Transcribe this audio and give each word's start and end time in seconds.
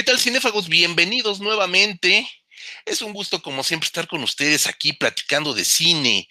¿Qué 0.00 0.04
tal, 0.04 0.18
cinéfagos? 0.18 0.70
Bienvenidos 0.70 1.40
nuevamente. 1.40 2.26
Es 2.86 3.02
un 3.02 3.12
gusto, 3.12 3.42
como 3.42 3.62
siempre, 3.62 3.84
estar 3.84 4.08
con 4.08 4.22
ustedes 4.22 4.66
aquí 4.66 4.94
platicando 4.94 5.52
de 5.52 5.66
cine, 5.66 6.26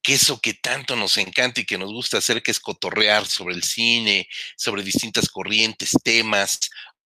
que 0.00 0.14
eso 0.14 0.40
que 0.40 0.54
tanto 0.54 0.94
nos 0.94 1.16
encanta 1.16 1.60
y 1.60 1.64
que 1.64 1.76
nos 1.76 1.92
gusta 1.92 2.18
hacer, 2.18 2.40
que 2.40 2.52
es 2.52 2.60
cotorrear 2.60 3.26
sobre 3.26 3.56
el 3.56 3.64
cine, 3.64 4.28
sobre 4.56 4.84
distintas 4.84 5.28
corrientes, 5.28 5.90
temas, 6.04 6.60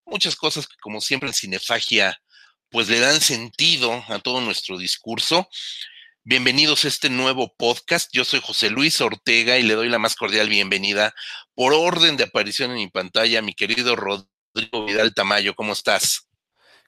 muchas 0.05 0.37
cosas 0.37 0.67
que, 0.67 0.77
como 0.83 1.01
siempre, 1.01 1.31
en 1.31 1.35
Cinefagia, 1.35 2.21
pues 2.69 2.91
le 2.91 3.01
dan 3.01 3.23
sentido 3.23 4.05
a 4.09 4.19
todo 4.19 4.43
nuestro 4.43 4.77
discurso. 4.77 5.49
Bienvenidos 6.23 6.85
a 6.85 6.89
este 6.89 7.09
nuevo 7.09 7.55
podcast. 7.57 8.11
Yo 8.13 8.27
soy 8.27 8.43
José 8.45 8.69
Luis 8.69 9.01
Ortega 9.01 9.57
y 9.57 9.63
le 9.63 9.73
doy 9.73 9.89
la 9.89 9.99
más 9.99 10.17
cordial 10.17 10.51
bienvenida 10.51 11.15
por 11.55 11.73
orden 11.73 12.19
de 12.19 12.25
aparición 12.25 12.73
en 12.73 12.77
mi 12.77 12.89
pantalla 12.89 13.41
mi 13.41 13.55
querido 13.55 13.97
Rodrigo. 13.97 14.34
Rodrigo 14.55 14.87
Vidal 14.87 15.13
Tamayo, 15.13 15.55
¿cómo 15.57 15.73
estás? 15.73 16.29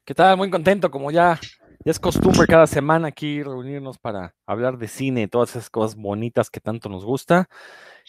¿Qué 0.04 0.14
tal? 0.14 0.36
Muy 0.36 0.48
contento, 0.50 0.88
como 0.88 1.10
ya, 1.10 1.40
es 1.84 1.98
costumbre 1.98 2.46
cada 2.46 2.68
semana 2.68 3.08
aquí 3.08 3.42
reunirnos 3.42 3.98
para 3.98 4.36
hablar 4.46 4.78
de 4.78 4.86
cine, 4.86 5.26
todas 5.26 5.50
esas 5.50 5.68
cosas 5.68 5.96
bonitas 5.96 6.48
que 6.48 6.60
tanto 6.60 6.88
nos 6.88 7.04
gusta 7.04 7.48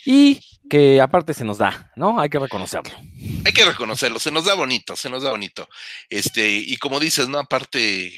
y 0.06 0.42
que 0.70 1.02
aparte 1.02 1.34
se 1.34 1.44
nos 1.44 1.58
da, 1.58 1.92
¿no? 1.96 2.20
Hay 2.20 2.30
que 2.30 2.38
reconocerlo. 2.38 2.94
Hay 3.46 3.52
que 3.52 3.66
reconocerlo, 3.66 4.20
se 4.20 4.30
nos 4.30 4.46
da 4.46 4.54
bonito, 4.54 4.96
se 4.96 5.10
nos 5.10 5.24
da 5.24 5.32
bonito. 5.32 5.68
Este, 6.08 6.48
y 6.48 6.78
como 6.78 7.00
dices, 7.00 7.28
¿no? 7.28 7.40
Aparte, 7.40 8.14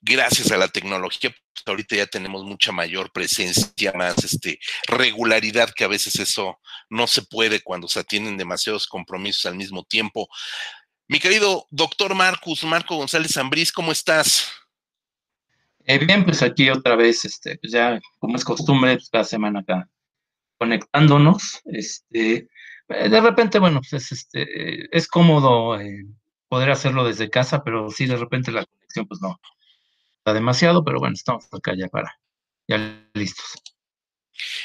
gracias 0.00 0.50
a 0.50 0.56
la 0.56 0.68
tecnología, 0.68 1.30
pues 1.30 1.64
ahorita 1.66 1.96
ya 1.96 2.06
tenemos 2.06 2.44
mucha 2.44 2.72
mayor 2.72 3.10
presencia, 3.12 3.92
más 3.92 4.22
este, 4.24 4.58
regularidad, 4.86 5.70
que 5.74 5.84
a 5.84 5.88
veces 5.88 6.18
eso 6.18 6.58
no 6.90 7.06
se 7.06 7.22
puede 7.22 7.60
cuando 7.60 7.88
se 7.88 8.00
atienden 8.00 8.36
demasiados 8.36 8.86
compromisos 8.86 9.46
al 9.46 9.56
mismo 9.56 9.84
tiempo. 9.84 10.28
Mi 11.08 11.20
querido 11.20 11.66
doctor 11.70 12.14
Marcus, 12.14 12.64
Marco 12.64 12.96
González 12.96 13.32
Zambriz, 13.32 13.72
¿cómo 13.72 13.92
estás? 13.92 14.52
Eh, 15.84 15.98
bien, 15.98 16.24
pues 16.24 16.42
aquí 16.42 16.68
otra 16.68 16.96
vez, 16.96 17.24
este, 17.24 17.56
pues 17.58 17.72
ya 17.72 17.98
como 18.18 18.36
es 18.36 18.44
costumbre, 18.44 18.96
pues 18.96 19.08
cada 19.08 19.24
semana 19.24 19.60
acá 19.60 19.88
conectándonos. 20.58 21.62
Este, 21.64 22.48
eh, 22.88 23.08
de 23.08 23.20
repente, 23.20 23.58
bueno, 23.58 23.80
pues 23.88 24.12
este, 24.12 24.94
es 24.94 25.08
cómodo 25.08 25.80
eh, 25.80 26.04
poder 26.48 26.70
hacerlo 26.70 27.04
desde 27.04 27.30
casa, 27.30 27.64
pero 27.64 27.90
sí, 27.90 28.06
de 28.06 28.16
repente 28.16 28.52
la 28.52 28.66
conexión, 28.66 29.06
pues 29.06 29.20
no, 29.22 29.40
demasiado, 30.32 30.84
pero 30.84 30.98
bueno, 30.98 31.14
estamos 31.14 31.46
acá 31.52 31.74
ya 31.76 31.88
para, 31.88 32.18
ya 32.66 32.78
listos. 33.14 33.46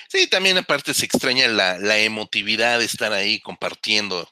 Sí, 0.09 0.27
también 0.27 0.57
aparte 0.57 0.93
se 0.93 1.05
extraña 1.05 1.47
la, 1.47 1.79
la 1.79 1.97
emotividad 1.99 2.79
de 2.79 2.85
estar 2.85 3.11
ahí 3.11 3.39
compartiendo 3.39 4.29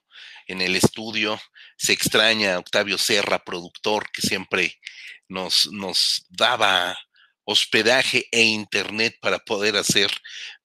en 0.47 0.61
el 0.61 0.75
estudio 0.75 1.39
se 1.81 1.93
extraña 1.93 2.59
Octavio 2.59 2.99
Serra, 2.99 3.39
productor, 3.39 4.11
que 4.11 4.21
siempre 4.21 4.79
nos, 5.27 5.71
nos 5.71 6.27
daba 6.29 6.95
hospedaje 7.43 8.27
e 8.31 8.43
internet 8.43 9.17
para 9.19 9.39
poder 9.39 9.75
hacer 9.75 10.11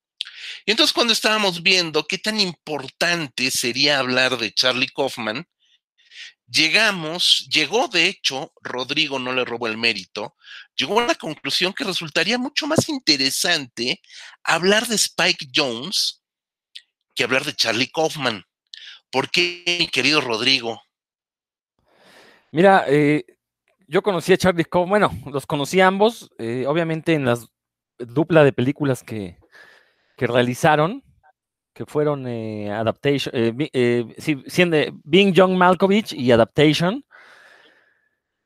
Y 0.67 0.73
entonces 0.73 0.93
cuando 0.93 1.13
estábamos 1.13 1.63
viendo 1.63 2.07
qué 2.07 2.19
tan 2.19 2.41
importante 2.41 3.51
sería 3.51 3.99
hablar 3.99 4.39
de 4.39 4.53
Charlie 4.53 4.89
Kaufman, 4.89 5.47
llegamos, 6.51 7.47
llegó 7.51 7.89
de 7.89 8.07
hecho, 8.07 8.53
Rodrigo 8.61 9.19
no 9.19 9.33
le 9.33 9.45
robó 9.45 9.67
el 9.67 9.79
mérito, 9.79 10.35
llegó 10.75 11.01
a 11.01 11.07
la 11.07 11.15
conclusión 11.15 11.73
que 11.73 11.85
resultaría 11.85 12.39
mucho 12.39 12.67
más 12.67 12.89
interesante 12.89 14.01
hablar 14.43 14.87
de 14.87 14.97
Spike 14.97 15.49
Jones 15.55 16.23
que 17.15 17.25
hablar 17.25 17.45
de 17.45 17.55
Charlie 17.55 17.91
Kaufman. 17.91 18.45
¿Por 19.11 19.31
qué, 19.31 19.65
mi 19.79 19.89
querido 19.89 20.21
Rodrigo? 20.21 20.81
Mira, 22.53 22.85
eh, 22.89 23.25
yo 23.87 24.03
conocí 24.03 24.33
a 24.33 24.39
Charlie 24.39 24.65
Kaufman, 24.65 24.89
bueno, 24.89 25.31
los 25.33 25.47
conocí 25.47 25.81
ambos, 25.81 26.31
eh, 26.39 26.65
obviamente 26.67 27.15
en 27.15 27.25
las 27.25 27.49
dupla 27.99 28.45
de 28.45 28.53
películas 28.53 29.03
que, 29.03 29.40
que 30.21 30.27
realizaron, 30.27 31.03
que 31.73 31.87
fueron 31.87 32.29
eh, 32.29 32.71
Adaptation, 32.71 33.33
sí, 34.19 34.45
siendo 34.47 34.77
Being 35.03 35.33
John 35.35 35.57
Malkovich 35.57 36.13
y 36.13 36.31
Adaptation. 36.31 37.03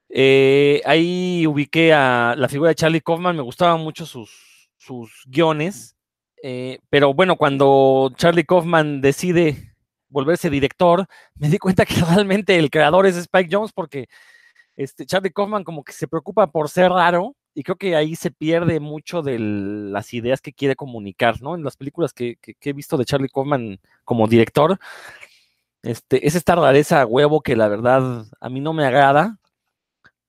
ahí 0.09 1.45
ubiqué 1.45 1.93
a 1.93 2.37
la 2.39 2.49
figura 2.49 2.69
de 2.69 2.77
Charlie 2.77 3.01
Kaufman, 3.01 3.35
me 3.35 3.43
gustaban 3.43 3.81
mucho 3.81 4.07
sus, 4.07 4.71
sus 4.77 5.25
guiones. 5.27 5.97
Eh, 6.45 6.79
pero 6.91 7.13
bueno, 7.13 7.35
cuando 7.35 8.13
Charlie 8.15 8.45
Kaufman 8.45 9.01
decide 9.01 9.75
volverse 10.09 10.49
director, 10.51 11.09
me 11.35 11.49
di 11.49 11.59
cuenta 11.59 11.85
que 11.85 11.97
realmente 12.09 12.57
el 12.57 12.71
creador 12.71 13.05
es 13.05 13.17
Spike 13.17 13.49
Jones 13.51 13.73
porque 13.73 14.07
este, 14.77 15.07
Charlie 15.07 15.33
Kaufman 15.33 15.65
como 15.65 15.83
que 15.83 15.93
se 15.93 16.07
preocupa 16.07 16.47
por 16.47 16.69
ser 16.69 16.93
raro 16.93 17.35
y 17.55 17.63
creo 17.63 17.77
que 17.77 17.97
ahí 17.97 18.17
se 18.17 18.31
pierde 18.31 18.81
mucho 18.81 19.23
de 19.23 19.39
las 19.39 20.13
ideas 20.13 20.41
que 20.41 20.53
quiere 20.53 20.77
comunicar, 20.77 21.41
¿no? 21.43 21.55
En 21.55 21.65
las 21.65 21.77
películas 21.77 22.13
que, 22.13 22.39
he 22.61 22.73
visto 22.73 22.97
de 22.97 23.05
Charlie 23.05 23.29
Kaufman 23.29 23.81
como 24.05 24.27
director, 24.27 24.79
este, 25.83 26.27
es 26.27 26.35
esta 26.35 26.55
rareza 26.57 27.07
huevo 27.07 27.43
que 27.43 27.57
la 27.57 27.69
verdad 27.69 28.27
a 28.41 28.49
mí 28.49 28.61
no 28.61 28.73
me 28.73 28.87
agrada 28.87 29.39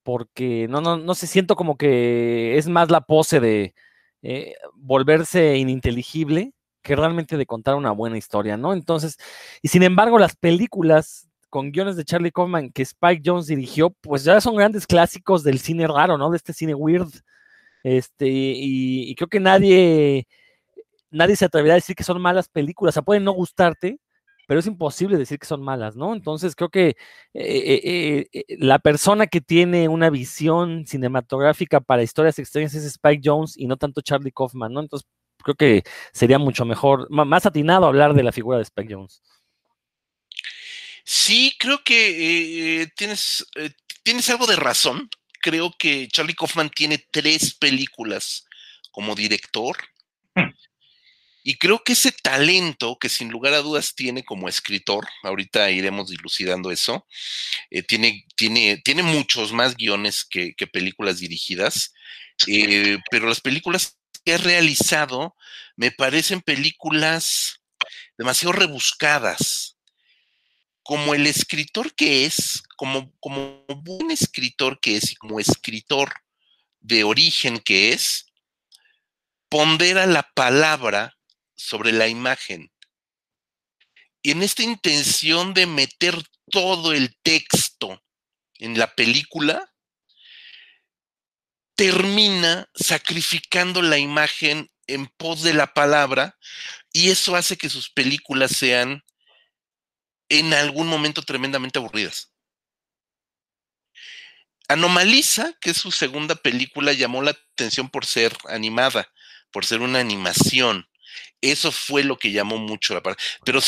porque 0.02 0.68
no, 0.68 0.80
no, 0.80 0.96
no 0.98 1.14
se 1.14 1.26
siento 1.26 1.56
como 1.56 1.76
que 1.76 2.58
es 2.58 2.68
más 2.68 2.90
la 2.90 3.00
pose 3.02 3.40
de 3.40 3.74
eh, 4.22 4.54
volverse 4.74 5.56
ininteligible 5.56 6.52
que 6.82 6.96
realmente 6.96 7.36
de 7.36 7.46
contar 7.46 7.74
una 7.74 7.90
buena 7.90 8.16
historia, 8.18 8.56
¿no? 8.56 8.72
Entonces, 8.72 9.18
y 9.62 9.68
sin 9.68 9.82
embargo, 9.82 10.18
las 10.18 10.36
películas 10.36 11.28
con 11.56 11.72
guiones 11.72 11.96
de 11.96 12.04
Charlie 12.04 12.30
Kaufman 12.30 12.70
que 12.70 12.82
Spike 12.82 13.22
Jones 13.24 13.46
dirigió, 13.46 13.88
pues 13.88 14.24
ya 14.24 14.42
son 14.42 14.56
grandes 14.56 14.86
clásicos 14.86 15.42
del 15.42 15.58
cine 15.58 15.86
raro, 15.86 16.18
¿no? 16.18 16.30
De 16.30 16.36
este 16.36 16.52
cine 16.52 16.74
weird. 16.74 17.08
Este, 17.82 18.26
y, 18.28 19.14
creo 19.14 19.28
que 19.28 19.40
nadie, 19.40 20.28
nadie 21.10 21.34
se 21.34 21.46
atreverá 21.46 21.72
a 21.72 21.76
decir 21.76 21.96
que 21.96 22.04
son 22.04 22.20
malas 22.20 22.50
películas. 22.50 22.92
O 22.92 22.96
sea, 22.96 23.02
pueden 23.02 23.24
no 23.24 23.32
gustarte, 23.32 23.98
pero 24.46 24.60
es 24.60 24.66
imposible 24.66 25.16
decir 25.16 25.38
que 25.38 25.46
son 25.46 25.62
malas, 25.62 25.96
¿no? 25.96 26.12
Entonces 26.12 26.54
creo 26.54 26.68
que 26.68 26.88
eh, 26.88 26.94
eh, 27.34 28.28
eh, 28.34 28.44
la 28.58 28.78
persona 28.78 29.26
que 29.26 29.40
tiene 29.40 29.88
una 29.88 30.10
visión 30.10 30.84
cinematográfica 30.86 31.80
para 31.80 32.02
historias 32.02 32.38
extrañas 32.38 32.74
es 32.74 32.84
Spike 32.84 33.22
Jones 33.24 33.56
y 33.56 33.66
no 33.66 33.78
tanto 33.78 34.02
Charlie 34.02 34.30
Kaufman, 34.30 34.74
¿no? 34.74 34.80
Entonces 34.80 35.08
creo 35.42 35.54
que 35.54 35.84
sería 36.12 36.38
mucho 36.38 36.66
mejor, 36.66 37.08
más 37.08 37.46
atinado 37.46 37.86
hablar 37.86 38.12
de 38.12 38.24
la 38.24 38.32
figura 38.32 38.58
de 38.58 38.64
Spike 38.64 38.94
Jones. 38.94 39.22
Sí, 41.08 41.54
creo 41.58 41.84
que 41.84 42.90
tienes, 42.96 43.46
tienes 44.02 44.28
algo 44.28 44.46
de 44.46 44.56
razón. 44.56 45.08
creo 45.40 45.72
que 45.78 46.08
Charlie 46.08 46.34
Kaufman 46.34 46.70
tiene 46.70 46.98
tres 47.12 47.54
películas 47.54 48.44
como 48.90 49.14
director. 49.14 49.76
Hmm. 50.34 50.50
Y 51.44 51.58
creo 51.58 51.84
que 51.84 51.92
ese 51.92 52.10
talento 52.10 52.98
que 53.00 53.08
sin 53.08 53.30
lugar 53.30 53.54
a 53.54 53.62
dudas 53.62 53.94
tiene 53.94 54.24
como 54.24 54.48
escritor, 54.48 55.06
ahorita 55.22 55.70
iremos 55.70 56.10
dilucidando 56.10 56.72
eso, 56.72 57.06
eh, 57.70 57.84
tiene, 57.84 58.24
tiene, 58.34 58.82
tiene 58.84 59.04
muchos 59.04 59.52
más 59.52 59.76
guiones 59.76 60.24
que, 60.24 60.54
películas 60.72 61.20
dirigidas, 61.20 61.92
eh, 62.48 62.98
pero 63.12 63.28
las 63.28 63.40
películas 63.40 63.96
que 64.24 64.34
ha 64.34 64.38
realizado 64.38 65.36
me 65.76 65.92
parecen 65.92 66.40
películas 66.40 67.60
demasiado 68.18 68.50
rebuscadas. 68.50 69.75
Como 70.86 71.14
el 71.14 71.26
escritor 71.26 71.94
que 71.94 72.24
es, 72.26 72.62
como, 72.76 73.12
como 73.18 73.64
buen 73.82 74.10
escritor 74.10 74.78
que 74.80 74.96
es 74.96 75.12
y 75.12 75.16
como 75.16 75.40
escritor 75.40 76.12
de 76.80 77.02
origen 77.02 77.58
que 77.58 77.92
es, 77.92 78.26
pondera 79.48 80.06
la 80.06 80.22
palabra 80.34 81.16
sobre 81.56 81.92
la 81.92 82.08
imagen. 82.08 82.70
Y 84.22 84.30
en 84.30 84.42
esta 84.42 84.62
intención 84.62 85.54
de 85.54 85.66
meter 85.66 86.22
todo 86.50 86.92
el 86.92 87.16
texto 87.22 88.02
en 88.58 88.78
la 88.78 88.94
película, 88.94 89.72
termina 91.76 92.68
sacrificando 92.74 93.82
la 93.82 93.98
imagen 93.98 94.70
en 94.86 95.06
pos 95.06 95.42
de 95.42 95.52
la 95.52 95.74
palabra 95.74 96.36
y 96.92 97.10
eso 97.10 97.36
hace 97.36 97.56
que 97.56 97.68
sus 97.68 97.90
películas 97.90 98.52
sean 98.52 99.04
en 100.28 100.52
algún 100.54 100.88
momento 100.88 101.22
tremendamente 101.22 101.78
aburridas. 101.78 102.32
Anomaliza, 104.68 105.52
que 105.60 105.70
es 105.70 105.76
su 105.76 105.92
segunda 105.92 106.34
película, 106.34 106.92
llamó 106.92 107.22
la 107.22 107.30
atención 107.30 107.88
por 107.88 108.04
ser 108.04 108.36
animada, 108.48 109.08
por 109.52 109.64
ser 109.64 109.80
una 109.80 110.00
animación. 110.00 110.88
Eso 111.40 111.70
fue 111.70 112.02
lo 112.02 112.18
que 112.18 112.32
llamó 112.32 112.58
mucho 112.58 112.94
la 112.94 113.02
palabra. 113.02 113.22
Pero 113.44 113.60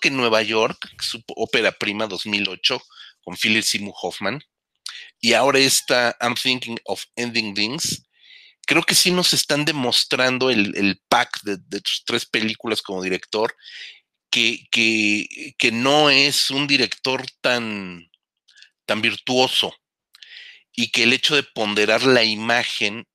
que 0.00 0.08
en 0.08 0.16
Nueva 0.16 0.42
York, 0.42 0.90
su 1.00 1.22
ópera 1.28 1.72
prima 1.72 2.06
2008, 2.06 2.82
con 3.22 3.36
Philip 3.36 3.64
Seymour 3.64 3.94
Hoffman, 4.02 4.44
y 5.20 5.32
ahora 5.32 5.58
está 5.58 6.16
I'm 6.20 6.34
Thinking 6.34 6.78
of 6.84 7.04
Ending 7.16 7.54
Things, 7.54 8.02
creo 8.66 8.82
que 8.82 8.94
sí 8.94 9.10
nos 9.10 9.32
están 9.32 9.64
demostrando 9.64 10.50
el, 10.50 11.00
pack 11.08 11.42
de, 11.42 11.80
sus 11.84 12.04
tres 12.04 12.26
películas 12.26 12.82
como 12.82 13.02
director, 13.02 13.54
que, 14.32 14.66
que, 14.72 15.54
que, 15.58 15.70
no 15.70 16.10
es 16.10 16.50
un 16.50 16.66
director 16.66 17.24
tan, 17.40 18.10
tan 18.86 19.00
virtuoso 19.00 19.72
y 20.72 20.90
que 20.90 21.04
el 21.04 21.12
hecho 21.12 21.36
de 21.36 21.44
ponderar 21.44 22.02
la 22.02 22.24
imagen 22.24 23.06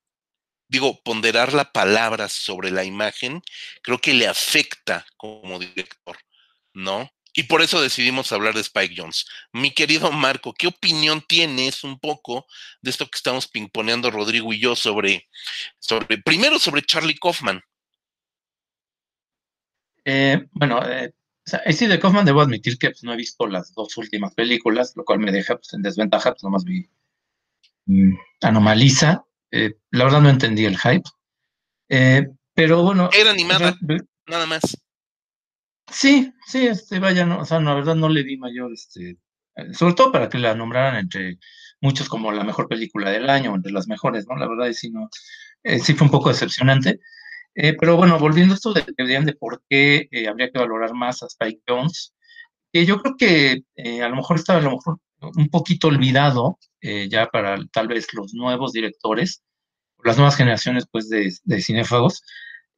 digo, 0.70 1.02
ponderar 1.04 1.54
la 1.54 1.72
palabra 1.72 2.30
sobre 2.30 2.72
la 2.72 2.84
imagen, 2.84 3.42
creo 3.82 4.00
que 4.00 4.14
le 4.14 4.28
afecta 4.28 5.06
como 5.16 5.60
director, 5.60 6.18
¿no? 6.74 7.10
Y 7.34 7.44
por 7.44 7.62
eso 7.62 7.82
decidimos 7.82 8.32
hablar 8.32 8.56
de 8.56 8.62
Spike 8.62 8.96
Jones. 8.98 9.26
Mi 9.54 9.72
querido 9.72 10.12
Marco, 10.12 10.54
¿qué 10.54 10.68
opinión 10.68 11.24
tienes 11.28 11.84
un 11.84 12.00
poco 12.00 12.48
de 12.82 12.90
esto 12.90 13.08
que 13.08 13.18
estamos 13.18 13.48
pingponeando 13.48 14.10
Rodrigo 14.10 14.52
y 14.54 14.60
yo 14.60 14.76
sobre, 14.76 15.30
sobre 15.80 16.18
primero 16.18 16.58
sobre 16.58 16.82
Charlie 16.82 17.18
Kaufman? 17.18 17.62
Eh, 20.10 20.48
bueno, 20.54 20.80
eh, 20.90 21.12
sí, 21.74 21.86
de 21.86 22.00
Kaufman 22.00 22.24
debo 22.24 22.40
admitir 22.40 22.78
que 22.78 22.92
pues, 22.92 23.04
no 23.04 23.12
he 23.12 23.18
visto 23.18 23.46
las 23.46 23.74
dos 23.74 23.98
últimas 23.98 24.34
películas, 24.34 24.94
lo 24.96 25.04
cual 25.04 25.20
me 25.20 25.34
deja 25.34 25.58
pues, 25.58 25.74
en 25.74 25.82
desventaja, 25.82 26.32
pues 26.32 26.44
nomás 26.44 26.64
vi 26.64 26.90
mm, 27.88 28.14
Anomaliza 28.42 29.26
eh, 29.52 29.76
la 29.92 30.06
verdad 30.06 30.22
no 30.22 30.30
entendí 30.30 30.64
el 30.64 30.78
hype. 30.78 31.10
Eh, 31.90 32.26
pero 32.54 32.84
bueno. 32.84 33.10
Era 33.14 33.32
animada, 33.32 33.76
nada 34.28 34.46
más. 34.46 34.62
Sí, 35.92 36.34
sí, 36.46 36.68
este, 36.68 37.00
vaya, 37.00 37.26
no, 37.26 37.40
o 37.40 37.46
sea, 37.46 37.60
la 37.60 37.74
verdad 37.74 37.96
no 37.96 38.08
le 38.08 38.24
di 38.24 38.38
mayor, 38.38 38.72
este, 38.74 39.18
eh, 39.56 39.74
sobre 39.74 39.94
todo 39.94 40.12
para 40.12 40.30
que 40.30 40.38
la 40.38 40.56
nombraran 40.56 40.98
entre 40.98 41.38
muchos 41.82 42.08
como 42.08 42.32
la 42.32 42.46
mejor 42.46 42.70
película 42.70 43.12
del 43.12 43.30
año, 43.30 43.54
entre 43.56 43.74
las 43.74 43.88
mejores, 43.88 44.26
¿no? 44.28 44.38
La 44.38 44.48
verdad, 44.48 44.72
sí, 44.74 44.90
no, 44.90 45.10
sí 45.64 45.94
fue 45.94 46.06
un 46.06 46.12
poco 46.12 46.30
decepcionante. 46.30 47.00
Pero 47.80 47.98
bueno, 47.98 48.20
volviendo 48.20 48.54
a 48.54 48.56
esto 48.56 48.74
de, 48.74 48.84
de 48.84 49.34
por 49.34 49.64
qué 49.70 50.08
habría 50.30 50.52
que 50.52 50.60
valorar 50.60 50.94
más 50.94 51.24
a 51.24 51.28
Spike 51.28 51.62
Jones, 51.68 52.14
que 52.72 52.86
yo 52.86 53.02
creo 53.02 53.16
que 53.18 53.64
a 54.04 54.10
lo 54.10 54.16
mejor 54.16 54.38
estaba 54.38 54.60
a 54.60 54.62
lo 54.64 54.72
mejor 54.72 55.00
un 55.20 55.50
poquito 55.50 55.88
olvidado 55.88 56.60
eh, 56.82 57.08
ya 57.10 57.28
para 57.28 57.58
tal 57.72 57.88
vez 57.88 58.14
los 58.14 58.34
nuevos 58.34 58.74
directores, 58.74 59.44
las 60.04 60.18
nuevas 60.18 60.36
generaciones 60.36 60.86
pues 60.92 61.10
de, 61.10 61.34
de 61.44 61.62
cinéfagos, 61.62 62.24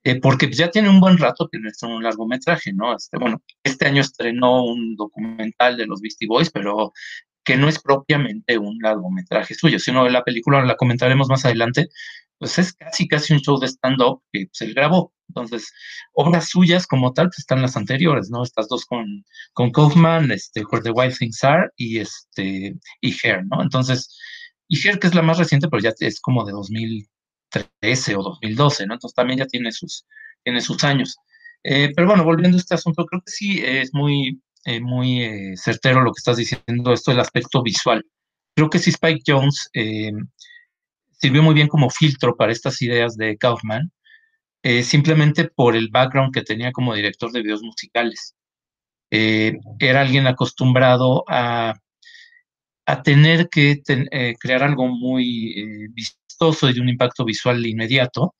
eh, 0.03 0.19
porque 0.21 0.49
ya 0.51 0.71
tiene 0.71 0.89
un 0.89 1.01
buen 1.01 1.17
rato 1.17 1.49
que 1.51 1.59
no 1.59 1.69
es 1.69 1.81
un 1.83 2.01
largometraje, 2.01 2.71
¿no? 2.73 2.95
Este, 2.95 3.17
bueno, 3.17 3.41
este 3.63 3.87
año 3.87 4.01
estrenó 4.01 4.63
un 4.63 4.95
documental 4.95 5.75
de 5.75 5.85
los 5.85 5.99
Beastie 5.99 6.27
Boys, 6.27 6.49
pero 6.49 6.93
que 7.49 7.57
no 7.57 7.67
es 7.67 7.79
propiamente 7.79 8.59
un 8.59 8.77
largometraje 8.77 9.55
suyo, 9.55 9.79
sino 9.79 10.07
la 10.07 10.23
película 10.23 10.63
la 10.63 10.77
comentaremos 10.77 11.29
más 11.29 11.45
adelante, 11.45 11.87
pues 12.37 12.59
es 12.59 12.73
casi 12.73 13.07
casi 13.07 13.33
un 13.33 13.39
show 13.39 13.59
de 13.59 13.65
stand-up 13.65 14.21
que 14.31 14.49
se 14.51 14.67
grabó. 14.67 15.15
Entonces, 15.29 15.73
obras 16.13 16.49
suyas 16.49 16.85
como 16.85 17.11
tal, 17.11 17.29
pues 17.29 17.39
están 17.39 17.63
las 17.63 17.75
anteriores, 17.75 18.29
¿no? 18.29 18.43
Estas 18.43 18.67
dos 18.67 18.85
con, 18.85 19.25
con 19.53 19.71
Kaufman, 19.71 20.29
este, 20.29 20.63
Where 20.63 20.83
the 20.83 20.91
Wild 20.91 21.17
Things 21.17 21.43
Are 21.43 21.71
y 21.75 21.97
este, 21.97 22.75
y 23.01 23.15
Hair, 23.23 23.45
¿no? 23.47 23.63
Entonces, 23.63 24.15
y 24.67 24.77
Hair, 24.87 24.99
que 24.99 25.07
es 25.07 25.15
la 25.15 25.23
más 25.23 25.39
reciente, 25.39 25.69
pero 25.69 25.81
ya 25.81 25.91
es 26.01 26.21
como 26.21 26.45
de 26.45 26.51
2013 26.51 28.15
o 28.15 28.21
2012, 28.21 28.85
¿no? 28.85 28.93
Entonces 28.93 29.15
también 29.15 29.39
ya 29.39 29.47
tiene 29.47 29.71
sus, 29.71 30.05
tiene 30.43 30.61
sus 30.61 30.83
años. 30.83 31.17
Eh, 31.63 31.91
pero 31.95 32.07
bueno, 32.07 32.23
volviendo 32.23 32.57
a 32.57 32.61
este 32.61 32.75
asunto, 32.75 33.07
creo 33.07 33.21
que 33.25 33.31
sí 33.31 33.59
es 33.65 33.91
muy, 33.91 34.39
eh, 34.65 34.79
muy 34.79 35.23
eh, 35.23 35.53
certero 35.55 36.01
lo 36.01 36.11
que 36.11 36.19
estás 36.19 36.37
diciendo, 36.37 36.93
esto 36.93 37.11
del 37.11 37.19
aspecto 37.19 37.61
visual. 37.63 38.05
Creo 38.55 38.69
que 38.69 38.79
sí 38.79 38.89
Spike 38.89 39.23
Jones 39.25 39.69
sirvió 41.19 41.43
muy 41.43 41.53
bien 41.53 41.67
como 41.67 41.89
filtro 41.89 42.35
para 42.35 42.51
estas 42.51 42.81
ideas 42.81 43.17
de 43.17 43.37
Kaufman, 43.37 43.91
eh, 44.63 44.83
simplemente 44.83 45.45
por 45.45 45.75
el 45.75 45.89
background 45.89 46.33
que 46.33 46.43
tenía 46.43 46.71
como 46.71 46.93
director 46.93 47.31
de 47.31 47.41
videos 47.41 47.61
musicales. 47.61 48.35
Eh, 49.11 49.57
era 49.79 50.01
alguien 50.01 50.27
acostumbrado 50.27 51.23
a, 51.27 51.75
tener 53.03 53.49
que 53.49 53.83
eh, 53.87 54.35
crear 54.39 54.63
algo 54.63 54.87
muy 54.87 55.53
vistoso 55.93 56.67
y 56.67 56.73
de 56.73 56.81
un 56.81 56.89
impacto 56.89 57.23
visual 57.23 57.63
inmediato, 57.65 58.33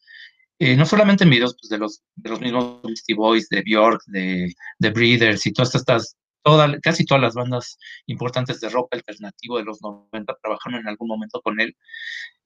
no 0.60 0.86
solamente 0.86 1.24
en 1.24 1.30
videos 1.30 1.56
pues, 1.60 1.70
de, 1.70 1.78
los, 1.78 2.04
de 2.16 2.30
los 2.30 2.42
mismos 2.42 2.82
Beastie 2.84 3.16
Boys, 3.16 3.48
de 3.50 3.62
Bjork, 3.62 4.02
de, 4.08 4.54
de 4.80 4.90
Breeders 4.90 5.46
y 5.46 5.54
todas 5.54 5.74
estas, 5.74 6.18
toda, 6.44 6.80
casi 6.82 7.06
todas 7.06 7.22
las 7.22 7.34
bandas 7.34 7.78
importantes 8.08 8.60
de 8.60 8.70
rock 8.70 8.94
alternativo 8.94 9.58
de 9.58 9.64
los 9.64 9.82
90 9.82 10.38
trabajaron 10.42 10.82
en 10.82 10.88
algún 10.88 11.08
momento 11.08 11.42
con 11.42 11.60
él. 11.62 11.76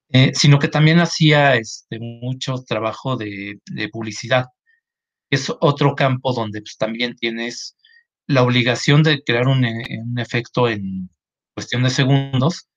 Eh, 0.10 0.32
sino 0.36 0.60
que 0.60 0.68
también 0.68 1.00
hacía 1.00 1.56
este, 1.56 1.98
mucho 2.00 2.64
trabajo 2.68 3.18
de, 3.18 3.60
publicidad. 3.92 4.46
Es 5.32 5.52
otro 5.62 5.96
campo 5.96 6.34
donde 6.34 6.62
pues, 6.62 6.78
también 6.78 7.16
tienes 7.16 7.76
la 8.28 8.44
obligación 8.44 9.04
de 9.04 9.24
crear 9.24 9.48
un, 9.48 9.66
eh, 9.66 9.84
efecto 10.18 10.70
en 10.70 11.10
cuestión 11.56 11.84
de 11.84 11.90
segundos. 11.90 12.70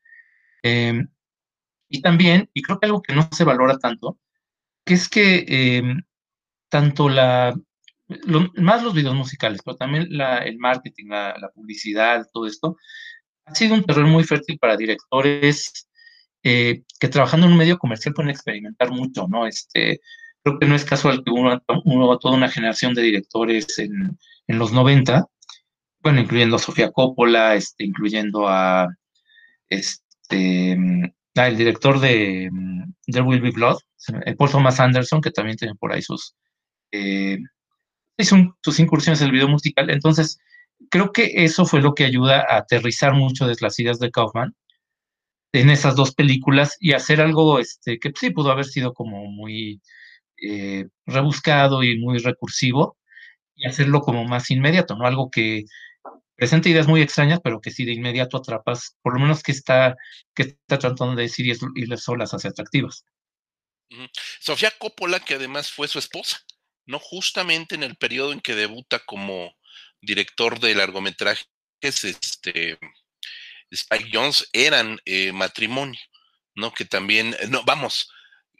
Y 1.88 2.02
también, 2.02 2.50
y 2.52 2.62
creo 2.62 2.78
que 2.80 2.86
algo 2.86 3.02
que 3.02 3.14
no 3.14 3.28
se 3.32 3.44
valora 3.44 3.78
tanto, 3.78 4.18
que 4.86 4.94
es 4.94 5.08
que 5.08 5.44
em, 5.48 6.02
tanto 6.70 7.08
la, 7.08 7.54
más 8.54 8.82
los 8.82 8.94
videos 8.94 9.14
musicales, 9.14 9.60
pero 9.64 9.76
también 9.76 10.08
el 10.10 10.58
marketing, 10.58 11.08
la, 11.08 11.36
la, 11.38 11.50
publicidad, 11.50 12.26
todo 12.32 12.46
esto, 12.46 12.76
ha 13.46 13.54
sido 13.54 13.74
un 13.74 13.84
terreno 13.84 14.08
muy 14.08 14.24
fértil 14.24 14.58
para 14.58 14.76
directores 14.76 15.88
eh, 16.42 16.84
que 17.00 17.08
trabajando 17.08 17.46
en 17.46 17.52
un 17.52 17.58
medio 17.58 17.78
comercial 17.78 18.14
pueden 18.14 18.30
experimentar 18.30 18.90
mucho, 18.92 19.26
¿no? 19.28 19.46
Este, 19.46 20.00
creo 20.44 20.58
que 20.58 20.66
no 20.66 20.76
es 20.76 20.84
casual 20.84 21.24
que 21.24 21.32
uno, 21.32 21.60
uno 21.84 22.18
toda 22.18 22.36
una 22.36 22.48
generación 22.48 22.94
de 22.94 23.02
directores 23.02 23.78
en, 23.80 24.16
en 24.46 24.58
los 24.58 24.72
90, 24.72 25.26
bueno, 26.00 26.20
incluyendo 26.20 26.56
a 26.56 26.60
Sofía 26.60 26.92
Coppola, 26.92 27.56
este, 27.56 27.84
incluyendo 27.84 28.46
a 28.48 28.88
este, 29.68 30.78
el 31.36 31.56
director 31.56 32.00
de 32.00 32.50
There 33.06 33.22
Will 33.22 33.40
Be 33.40 33.50
Blood, 33.50 33.78
Paul 34.38 34.50
Thomas 34.50 34.80
Anderson, 34.80 35.20
que 35.20 35.30
también 35.30 35.56
tiene 35.56 35.74
por 35.74 35.92
ahí 35.92 36.02
sus, 36.02 36.34
eh, 36.92 37.38
sus 38.62 38.80
incursiones 38.80 39.20
en 39.20 39.26
el 39.26 39.32
video 39.32 39.48
musical. 39.48 39.90
Entonces, 39.90 40.38
creo 40.90 41.12
que 41.12 41.44
eso 41.44 41.66
fue 41.66 41.80
lo 41.82 41.94
que 41.94 42.04
ayuda 42.04 42.46
a 42.48 42.58
aterrizar 42.58 43.14
mucho 43.14 43.46
de 43.46 43.56
las 43.60 43.78
ideas 43.78 43.98
de 43.98 44.10
Kaufman 44.10 44.54
en 45.52 45.70
esas 45.70 45.96
dos 45.96 46.14
películas 46.14 46.76
y 46.80 46.92
hacer 46.92 47.20
algo 47.20 47.58
este, 47.58 47.98
que 47.98 48.12
sí 48.18 48.30
pudo 48.30 48.50
haber 48.50 48.66
sido 48.66 48.92
como 48.94 49.26
muy 49.26 49.80
eh, 50.42 50.86
rebuscado 51.06 51.82
y 51.82 51.98
muy 51.98 52.18
recursivo 52.18 52.96
y 53.54 53.66
hacerlo 53.66 54.00
como 54.00 54.24
más 54.24 54.50
inmediato, 54.50 54.96
¿no? 54.96 55.06
Algo 55.06 55.30
que, 55.30 55.64
presenta 56.36 56.68
ideas 56.68 56.86
muy 56.86 57.00
extrañas, 57.02 57.40
pero 57.42 57.60
que 57.60 57.70
sí 57.70 57.84
de 57.84 57.92
inmediato 57.92 58.36
atrapas, 58.36 58.96
por 59.02 59.14
lo 59.14 59.20
menos 59.20 59.42
que 59.42 59.52
está, 59.52 59.96
que 60.34 60.42
está 60.42 60.78
tratando 60.78 61.16
de 61.16 61.22
decir 61.22 61.46
y, 61.46 61.86
las 61.86 62.06
las 62.18 62.34
hace 62.34 62.48
atractivas. 62.48 63.04
Sofía 64.40 64.72
Coppola, 64.78 65.20
que 65.20 65.34
además 65.34 65.70
fue 65.70 65.88
su 65.88 65.98
esposa, 65.98 66.44
¿no? 66.86 66.98
Justamente 66.98 67.74
en 67.74 67.82
el 67.82 67.96
periodo 67.96 68.32
en 68.32 68.40
que 68.40 68.54
debuta 68.54 68.98
como 69.00 69.54
director 70.00 70.60
de 70.60 70.74
largometrajes, 70.74 71.46
este, 71.80 72.78
Spike 73.70 74.10
Jones, 74.12 74.48
eran 74.52 74.98
eh, 75.04 75.32
matrimonio, 75.32 76.00
¿no? 76.54 76.72
Que 76.72 76.84
también, 76.84 77.36
no, 77.48 77.62
vamos, 77.64 78.10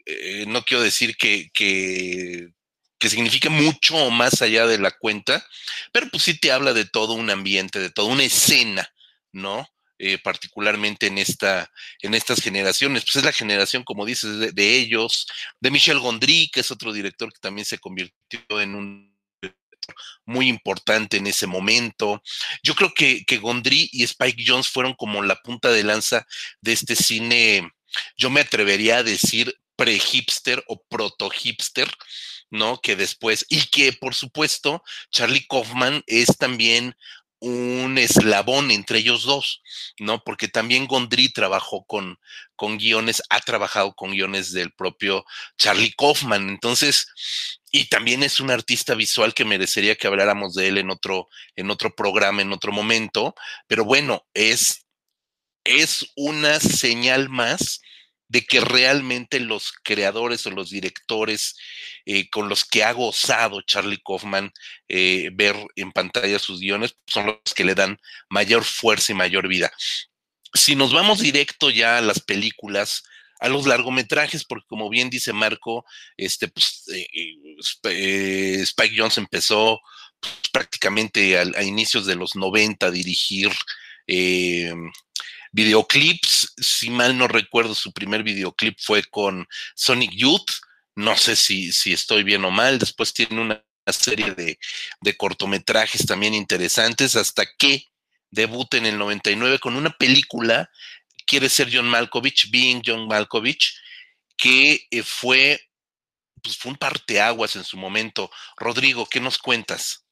eh, 0.05 0.45
no 0.47 0.63
quiero 0.63 0.81
decir 0.81 1.17
que, 1.17 2.49
que 2.99 3.09
signifique 3.09 3.49
mucho 3.49 4.09
más 4.09 4.41
allá 4.41 4.67
de 4.67 4.79
la 4.79 4.91
cuenta, 4.91 5.45
pero 5.91 6.07
pues 6.09 6.23
sí 6.23 6.39
te 6.39 6.51
habla 6.51 6.73
de 6.73 6.85
todo 6.85 7.13
un 7.13 7.29
ambiente, 7.29 7.79
de 7.79 7.89
toda 7.89 8.11
una 8.11 8.23
escena, 8.23 8.89
¿no? 9.31 9.67
Eh, 9.99 10.19
particularmente 10.19 11.07
en 11.07 11.17
esta, 11.17 11.71
en 12.01 12.13
estas 12.13 12.39
generaciones, 12.39 13.03
pues 13.03 13.15
es 13.15 13.23
la 13.23 13.31
generación, 13.31 13.83
como 13.83 14.05
dices, 14.05 14.53
de, 14.53 14.75
ellos, 14.75 15.27
de 15.59 15.71
Michel 15.71 15.99
Gondry, 15.99 16.49
que 16.53 16.59
es 16.59 16.71
otro 16.71 16.93
director 16.93 17.33
que 17.33 17.39
también 17.39 17.65
se 17.65 17.79
convirtió 17.79 18.61
en 18.61 18.75
un 18.75 19.17
muy 20.25 20.49
importante 20.49 21.17
en 21.17 21.27
ese 21.27 21.47
momento. 21.47 22.21
Yo 22.61 22.75
creo 22.75 22.93
que, 22.93 23.23
que 23.25 23.37
Gondry 23.37 23.89
y 23.91 24.03
Spike 24.03 24.43
Jones 24.45 24.67
fueron 24.67 24.93
como 24.93 25.23
la 25.23 25.37
punta 25.37 25.71
de 25.71 25.83
lanza 25.83 26.27
de 26.61 26.73
este 26.73 26.95
cine, 26.95 27.71
yo 28.17 28.29
me 28.29 28.41
atrevería 28.41 28.97
a 28.97 29.03
decir 29.03 29.55
pre-hipster 29.75 30.63
o 30.67 30.83
proto-hipster, 30.89 31.89
¿no? 32.49 32.79
Que 32.81 32.95
después, 32.95 33.45
y 33.49 33.67
que 33.67 33.93
por 33.93 34.15
supuesto, 34.15 34.83
Charlie 35.11 35.45
Kaufman 35.47 36.03
es 36.07 36.37
también 36.37 36.95
un 37.39 37.97
eslabón 37.97 38.71
entre 38.71 38.99
ellos 38.99 39.23
dos, 39.23 39.61
¿no? 39.99 40.23
Porque 40.23 40.47
también 40.47 40.87
Gondry 40.87 41.29
trabajó 41.29 41.85
con, 41.85 42.17
con 42.55 42.77
guiones, 42.77 43.21
ha 43.29 43.39
trabajado 43.41 43.93
con 43.93 44.11
guiones 44.11 44.51
del 44.53 44.71
propio 44.71 45.25
Charlie 45.57 45.93
Kaufman, 45.95 46.49
entonces, 46.49 47.07
y 47.71 47.85
también 47.85 48.23
es 48.23 48.39
un 48.39 48.49
artista 48.49 48.95
visual 48.95 49.33
que 49.33 49.45
merecería 49.45 49.95
que 49.95 50.07
habláramos 50.07 50.55
de 50.55 50.69
él 50.69 50.77
en 50.79 50.89
otro, 50.89 51.27
en 51.55 51.69
otro 51.69 51.93
programa, 51.95 52.41
en 52.41 52.53
otro 52.53 52.71
momento, 52.71 53.35
pero 53.67 53.85
bueno, 53.85 54.25
es, 54.33 54.85
es 55.63 56.07
una 56.15 56.59
señal 56.59 57.29
más 57.29 57.81
de 58.29 58.45
que 58.45 58.59
realmente 58.59 59.39
los 59.39 59.71
creadores 59.83 60.45
o 60.45 60.51
los 60.51 60.69
directores 60.69 61.55
eh, 62.05 62.29
con 62.29 62.49
los 62.49 62.65
que 62.65 62.83
ha 62.83 62.91
gozado 62.91 63.61
Charlie 63.61 64.01
Kaufman 64.05 64.51
eh, 64.87 65.29
ver 65.33 65.55
en 65.75 65.91
pantalla 65.91 66.39
sus 66.39 66.59
guiones 66.59 66.95
son 67.07 67.27
los 67.27 67.53
que 67.53 67.63
le 67.63 67.75
dan 67.75 67.99
mayor 68.29 68.63
fuerza 68.63 69.11
y 69.11 69.15
mayor 69.15 69.47
vida. 69.47 69.71
Si 70.53 70.75
nos 70.75 70.93
vamos 70.93 71.19
directo 71.19 71.69
ya 71.69 71.97
a 71.97 72.01
las 72.01 72.19
películas, 72.19 73.03
a 73.39 73.49
los 73.49 73.67
largometrajes, 73.67 74.43
porque 74.45 74.65
como 74.67 74.89
bien 74.89 75.09
dice 75.09 75.31
Marco, 75.33 75.85
este, 76.17 76.47
pues, 76.47 76.83
eh, 77.83 78.61
Spike 78.61 78.95
Jones 78.97 79.17
empezó 79.17 79.79
pues, 80.19 80.33
prácticamente 80.51 81.37
a, 81.37 81.63
inicios 81.63 82.05
de 82.05 82.15
los 82.15 82.35
90 82.35 82.87
a 82.87 82.91
dirigir 82.91 83.51
videoclips. 85.51 86.53
Si 86.57 86.89
mal 86.89 87.17
no 87.17 87.27
recuerdo, 87.27 87.75
su 87.75 87.91
primer 87.91 88.23
videoclip 88.23 88.77
fue 88.79 89.03
con 89.03 89.47
Sonic 89.75 90.11
Youth. 90.11 90.49
No 90.95 91.15
sé 91.15 91.35
si, 91.35 91.71
si 91.71 91.93
estoy 91.93 92.23
bien 92.23 92.43
o 92.45 92.51
mal. 92.51 92.79
Después 92.79 93.13
tiene 93.13 93.41
una 93.41 93.63
serie 93.87 94.31
de, 94.31 94.59
de 95.01 95.17
cortometrajes 95.17 96.05
también 96.05 96.33
interesantes 96.33 97.15
hasta 97.15 97.45
que 97.57 97.85
debuta 98.31 98.77
en 98.77 98.85
el 98.85 98.97
99 98.97 99.59
con 99.59 99.75
una 99.75 99.91
película, 99.91 100.69
quiere 101.25 101.49
ser 101.49 101.69
John 101.71 101.87
Malkovich, 101.87 102.49
Being 102.51 102.81
John 102.85 103.07
Malkovich, 103.07 103.75
que 104.37 104.87
eh, 104.91 105.03
fue, 105.03 105.59
pues 106.41 106.57
fue 106.57 106.71
un 106.71 106.77
parteaguas 106.77 107.55
en 107.55 107.63
su 107.63 107.77
momento. 107.77 108.29
Rodrigo, 108.57 109.05
¿qué 109.05 109.19
nos 109.19 109.37
cuentas? 109.37 110.06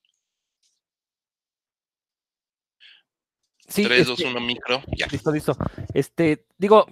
Sí, 3.67 3.84
3, 3.84 4.07
2, 4.07 4.19
1, 4.19 4.39
micro. 4.41 4.81
Ya. 4.95 5.07
Listo, 5.07 5.31
listo. 5.31 5.57
Este, 5.93 6.45
digo, 6.57 6.86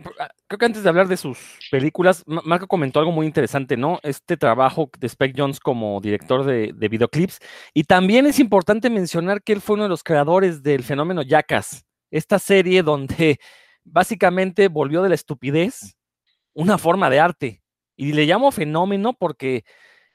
creo 0.47 0.57
que 0.57 0.65
antes 0.65 0.81
de 0.81 0.89
hablar 0.89 1.07
de 1.07 1.17
sus 1.17 1.37
películas, 1.69 2.23
Marco 2.25 2.67
comentó 2.67 2.99
algo 2.99 3.11
muy 3.11 3.27
interesante, 3.27 3.77
¿no? 3.77 3.99
Este 4.01 4.37
trabajo 4.37 4.89
de 4.97 5.07
Spike 5.07 5.35
Jones 5.39 5.59
como 5.59 6.01
director 6.01 6.43
de, 6.43 6.73
videoclips. 6.87 7.39
Y 7.73 7.83
también 7.83 8.25
es 8.25 8.39
importante 8.39 8.89
mencionar 8.89 9.43
que 9.43 9.53
él 9.53 9.61
fue 9.61 9.75
uno 9.75 9.83
de 9.83 9.89
los 9.89 10.03
creadores 10.03 10.63
del 10.63 10.83
fenómeno 10.83 11.21
Jackass, 11.21 11.85
esta 12.09 12.39
serie 12.39 12.81
donde 12.81 13.39
básicamente 13.83 14.67
volvió 14.67 15.03
de 15.03 15.09
la 15.09 15.15
estupidez 15.15 15.95
una 16.53 16.79
forma 16.79 17.09
de 17.09 17.19
arte. 17.19 17.61
Y 17.95 18.13
le 18.13 18.25
llamo 18.25 18.51
fenómeno 18.51 19.13
porque 19.13 19.63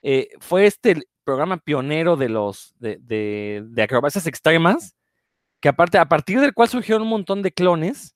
eh, 0.02 0.30
fue 0.40 0.66
este 0.66 1.02
programa 1.22 1.58
pionero 1.58 2.16
de 2.16 2.28
los 2.28 2.74
de, 2.78 2.98
de, 3.00 3.62
de 3.64 3.82
acrobacias 3.82 4.26
extremas 4.26 4.97
que 5.60 5.68
aparte, 5.68 5.98
a 5.98 6.08
partir 6.08 6.40
del 6.40 6.54
cual 6.54 6.68
surgieron 6.68 7.02
un 7.02 7.08
montón 7.08 7.42
de 7.42 7.52
clones. 7.52 8.14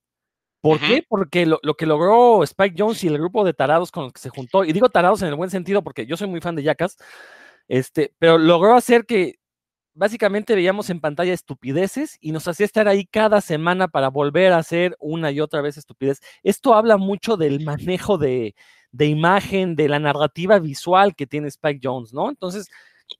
¿Por 0.60 0.78
qué? 0.78 1.04
Porque 1.08 1.44
lo, 1.44 1.58
que 1.76 1.86
logró 1.86 2.44
Spike 2.44 2.76
Jones 2.78 3.02
y 3.02 3.08
el 3.08 3.18
grupo 3.18 3.44
de 3.44 3.52
tarados 3.52 3.90
con 3.90 4.04
los 4.04 4.12
que 4.12 4.20
se 4.20 4.30
juntó, 4.30 4.64
y 4.64 4.72
digo 4.72 4.88
tarados 4.88 5.20
en 5.22 5.28
el 5.28 5.34
buen 5.34 5.50
sentido 5.50 5.82
porque 5.82 6.06
yo 6.06 6.16
soy 6.16 6.28
muy 6.28 6.40
fan 6.40 6.54
de 6.54 6.62
Jackass, 6.62 6.96
este, 7.66 8.14
pero 8.20 8.38
logró 8.38 8.76
hacer 8.76 9.04
que 9.04 9.40
básicamente 9.94 10.54
veíamos 10.54 10.88
en 10.90 11.00
pantalla 11.00 11.32
estupideces 11.32 12.16
y 12.20 12.30
nos 12.30 12.46
hacía 12.46 12.64
estar 12.64 12.86
ahí 12.86 13.06
cada 13.06 13.40
semana 13.40 13.88
para 13.88 14.08
volver 14.08 14.52
a 14.52 14.58
hacer 14.58 14.96
una 15.00 15.32
y 15.32 15.40
otra 15.40 15.62
vez 15.62 15.76
estupidez. 15.76 16.20
Esto 16.44 16.74
habla 16.74 16.96
mucho 16.96 17.36
del 17.36 17.64
manejo 17.64 18.16
de, 18.16 18.54
de 18.92 19.06
imagen, 19.06 19.74
de 19.74 19.88
la 19.88 19.98
narrativa 19.98 20.60
visual 20.60 21.16
que 21.16 21.26
tiene 21.26 21.48
Spike 21.48 21.80
Jones, 21.82 22.12
¿no? 22.14 22.28
Entonces, 22.30 22.70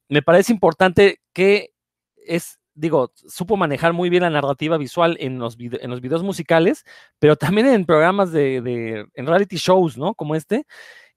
me 0.08 0.22
parece 0.22 0.52
importante 0.52 1.20
que 1.32 1.72
es 2.16 2.60
digo, 2.74 3.12
supo 3.14 3.56
manejar 3.56 3.92
muy 3.92 4.10
bien 4.10 4.22
la 4.22 4.30
narrativa 4.30 4.76
visual 4.78 5.16
en 5.20 5.38
los, 5.38 5.56
en 5.58 5.90
los 5.90 6.00
videos 6.00 6.22
musicales, 6.22 6.84
pero 7.18 7.36
también 7.36 7.66
en 7.66 7.84
programas 7.84 8.32
de, 8.32 9.06
en 9.14 9.26
reality 9.26 9.56
shows, 9.56 9.98
¿no? 9.98 10.14
Como 10.14 10.34
este, 10.34 10.66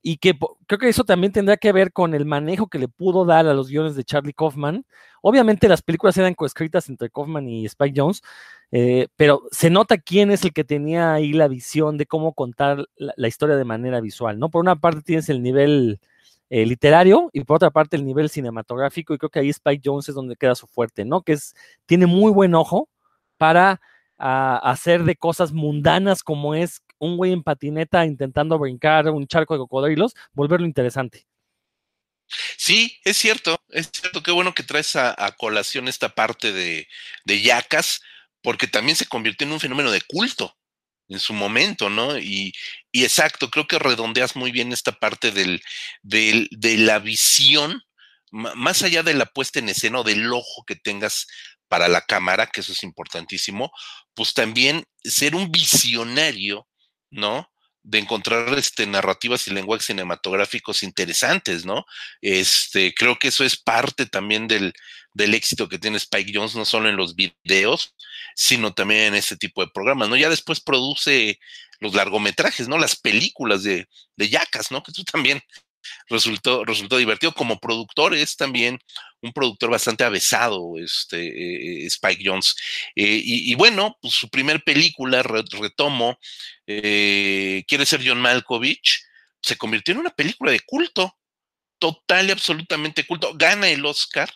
y 0.02 0.18
que 0.18 0.38
creo 0.68 0.80
que 0.80 0.90
eso 0.90 1.04
también 1.04 1.34
tendrá 1.34 1.58
que 1.58 1.72
ver 1.72 1.92
con 1.92 2.14
el 2.14 2.26
manejo 2.26 2.68
que 2.68 2.78
le 2.78 2.88
pudo 2.88 3.26
dar 3.26 3.48
a 3.48 3.54
los 3.54 3.70
guiones 3.70 3.96
de 3.96 4.04
Charlie 4.04 4.34
Kaufman. 4.34 4.86
Obviamente 5.22 5.68
las 5.68 5.82
películas 5.82 6.18
eran 6.18 6.36
coescritas 6.36 6.90
entre 6.90 7.10
Kaufman 7.10 7.48
y 7.50 7.66
Spike 7.66 8.00
Jones, 8.00 8.22
eh, 8.72 9.08
pero 9.16 9.44
se 9.52 9.72
nota 9.72 9.98
quién 9.98 10.30
es 10.30 10.44
el 10.44 10.54
que 10.54 10.64
tenía 10.64 11.14
ahí 11.14 11.34
la 11.34 11.48
visión 11.48 11.98
de 11.98 12.06
cómo 12.06 12.34
contar 12.34 12.86
la, 12.98 13.14
la 13.18 13.28
historia 13.28 13.56
de 13.56 13.66
manera 13.66 14.00
visual, 14.00 14.38
¿no? 14.38 14.50
Por 14.50 14.62
una 14.62 14.76
parte 14.76 15.02
tienes 15.02 15.30
el 15.30 15.42
nivel 15.42 16.00
eh, 16.50 16.66
literario 16.66 17.30
y 17.34 17.44
por 17.44 17.56
otra 17.58 17.72
parte 17.72 17.96
el 17.98 18.06
nivel 18.06 18.30
cinematográfico 18.30 19.14
y 19.14 19.18
creo 19.18 19.30
que 19.30 19.40
ahí 19.40 19.50
Spike 19.50 19.82
Jones 19.84 20.10
es 20.10 20.16
donde 20.16 20.36
queda 20.36 20.56
su 20.56 20.68
fuerte, 20.68 21.06
¿no? 21.06 21.22
Que 21.22 21.34
es, 21.34 21.56
tiene 21.86 22.06
muy 22.06 22.32
buen 22.32 22.54
ojo 22.56 22.90
para 23.38 23.82
ah, 24.18 24.60
hacer 24.64 25.04
de 25.04 25.16
cosas 25.16 25.52
mundanas 25.52 26.24
como 26.24 26.56
es 26.56 26.82
un 27.00 27.18
güey 27.18 27.32
en 27.34 27.44
patineta 27.44 28.06
intentando 28.06 28.60
brincar 28.60 29.10
un 29.10 29.28
charco 29.28 29.56
de 29.56 29.60
cocodrilos, 29.60 30.14
volverlo 30.34 30.66
interesante. 30.66 31.26
Sí, 32.58 33.00
es 33.04 33.18
cierto, 33.18 33.60
es 33.70 33.92
cierto, 33.94 34.24
qué 34.24 34.32
bueno 34.32 34.54
que 34.54 34.64
traes 34.64 34.96
a, 34.96 35.16
colación 35.38 35.88
esta 35.88 36.10
parte 36.10 36.52
de, 36.52 36.88
de 37.24 37.42
Yacas, 37.42 38.02
porque 38.42 38.68
también 38.68 38.96
se 38.96 39.06
convirtió 39.06 39.46
en 39.46 39.54
un 39.54 39.60
fenómeno 39.60 39.92
de 39.92 40.02
culto 40.02 40.56
en 41.08 41.20
su 41.20 41.34
momento, 41.34 41.90
¿no? 41.90 42.18
Y, 42.18 42.54
exacto, 42.94 43.50
creo 43.50 43.68
que 43.68 43.80
redondeas 43.80 44.36
muy 44.36 44.52
bien 44.52 44.72
esta 44.72 44.92
parte 44.92 45.32
del, 45.32 45.62
del, 46.02 46.48
de 46.52 46.78
la 46.78 47.00
visión, 47.00 47.82
más 48.32 48.82
allá 48.82 49.04
de 49.04 49.14
la 49.14 49.26
puesta 49.26 49.60
en 49.60 49.70
escena 49.70 50.00
o 50.00 50.04
del 50.04 50.32
ojo 50.34 50.64
que 50.66 50.76
tengas 50.76 51.28
para 51.68 51.88
la 51.88 52.02
cámara, 52.02 52.48
que 52.48 52.62
eso 52.62 52.74
es 52.74 52.84
importantísimo, 52.84 53.72
pues 54.14 54.34
también 54.34 54.86
ser 55.04 55.36
un 55.36 55.52
visionario, 55.52 56.68
¿no? 57.12 57.50
De 57.86 58.00
encontrar 58.00 58.58
este, 58.58 58.88
narrativas 58.88 59.48
y 59.48 59.52
lenguajes 59.52 59.86
cinematográficos 59.86 60.82
interesantes, 60.82 61.66
¿no? 61.66 61.86
Este, 62.20 62.94
creo 62.96 63.18
que 63.18 63.28
eso 63.28 63.44
es 63.44 63.58
parte 63.58 64.08
también 64.08 64.48
del, 64.48 64.74
del 65.14 65.36
éxito 65.36 65.70
que 65.70 65.78
tiene 65.78 65.98
Spike 65.98 66.32
Jones, 66.34 66.56
no 66.56 66.66
solo 66.66 66.90
en 66.90 66.98
los 66.98 67.16
videos, 67.16 67.94
sino 68.36 68.74
también 68.74 69.02
en 69.02 69.16
este 69.16 69.38
tipo 69.38 69.62
de 69.62 69.72
programas, 69.72 70.10
¿no? 70.10 70.16
Ya 70.16 70.30
después 70.30 70.62
produce 70.62 71.40
los 71.80 71.94
largometrajes, 71.94 72.68
¿no? 72.68 72.80
Las 72.80 72.96
películas 72.96 73.62
de, 73.62 73.88
de 74.16 74.30
Yacas, 74.30 74.72
¿no? 74.72 74.82
Que 74.82 74.92
tú 74.92 75.04
también 75.04 75.42
resultó, 76.08 76.66
resultó 76.66 76.98
divertido. 76.98 77.34
Como 77.34 77.60
productor 77.60 78.14
es 78.16 78.36
también 78.36 78.80
un 79.22 79.34
productor 79.34 79.72
bastante 79.72 80.04
avesado, 80.04 80.78
este, 80.78 81.84
eh, 81.84 81.86
Spike 81.88 82.24
Jones. 82.24 82.56
Eh, 82.96 83.22
y, 83.24 83.56
bueno, 83.56 83.98
pues 84.02 84.14
su 84.14 84.30
primer 84.30 84.64
película, 84.64 85.24
retomo, 85.24 86.18
eh, 86.68 87.64
quiere 87.68 87.86
ser 87.86 88.02
John 88.06 88.22
Malkovich, 88.22 89.04
se 89.42 89.58
convirtió 89.58 89.94
en 89.94 90.02
una 90.02 90.12
película 90.12 90.52
de 90.52 90.60
culto, 90.62 91.18
total 91.80 92.28
y 92.30 92.32
absolutamente 92.32 93.06
culto. 93.06 93.34
Gana 93.36 93.70
el 93.70 93.86
Oscar 93.86 94.32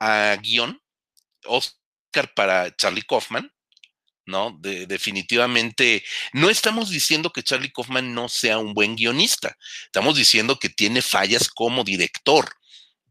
a 0.00 0.36
guion, 0.42 0.80
Oscar 1.44 1.76
Oscar 2.16 2.32
para 2.34 2.74
Charlie 2.76 3.02
Kaufman, 3.02 3.50
¿no? 4.26 4.58
definitivamente, 4.60 6.04
no 6.32 6.50
estamos 6.50 6.90
diciendo 6.90 7.32
que 7.32 7.42
Charlie 7.42 7.72
Kaufman 7.72 8.12
no 8.12 8.28
sea 8.28 8.58
un 8.58 8.74
buen 8.74 8.96
guionista, 8.96 9.56
estamos 9.84 10.16
diciendo 10.16 10.58
que 10.58 10.68
tiene 10.68 11.00
fallas 11.00 11.48
como 11.48 11.84
director, 11.84 12.52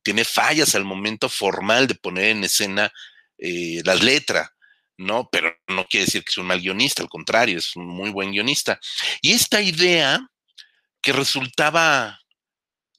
tiene 0.03 0.23
fallas 0.23 0.75
al 0.75 0.85
momento 0.85 1.29
formal 1.29 1.87
de 1.87 1.95
poner 1.95 2.25
en 2.25 2.43
escena 2.43 2.91
eh, 3.37 3.81
las 3.83 4.03
letras, 4.03 4.49
¿no? 4.97 5.27
Pero 5.31 5.53
no 5.67 5.85
quiere 5.85 6.05
decir 6.05 6.23
que 6.23 6.31
sea 6.31 6.41
un 6.41 6.47
mal 6.47 6.61
guionista, 6.61 7.01
al 7.01 7.09
contrario, 7.09 7.57
es 7.57 7.75
un 7.75 7.87
muy 7.87 8.11
buen 8.11 8.31
guionista. 8.31 8.79
Y 9.21 9.33
esta 9.33 9.61
idea 9.61 10.19
que 11.01 11.11
resultaba, 11.11 12.19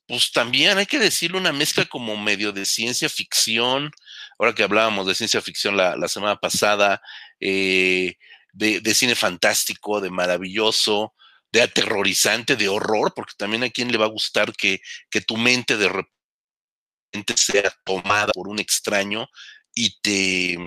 pues 0.06 0.32
también 0.32 0.78
hay 0.78 0.86
que 0.86 0.98
decirlo, 0.98 1.38
una 1.38 1.52
mezcla 1.52 1.84
como 1.86 2.16
medio 2.16 2.52
de 2.52 2.66
ciencia 2.66 3.08
ficción, 3.08 3.90
ahora 4.38 4.54
que 4.54 4.62
hablábamos 4.62 5.06
de 5.06 5.14
ciencia 5.14 5.40
ficción 5.40 5.76
la, 5.76 5.96
la 5.96 6.08
semana 6.08 6.36
pasada, 6.36 7.00
eh, 7.40 8.14
de, 8.52 8.94
cine 8.94 9.14
fantástico, 9.14 10.00
de 10.00 10.10
maravilloso, 10.10 11.14
de 11.52 11.62
aterrorizante, 11.62 12.56
de 12.56 12.68
horror, 12.68 13.12
porque 13.14 13.34
también 13.36 13.64
a 13.64 13.70
quien 13.70 13.92
le 13.92 13.98
va 13.98 14.06
a 14.06 14.10
gustar 14.10 14.54
que, 14.54 14.80
que 15.10 15.20
tu 15.20 15.36
mente 15.36 15.76
de 15.76 15.88
repente 15.88 17.36
sea 17.36 17.74
tomada 17.84 18.32
por 18.32 18.48
un 18.48 18.58
extraño 18.58 19.28
y 19.74 19.98
te 20.00 20.58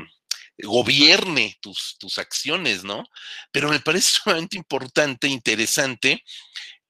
gobierne 0.62 1.58
tus, 1.62 1.98
tus 2.00 2.18
acciones, 2.18 2.84
¿no? 2.84 3.06
Pero 3.52 3.70
me 3.70 3.80
parece 3.80 4.10
sumamente 4.24 4.58
importante, 4.58 5.28
interesante, 5.28 6.24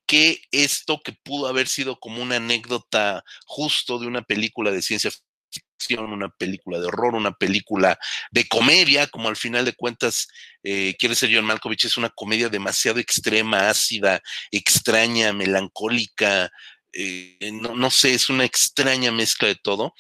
que 0.05 0.41
esto 0.51 1.01
que 1.03 1.13
pudo 1.13 1.48
haber 1.48 1.67
sido 1.67 2.00
como 2.00 2.21
una 2.21 2.38
anécdota 2.38 3.24
justo 3.45 4.00
de 4.00 4.07
una 4.07 4.24
película 4.24 4.71
de 4.71 4.81
ciencia 4.81 5.12
una 5.98 6.29
película 6.29 6.79
de 6.79 6.88
horror, 6.88 7.15
una 7.15 7.31
película 7.31 7.98
de 8.31 8.48
comedia, 8.48 9.07
como 9.07 9.29
al 9.29 9.36
final 9.36 9.65
de 9.65 9.74
cuentas 9.74 10.27
eh, 10.63 10.95
quiere 11.00 11.15
ser 11.15 11.29
John 11.33 11.45
Malkovich, 11.45 11.86
es 11.86 11.98
una 11.98 12.09
comedia 12.09 12.50
demasiado 12.50 13.00
extrema, 13.00 13.69
ácida, 13.69 14.21
extraña, 14.51 15.33
melancólica, 15.33 16.51
eh, 16.93 17.51
no, 17.51 17.91
sé, 17.91 18.13
es 18.13 18.29
una 18.29 18.45
extraña 18.45 19.12
mezcla 19.12 19.48
de 19.48 19.55
todo, 19.55 19.93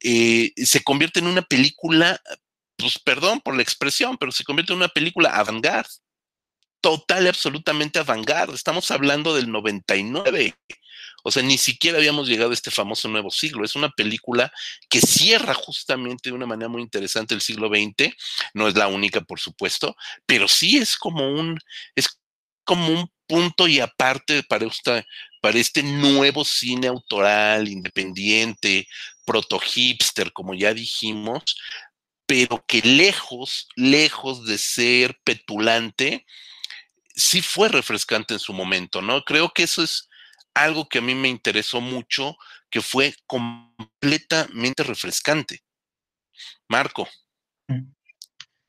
eh, 0.00 0.52
se 0.56 0.82
convierte 0.82 1.20
en 1.20 1.26
una 1.26 1.42
película, 1.42 2.20
pues 2.76 2.98
perdón 2.98 3.40
por 3.40 3.54
la 3.54 3.62
expresión, 3.62 4.16
pero 4.18 4.32
se 4.32 4.44
convierte 4.44 4.72
en 4.72 4.78
una 4.78 4.88
película 4.88 5.30
avant-garde, 5.30 5.90
total 6.80 7.24
y 7.24 7.28
absolutamente 7.28 7.98
avant-garde. 7.98 8.54
Estamos 8.54 8.90
hablando 8.90 9.34
del 9.34 9.50
99. 9.50 10.54
O 11.22 11.30
sea, 11.30 11.42
ni 11.42 11.58
siquiera 11.58 11.98
habíamos 11.98 12.28
llegado 12.28 12.50
a 12.50 12.54
este 12.54 12.70
famoso 12.70 13.08
nuevo 13.08 13.30
siglo. 13.30 13.64
Es 13.64 13.76
una 13.76 13.90
película 13.90 14.52
que 14.88 15.00
cierra 15.00 15.54
justamente 15.54 16.30
de 16.30 16.34
una 16.34 16.46
manera 16.46 16.68
muy 16.68 16.82
interesante 16.82 17.34
el 17.34 17.40
siglo 17.40 17.68
XX. 17.68 18.14
No 18.54 18.68
es 18.68 18.76
la 18.76 18.88
única, 18.88 19.20
por 19.20 19.40
supuesto, 19.40 19.96
pero 20.26 20.48
sí 20.48 20.78
es 20.78 20.96
como 20.96 21.28
un, 21.30 21.58
es 21.94 22.08
como 22.64 22.88
un 22.88 23.10
punto 23.26 23.66
y 23.66 23.80
aparte 23.80 24.42
para, 24.42 24.66
para 25.40 25.58
este 25.58 25.82
nuevo 25.82 26.44
cine 26.44 26.88
autoral, 26.88 27.68
independiente, 27.68 28.86
proto-hipster, 29.24 30.32
como 30.32 30.54
ya 30.54 30.74
dijimos, 30.74 31.42
pero 32.26 32.64
que 32.66 32.82
lejos, 32.82 33.68
lejos 33.76 34.46
de 34.46 34.58
ser 34.58 35.18
petulante, 35.24 36.26
sí 37.14 37.42
fue 37.42 37.68
refrescante 37.68 38.34
en 38.34 38.40
su 38.40 38.52
momento, 38.52 39.02
¿no? 39.02 39.22
Creo 39.24 39.52
que 39.52 39.64
eso 39.64 39.82
es 39.82 40.08
algo 40.54 40.88
que 40.88 40.98
a 40.98 41.02
mí 41.02 41.14
me 41.14 41.28
interesó 41.28 41.80
mucho, 41.80 42.36
que 42.70 42.80
fue 42.80 43.14
completamente 43.26 44.82
refrescante. 44.82 45.60
Marco. 46.68 47.08
Mm. 47.68 47.92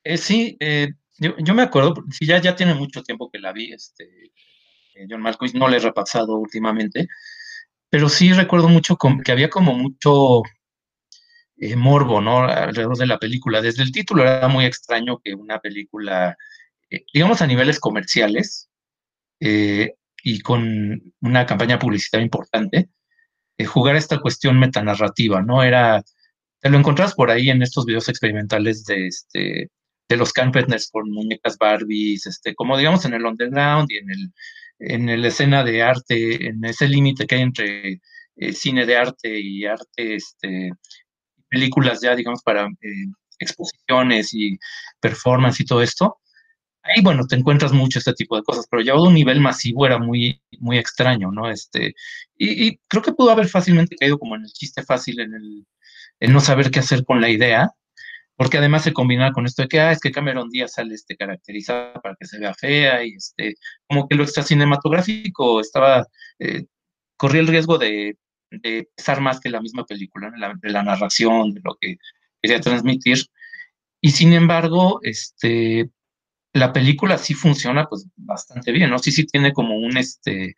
Eh, 0.04 0.18
sí, 0.18 0.56
eh, 0.60 0.92
yo, 1.18 1.54
me 1.54 1.62
acuerdo, 1.62 1.94
sí, 2.10 2.26
ya, 2.26 2.40
ya 2.40 2.54
tiene 2.54 2.74
mucho 2.74 3.02
tiempo 3.02 3.30
que 3.30 3.38
la 3.38 3.52
vi, 3.52 3.72
este, 3.72 4.04
eh, 4.94 5.06
John 5.08 5.22
Malkovich 5.22 5.54
no 5.54 5.68
le 5.68 5.78
he 5.78 5.80
repasado 5.80 6.34
últimamente, 6.34 7.08
pero 7.88 8.08
sí 8.08 8.32
recuerdo 8.32 8.68
mucho 8.68 8.98
que 9.24 9.32
había 9.32 9.48
como 9.48 9.74
mucho 9.74 10.42
morbo, 11.76 12.20
¿no? 12.20 12.40
Alrededor 12.40 12.98
de 12.98 13.06
la 13.06 13.18
película. 13.18 13.62
Desde 13.62 13.84
el 13.84 13.92
título 13.92 14.22
era 14.24 14.48
muy 14.48 14.66
extraño 14.66 15.20
que 15.22 15.34
una 15.34 15.60
película, 15.60 16.36
digamos 17.12 17.40
a 17.40 17.46
niveles 17.46 17.78
comerciales, 17.78 18.68
y 20.24 20.40
con 20.40 21.14
una 21.20 21.46
campaña 21.46 21.78
publicitaria 21.78 22.24
importante, 22.24 22.88
eh, 23.58 23.64
jugar 23.66 23.94
esta 23.94 24.18
cuestión 24.20 24.58
metanarrativa, 24.58 25.42
¿no? 25.42 25.62
Era, 25.62 26.02
te 26.60 26.70
lo 26.70 26.78
encontrás 26.78 27.14
por 27.14 27.30
ahí 27.30 27.50
en 27.50 27.62
estos 27.62 27.84
videos 27.84 28.08
experimentales 28.08 28.84
de, 28.86 29.06
este, 29.06 29.70
de 30.08 30.16
los 30.16 30.32
Carpenters 30.32 30.90
con 30.90 31.10
muñecas 31.10 31.58
Barbies, 31.58 32.26
este, 32.26 32.54
como 32.54 32.78
digamos 32.78 33.04
en 33.04 33.12
el 33.14 33.26
underground 33.26 33.90
y 33.90 33.98
en 33.98 34.10
el, 34.10 34.32
en 34.78 35.08
el 35.10 35.24
escena 35.26 35.62
de 35.62 35.82
arte, 35.82 36.46
en 36.46 36.64
ese 36.64 36.88
límite 36.88 37.26
que 37.26 37.34
hay 37.36 37.42
entre 37.42 38.00
eh, 38.36 38.52
cine 38.54 38.86
de 38.86 38.96
arte 38.96 39.38
y 39.38 39.66
arte, 39.66 40.14
este, 40.16 40.72
películas 41.50 42.00
ya, 42.00 42.16
digamos, 42.16 42.42
para 42.42 42.66
eh, 42.66 43.06
exposiciones 43.38 44.32
y 44.32 44.58
performance 45.00 45.60
y 45.60 45.66
todo 45.66 45.82
esto, 45.82 46.18
ahí, 46.84 47.02
bueno, 47.02 47.26
te 47.26 47.36
encuentras 47.36 47.72
mucho 47.72 47.98
este 47.98 48.12
tipo 48.14 48.36
de 48.36 48.42
cosas, 48.42 48.66
pero 48.70 48.82
llevado 48.82 49.04
a 49.06 49.08
un 49.08 49.14
nivel 49.14 49.40
masivo 49.40 49.86
era 49.86 49.98
muy, 49.98 50.40
muy 50.60 50.78
extraño, 50.78 51.30
¿no? 51.32 51.50
Este, 51.50 51.94
y, 52.36 52.76
creo 52.88 53.02
que 53.02 53.12
pudo 53.12 53.30
haber 53.30 53.48
fácilmente 53.48 53.96
caído 53.96 54.18
como 54.18 54.36
en 54.36 54.42
el 54.42 54.52
chiste 54.52 54.82
fácil, 54.82 55.20
en 55.20 55.34
el, 55.34 56.32
no 56.32 56.40
saber 56.40 56.70
qué 56.70 56.80
hacer 56.80 57.04
con 57.04 57.20
la 57.20 57.30
idea, 57.30 57.70
porque 58.36 58.58
además 58.58 58.84
se 58.84 58.92
combinaba 58.92 59.32
con 59.32 59.46
esto 59.46 59.62
de 59.62 59.68
que, 59.68 59.80
ah, 59.80 59.92
es 59.92 60.00
que 60.00 60.12
Cameron 60.12 60.50
Díaz 60.50 60.74
sale 60.74 60.94
este, 60.94 61.16
caracterizada 61.16 61.94
para 62.02 62.16
que 62.18 62.26
se 62.26 62.38
vea 62.38 62.54
fea, 62.54 63.04
y 63.04 63.14
este, 63.14 63.56
como 63.88 64.08
que 64.08 64.16
lo 64.16 64.24
extra 64.24 64.42
cinematográfico 64.42 65.60
estaba, 65.60 66.06
eh, 66.38 66.66
corría 67.16 67.40
el 67.42 67.48
riesgo 67.48 67.78
de, 67.78 68.18
de, 68.50 68.88
pesar 68.96 69.20
más 69.20 69.40
que 69.40 69.50
la 69.50 69.60
misma 69.60 69.84
película, 69.86 70.30
de 70.62 70.70
la 70.70 70.82
narración, 70.82 71.54
de 71.54 71.60
lo 71.64 71.76
que 71.80 71.96
quería 72.42 72.60
transmitir. 72.60 73.18
Y 74.00 74.10
sin 74.10 74.32
embargo, 74.34 75.00
este, 75.02 75.90
la 76.54 76.72
película 76.72 77.18
sí 77.18 77.34
funciona 77.34 77.86
pues 77.86 78.06
bastante 78.16 78.72
bien, 78.72 78.88
¿no? 78.88 78.98
Sí, 78.98 79.12
sí 79.12 79.26
tiene 79.26 79.52
como 79.52 79.76
un, 79.76 79.96
este, 79.96 80.54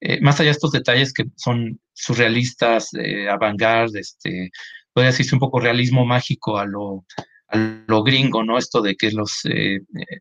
eh, 0.00 0.20
más 0.20 0.38
allá 0.38 0.48
de 0.48 0.52
estos 0.52 0.72
detalles 0.72 1.12
que 1.12 1.24
son 1.36 1.80
surrealistas, 1.92 2.94
eh, 2.94 3.28
avant-garde, 3.28 4.00
este, 4.00 4.50
puede 4.92 5.08
decirse 5.08 5.34
un 5.34 5.40
poco 5.40 5.60
realismo 5.60 6.06
mágico 6.06 6.58
a 6.58 6.64
lo, 6.64 7.04
a 7.48 7.56
lo 7.88 8.04
gringo, 8.04 8.44
¿no? 8.44 8.56
Esto 8.56 8.80
de 8.82 8.94
que 8.94 9.10
los, 9.10 9.44
eh, 9.46 9.80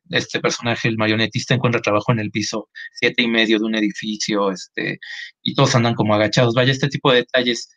este 0.09 0.39
personaje, 0.39 0.87
el 0.87 0.97
marionetista, 0.97 1.53
encuentra 1.53 1.81
trabajo 1.81 2.11
en 2.11 2.19
el 2.19 2.31
piso 2.31 2.69
siete 2.93 3.21
y 3.21 3.27
medio 3.27 3.59
de 3.59 3.65
un 3.65 3.75
edificio, 3.75 4.51
este, 4.51 4.99
y 5.43 5.53
todos 5.53 5.75
andan 5.75 5.93
como 5.95 6.15
agachados. 6.15 6.55
Vaya, 6.55 6.71
este 6.71 6.89
tipo 6.89 7.11
de 7.11 7.19
detalles 7.19 7.69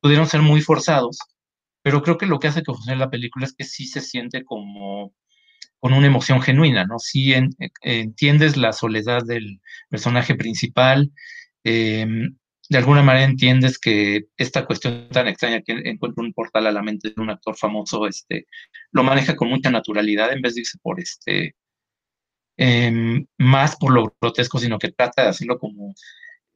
pudieron 0.00 0.26
ser 0.26 0.42
muy 0.42 0.60
forzados, 0.62 1.18
pero 1.82 2.02
creo 2.02 2.18
que 2.18 2.26
lo 2.26 2.40
que 2.40 2.48
hace 2.48 2.62
que 2.62 2.72
funcione 2.72 2.98
la 2.98 3.10
película 3.10 3.46
es 3.46 3.54
que 3.54 3.64
sí 3.64 3.86
se 3.86 4.00
siente 4.00 4.44
como 4.44 5.14
con 5.82 5.94
una 5.94 6.06
emoción 6.06 6.40
genuina, 6.40 6.84
¿no? 6.86 7.00
Si 7.00 7.34
entiendes 7.82 8.56
la 8.56 8.72
soledad 8.72 9.24
del 9.24 9.60
personaje 9.90 10.36
principal, 10.36 11.10
em, 11.64 12.36
de 12.68 12.78
alguna 12.78 13.02
manera 13.02 13.26
entiendes 13.26 13.80
que 13.80 14.26
esta 14.36 14.64
cuestión 14.64 15.08
tan 15.10 15.26
extraña 15.26 15.60
que 15.62 15.72
encuentra 15.84 16.22
un 16.22 16.32
portal 16.34 16.68
a 16.68 16.72
la 16.72 16.82
mente 16.82 17.10
de 17.10 17.20
un 17.20 17.30
actor 17.30 17.56
famoso, 17.56 18.06
este, 18.06 18.46
lo 18.92 19.02
maneja 19.02 19.34
con 19.34 19.48
mucha 19.48 19.70
naturalidad 19.72 20.32
en 20.32 20.42
vez 20.42 20.54
de 20.54 20.60
irse 20.60 20.78
por 20.80 21.00
este, 21.00 21.56
em, 22.56 23.26
más 23.38 23.76
por 23.76 23.92
lo 23.92 24.14
grotesco, 24.20 24.58
sino 24.60 24.78
que 24.78 24.92
trata 24.92 25.22
de 25.24 25.28
hacerlo 25.30 25.58
como 25.58 25.94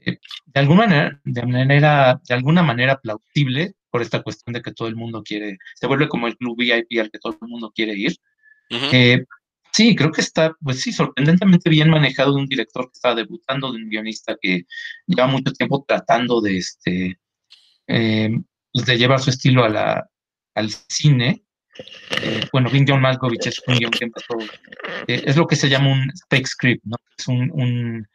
eh, 0.01 0.19
de 0.47 0.61
alguna 0.61 0.87
manera, 0.87 1.21
de 1.25 1.47
manera, 1.47 2.21
de 2.29 2.35
alguna 2.35 2.63
manera 2.63 3.01
plausible 3.01 3.75
por 3.91 4.03
esta 4.03 4.23
cuestión 4.23 4.55
de 4.55 4.63
que 4.63 4.73
todo 4.73 4.89
el 4.89 4.97
mundo 4.97 5.23
quiere, 5.25 5.59
se 5.75 5.87
vuelve 5.89 6.09
como 6.09 6.29
el 6.29 6.37
club 6.37 6.57
VIP 6.59 7.01
al 7.01 7.11
que 7.11 7.19
todo 7.19 7.37
el 7.43 7.49
mundo 7.49 7.73
quiere 7.75 7.95
ir 7.95 8.17
eh, 8.71 9.25
sí, 9.73 9.95
creo 9.95 10.11
que 10.11 10.21
está, 10.21 10.55
pues 10.63 10.81
sí, 10.81 10.93
sorprendentemente 10.93 11.71
bien 11.71 11.91
manejado 11.91 12.35
de 12.35 12.41
un 12.41 12.47
director 12.47 12.87
que 12.87 12.95
está 12.95 13.15
debutando, 13.15 13.73
de 13.73 13.79
un 13.79 13.89
guionista 13.89 14.37
que 14.41 14.65
lleva 15.07 15.27
mucho 15.27 15.53
tiempo 15.53 15.85
tratando 15.87 16.41
de, 16.41 16.59
este, 16.59 17.21
eh, 17.87 18.31
pues 18.73 18.87
de 18.87 18.99
llevar 18.99 19.21
su 19.21 19.31
estilo 19.31 19.65
a 19.65 19.69
la, 19.69 20.11
al 20.55 20.71
cine. 20.71 21.43
Eh, 22.23 22.41
bueno, 22.53 22.71
Vin 22.71 22.87
John 22.89 23.03
Malkovich 23.03 23.47
es 23.47 23.61
un 23.67 23.77
guion 23.77 23.91
que 23.91 24.05
empezó, 24.07 24.35
es 25.07 25.37
lo 25.37 25.47
que 25.47 25.57
se 25.57 25.69
llama 25.69 25.93
un 25.93 26.11
spec 26.11 26.47
script, 26.47 26.85
¿no? 26.85 26.97
Es 27.19 27.29
un, 27.29 27.51
un, 27.53 28.09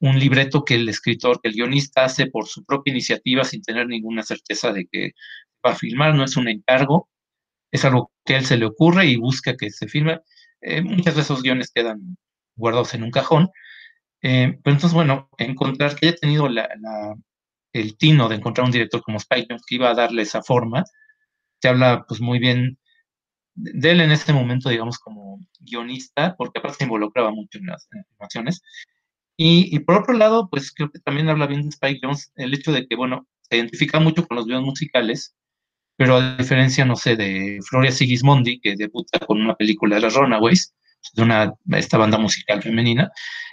un, 0.00 0.18
libreto 0.18 0.64
que 0.64 0.76
el 0.76 0.88
escritor, 0.88 1.40
que 1.42 1.48
el 1.48 1.54
guionista 1.56 2.04
hace 2.04 2.26
por 2.26 2.46
su 2.46 2.64
propia 2.64 2.92
iniciativa 2.92 3.42
sin 3.42 3.62
tener 3.62 3.88
ninguna 3.88 4.22
certeza 4.22 4.72
de 4.72 4.86
que 4.90 5.12
va 5.66 5.72
a 5.72 5.76
filmar, 5.76 6.14
no 6.14 6.24
es 6.24 6.36
un 6.36 6.48
encargo, 6.48 7.08
es 7.70 7.84
algo 7.84 8.12
que 8.24 8.34
a 8.34 8.38
él 8.38 8.46
se 8.46 8.56
le 8.56 8.66
ocurre 8.66 9.06
y 9.06 9.16
busca 9.16 9.56
que 9.56 9.70
se 9.70 9.88
filme. 9.88 10.20
Eh, 10.60 10.82
muchas 10.82 11.14
de 11.14 11.22
esos 11.22 11.42
guiones 11.42 11.70
quedan 11.72 12.16
guardados 12.56 12.94
en 12.94 13.02
un 13.04 13.10
cajón. 13.10 13.50
Eh, 14.22 14.58
pero 14.62 14.74
entonces, 14.74 14.92
bueno, 14.94 15.30
encontrar 15.38 15.96
que 15.96 16.08
haya 16.08 16.16
tenido 16.16 16.48
el 17.72 17.96
tino 17.98 18.28
de 18.28 18.36
encontrar 18.36 18.64
un 18.64 18.72
director 18.72 19.02
como 19.02 19.18
Spike 19.18 19.46
Jones 19.48 19.64
que 19.66 19.76
iba 19.76 19.90
a 19.90 19.94
darle 19.94 20.22
esa 20.22 20.42
forma, 20.42 20.84
te 21.60 21.68
habla 21.68 22.04
pues 22.08 22.20
muy 22.20 22.38
bien 22.38 22.78
de 23.54 23.90
él 23.90 24.00
en 24.00 24.12
ese 24.12 24.32
momento, 24.32 24.68
digamos, 24.68 24.98
como 24.98 25.40
guionista, 25.60 26.36
porque 26.36 26.60
aparte 26.60 26.78
se 26.78 26.84
involucraba 26.84 27.32
mucho 27.32 27.58
en 27.58 27.66
las 27.66 27.88
animaciones. 27.92 28.62
Y, 29.36 29.74
y, 29.74 29.80
por 29.80 29.96
otro 29.96 30.14
lado, 30.14 30.48
pues 30.50 30.72
creo 30.72 30.90
que 30.90 31.00
también 31.00 31.28
habla 31.28 31.46
bien 31.46 31.62
de 31.62 31.68
Spike 31.68 32.00
Jones 32.02 32.32
el 32.36 32.54
hecho 32.54 32.72
de 32.72 32.86
que, 32.86 32.96
bueno, 32.96 33.26
se 33.42 33.56
identifica 33.56 34.00
mucho 34.00 34.26
con 34.26 34.36
los 34.36 34.46
videos 34.46 34.64
musicales, 34.64 35.36
pero 35.98 36.16
a 36.16 36.36
diferencia, 36.36 36.84
no 36.84 36.94
sé, 36.94 37.16
de 37.16 37.58
Floria 37.68 37.90
Sigismondi, 37.90 38.60
que 38.60 38.76
debuta 38.76 39.18
con 39.18 39.42
una 39.42 39.56
película 39.56 39.96
de 39.96 40.02
las 40.02 40.14
Runaways, 40.14 40.72
de 41.14 41.22
una, 41.22 41.52
esta 41.72 41.98
banda 41.98 42.18
musical 42.18 42.62
femenina, 42.62 43.10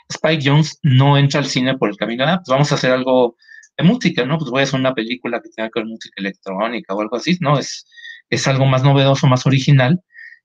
Spike 0.09 0.43
Jones 0.47 0.77
no 0.83 1.17
entra 1.17 1.39
al 1.39 1.47
cine 1.47 1.75
por 1.75 1.89
el 1.89 1.97
camino, 1.97 2.23
ah, 2.23 2.37
pues 2.37 2.49
vamos 2.49 2.71
a 2.71 2.75
hacer 2.75 2.91
algo 2.91 3.35
de 3.75 3.83
música, 3.83 4.25
¿no? 4.25 4.37
Pues 4.37 4.51
voy 4.51 4.61
a 4.61 4.63
hacer 4.63 4.79
una 4.79 4.93
película 4.93 5.41
que 5.41 5.49
tenga 5.49 5.71
que 5.71 5.79
ver 5.79 5.87
música 5.87 6.13
electrónica 6.17 6.93
o 6.93 7.01
algo 7.01 7.15
así, 7.15 7.35
¿no? 7.39 7.57
Es, 7.57 7.87
es 8.29 8.47
algo 8.47 8.67
más 8.67 8.83
novedoso, 8.83 9.25
más 9.25 9.47
original, 9.47 9.99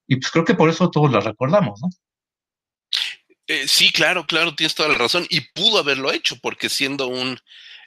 y 0.07 0.17
pues 0.17 0.31
creo 0.31 0.47
que 0.47 0.55
por 0.55 0.71
eso 0.71 0.91
todos 0.91 1.13
la 1.13 1.21
recordamos, 1.21 1.83
¿no? 1.83 1.91
Eh, 3.47 3.69
sí, 3.69 3.93
claro, 3.93 4.25
claro, 4.27 4.55
tienes 4.55 4.75
toda 4.75 4.89
la 4.89 4.97
razón, 4.97 5.27
y 5.29 5.43
pudo 5.53 5.79
haberlo 5.79 6.11
hecho, 6.13 6.37
porque 6.41 6.71
siendo 6.71 7.09
un, 7.09 7.39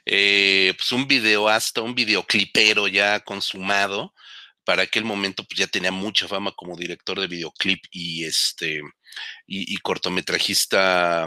eh, 0.06 0.74
pues 0.76 0.92
un 0.92 1.06
videoasta, 1.06 1.80
un 1.80 1.94
videoclipero 1.94 2.88
ya 2.88 3.20
consumado, 3.20 4.14
para 4.64 4.82
aquel 4.82 5.04
momento 5.04 5.44
pues 5.44 5.58
ya 5.58 5.66
tenía 5.66 5.92
mucha 5.92 6.26
fama 6.26 6.52
como 6.52 6.76
director 6.76 7.20
de 7.20 7.26
videoclip 7.26 7.84
y 7.90 8.24
este 8.24 8.80
y, 9.46 9.76
cortometrajista 9.78 11.26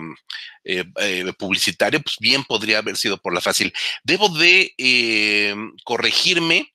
eh, 0.63 0.84
eh, 1.00 1.34
publicitario, 1.38 2.02
pues 2.02 2.18
bien 2.20 2.44
podría 2.44 2.80
haber 2.80 2.98
sido 2.98 3.18
por 3.18 3.34
la 3.34 3.42
fácil. 3.42 3.72
Debo 4.04 4.30
de 4.30 4.74
corregirme 5.86 6.74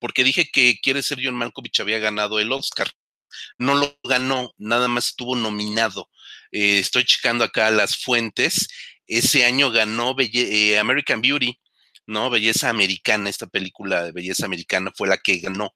porque 0.00 0.24
dije 0.24 0.50
que 0.52 0.78
Quiere 0.82 1.02
ser 1.02 1.18
John 1.22 1.36
Malkovich 1.36 1.80
había 1.80 1.98
ganado 1.98 2.40
el 2.40 2.52
Oscar. 2.52 2.90
No 3.58 3.74
lo 3.74 3.98
ganó, 4.04 4.52
nada 4.58 4.88
más 4.88 5.08
estuvo 5.08 5.36
nominado. 5.36 6.08
estoy 6.50 7.04
checando 7.04 7.44
acá 7.44 7.70
las 7.70 7.96
fuentes. 7.96 8.68
Ese 9.06 9.44
año 9.44 9.70
ganó 9.70 10.16
American 10.80 11.20
Beauty 11.20 11.58
¿no? 12.06 12.30
Belleza 12.30 12.68
Americana, 12.68 13.30
esta 13.30 13.46
película 13.46 14.04
de 14.04 14.12
Belleza 14.12 14.46
Americana 14.46 14.92
fue 14.94 15.08
la 15.08 15.18
que 15.18 15.38
ganó 15.38 15.74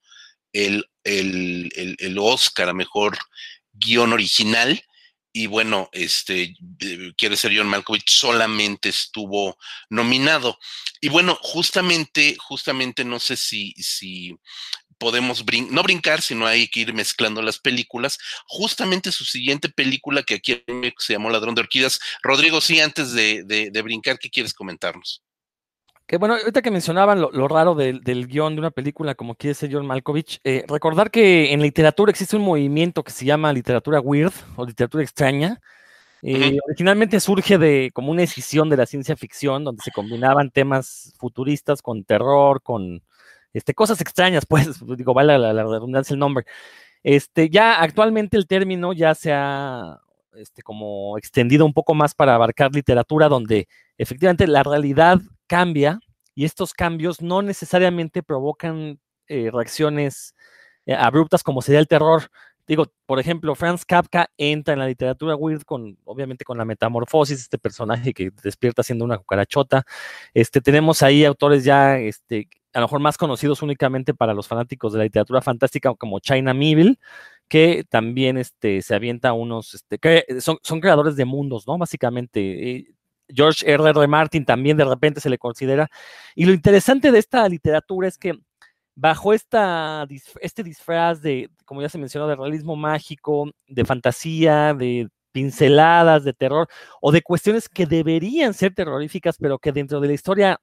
el, 0.52 0.84
el, 1.04 2.18
Oscar 2.18 2.68
a 2.68 2.74
mejor 2.74 3.18
guion 3.72 4.12
original. 4.12 4.82
Y 5.32 5.46
bueno, 5.46 5.88
este, 5.92 6.54
eh, 6.80 7.12
quiere 7.16 7.36
ser 7.36 7.56
John 7.56 7.68
Malkovich, 7.68 8.10
solamente 8.10 8.88
estuvo 8.88 9.56
nominado. 9.88 10.58
Y 11.00 11.10
bueno, 11.10 11.38
justamente, 11.40 12.36
justamente 12.38 13.04
no 13.04 13.20
sé 13.20 13.36
si, 13.36 13.72
si 13.74 14.36
podemos 14.98 15.44
no 15.70 15.82
brincar, 15.82 16.20
sino 16.22 16.46
hay 16.46 16.68
que 16.68 16.80
ir 16.80 16.94
mezclando 16.94 17.42
las 17.42 17.58
películas. 17.58 18.18
Justamente 18.46 19.12
su 19.12 19.24
siguiente 19.24 19.68
película, 19.68 20.22
que 20.22 20.34
aquí 20.34 20.62
se 20.98 21.12
llamó 21.12 21.30
Ladrón 21.30 21.54
de 21.54 21.62
Orquídeas. 21.62 22.00
Rodrigo, 22.22 22.60
sí, 22.60 22.80
antes 22.80 23.12
de, 23.12 23.44
de 23.44 23.82
brincar, 23.82 24.18
¿qué 24.18 24.30
quieres 24.30 24.54
comentarnos? 24.54 25.22
Que 26.08 26.16
bueno, 26.16 26.36
ahorita 26.36 26.62
que 26.62 26.70
mencionaban 26.70 27.20
lo, 27.20 27.48
raro 27.48 27.74
del, 27.74 28.00
guion 28.28 28.54
de 28.54 28.60
una 28.60 28.70
película 28.70 29.14
como 29.14 29.34
quiere 29.34 29.52
ser 29.52 29.70
John 29.70 29.86
Malkovich, 29.86 30.40
eh, 30.42 30.64
recordar 30.66 31.10
que 31.10 31.52
en 31.52 31.60
literatura 31.60 32.10
existe 32.10 32.34
un 32.34 32.44
movimiento 32.44 33.04
que 33.04 33.12
se 33.12 33.26
llama 33.26 33.52
literatura 33.52 34.00
weird 34.00 34.32
o 34.56 34.64
literatura 34.64 35.04
extraña. 35.04 35.60
Eh, 36.22 36.58
originalmente 36.66 37.20
surge 37.20 37.58
de 37.58 37.90
como 37.92 38.10
una 38.10 38.22
decisión 38.22 38.70
de 38.70 38.78
la 38.78 38.86
ciencia 38.86 39.16
ficción, 39.16 39.64
donde 39.64 39.82
se 39.82 39.90
combinaban 39.90 40.50
temas 40.50 41.12
futuristas 41.18 41.82
con 41.82 42.02
terror, 42.04 42.62
con 42.62 43.02
este, 43.58 43.74
cosas 43.74 44.00
extrañas, 44.00 44.46
pues, 44.48 44.80
digo, 44.96 45.14
vale 45.14 45.38
la, 45.38 45.52
la 45.52 45.64
redundancia 45.64 46.14
el 46.14 46.20
nombre. 46.20 46.46
Este, 47.02 47.48
ya 47.48 47.80
actualmente 47.80 48.36
el 48.36 48.46
término 48.46 48.92
ya 48.92 49.14
se 49.14 49.32
ha 49.32 50.00
este, 50.34 50.62
como 50.62 51.18
extendido 51.18 51.64
un 51.64 51.72
poco 51.72 51.94
más 51.94 52.14
para 52.14 52.34
abarcar 52.34 52.72
literatura, 52.74 53.28
donde 53.28 53.68
efectivamente 53.98 54.46
la 54.46 54.62
realidad 54.62 55.20
cambia 55.46 56.00
y 56.34 56.44
estos 56.44 56.72
cambios 56.74 57.20
no 57.20 57.42
necesariamente 57.42 58.22
provocan 58.22 59.00
eh, 59.26 59.50
reacciones 59.52 60.34
eh, 60.86 60.94
abruptas 60.94 61.42
como 61.42 61.62
sería 61.62 61.80
el 61.80 61.88
terror. 61.88 62.30
Digo, 62.66 62.86
por 63.06 63.18
ejemplo, 63.18 63.54
Franz 63.54 63.84
Kafka 63.84 64.30
entra 64.36 64.74
en 64.74 64.80
la 64.80 64.86
literatura 64.86 65.34
weird 65.34 65.62
con, 65.62 65.98
obviamente, 66.04 66.44
con 66.44 66.58
la 66.58 66.66
metamorfosis, 66.66 67.40
este 67.40 67.58
personaje 67.58 68.12
que 68.12 68.30
despierta 68.42 68.82
siendo 68.82 69.06
una 69.06 69.18
cucarachota. 69.18 69.84
Este, 70.34 70.60
tenemos 70.60 71.02
ahí 71.02 71.24
autores 71.24 71.64
ya, 71.64 71.98
este, 71.98 72.48
a 72.72 72.80
lo 72.80 72.86
mejor 72.86 73.00
más 73.00 73.16
conocidos 73.16 73.62
únicamente 73.62 74.14
para 74.14 74.34
los 74.34 74.46
fanáticos 74.48 74.92
de 74.92 74.98
la 74.98 75.04
literatura 75.04 75.42
fantástica, 75.42 75.94
como 75.94 76.20
China 76.20 76.54
Mieville, 76.54 76.98
que 77.48 77.84
también 77.88 78.36
este, 78.38 78.82
se 78.82 78.94
avienta 78.94 79.32
unos, 79.32 79.74
este, 79.74 79.98
que 79.98 80.40
son, 80.40 80.58
son 80.62 80.80
creadores 80.80 81.16
de 81.16 81.24
mundos, 81.24 81.66
¿no? 81.66 81.78
Básicamente, 81.78 82.70
eh, 82.70 82.94
George 83.28 83.70
R. 83.70 83.90
R. 83.90 84.06
Martin 84.06 84.44
también 84.44 84.76
de 84.76 84.84
repente 84.84 85.20
se 85.20 85.30
le 85.30 85.38
considera. 85.38 85.88
Y 86.34 86.46
lo 86.46 86.52
interesante 86.52 87.12
de 87.12 87.18
esta 87.18 87.48
literatura 87.48 88.08
es 88.08 88.18
que 88.18 88.38
bajo 88.94 89.32
esta, 89.32 90.06
este 90.40 90.62
disfraz 90.62 91.22
de, 91.22 91.50
como 91.64 91.82
ya 91.82 91.88
se 91.88 91.98
mencionó, 91.98 92.26
de 92.26 92.36
realismo 92.36 92.76
mágico, 92.76 93.50
de 93.66 93.84
fantasía, 93.84 94.74
de 94.74 95.08
pinceladas 95.32 96.24
de 96.24 96.32
terror 96.32 96.68
o 97.00 97.12
de 97.12 97.22
cuestiones 97.22 97.68
que 97.68 97.86
deberían 97.86 98.54
ser 98.54 98.74
terroríficas, 98.74 99.36
pero 99.38 99.58
que 99.58 99.72
dentro 99.72 100.00
de 100.00 100.08
la 100.08 100.14
historia 100.14 100.60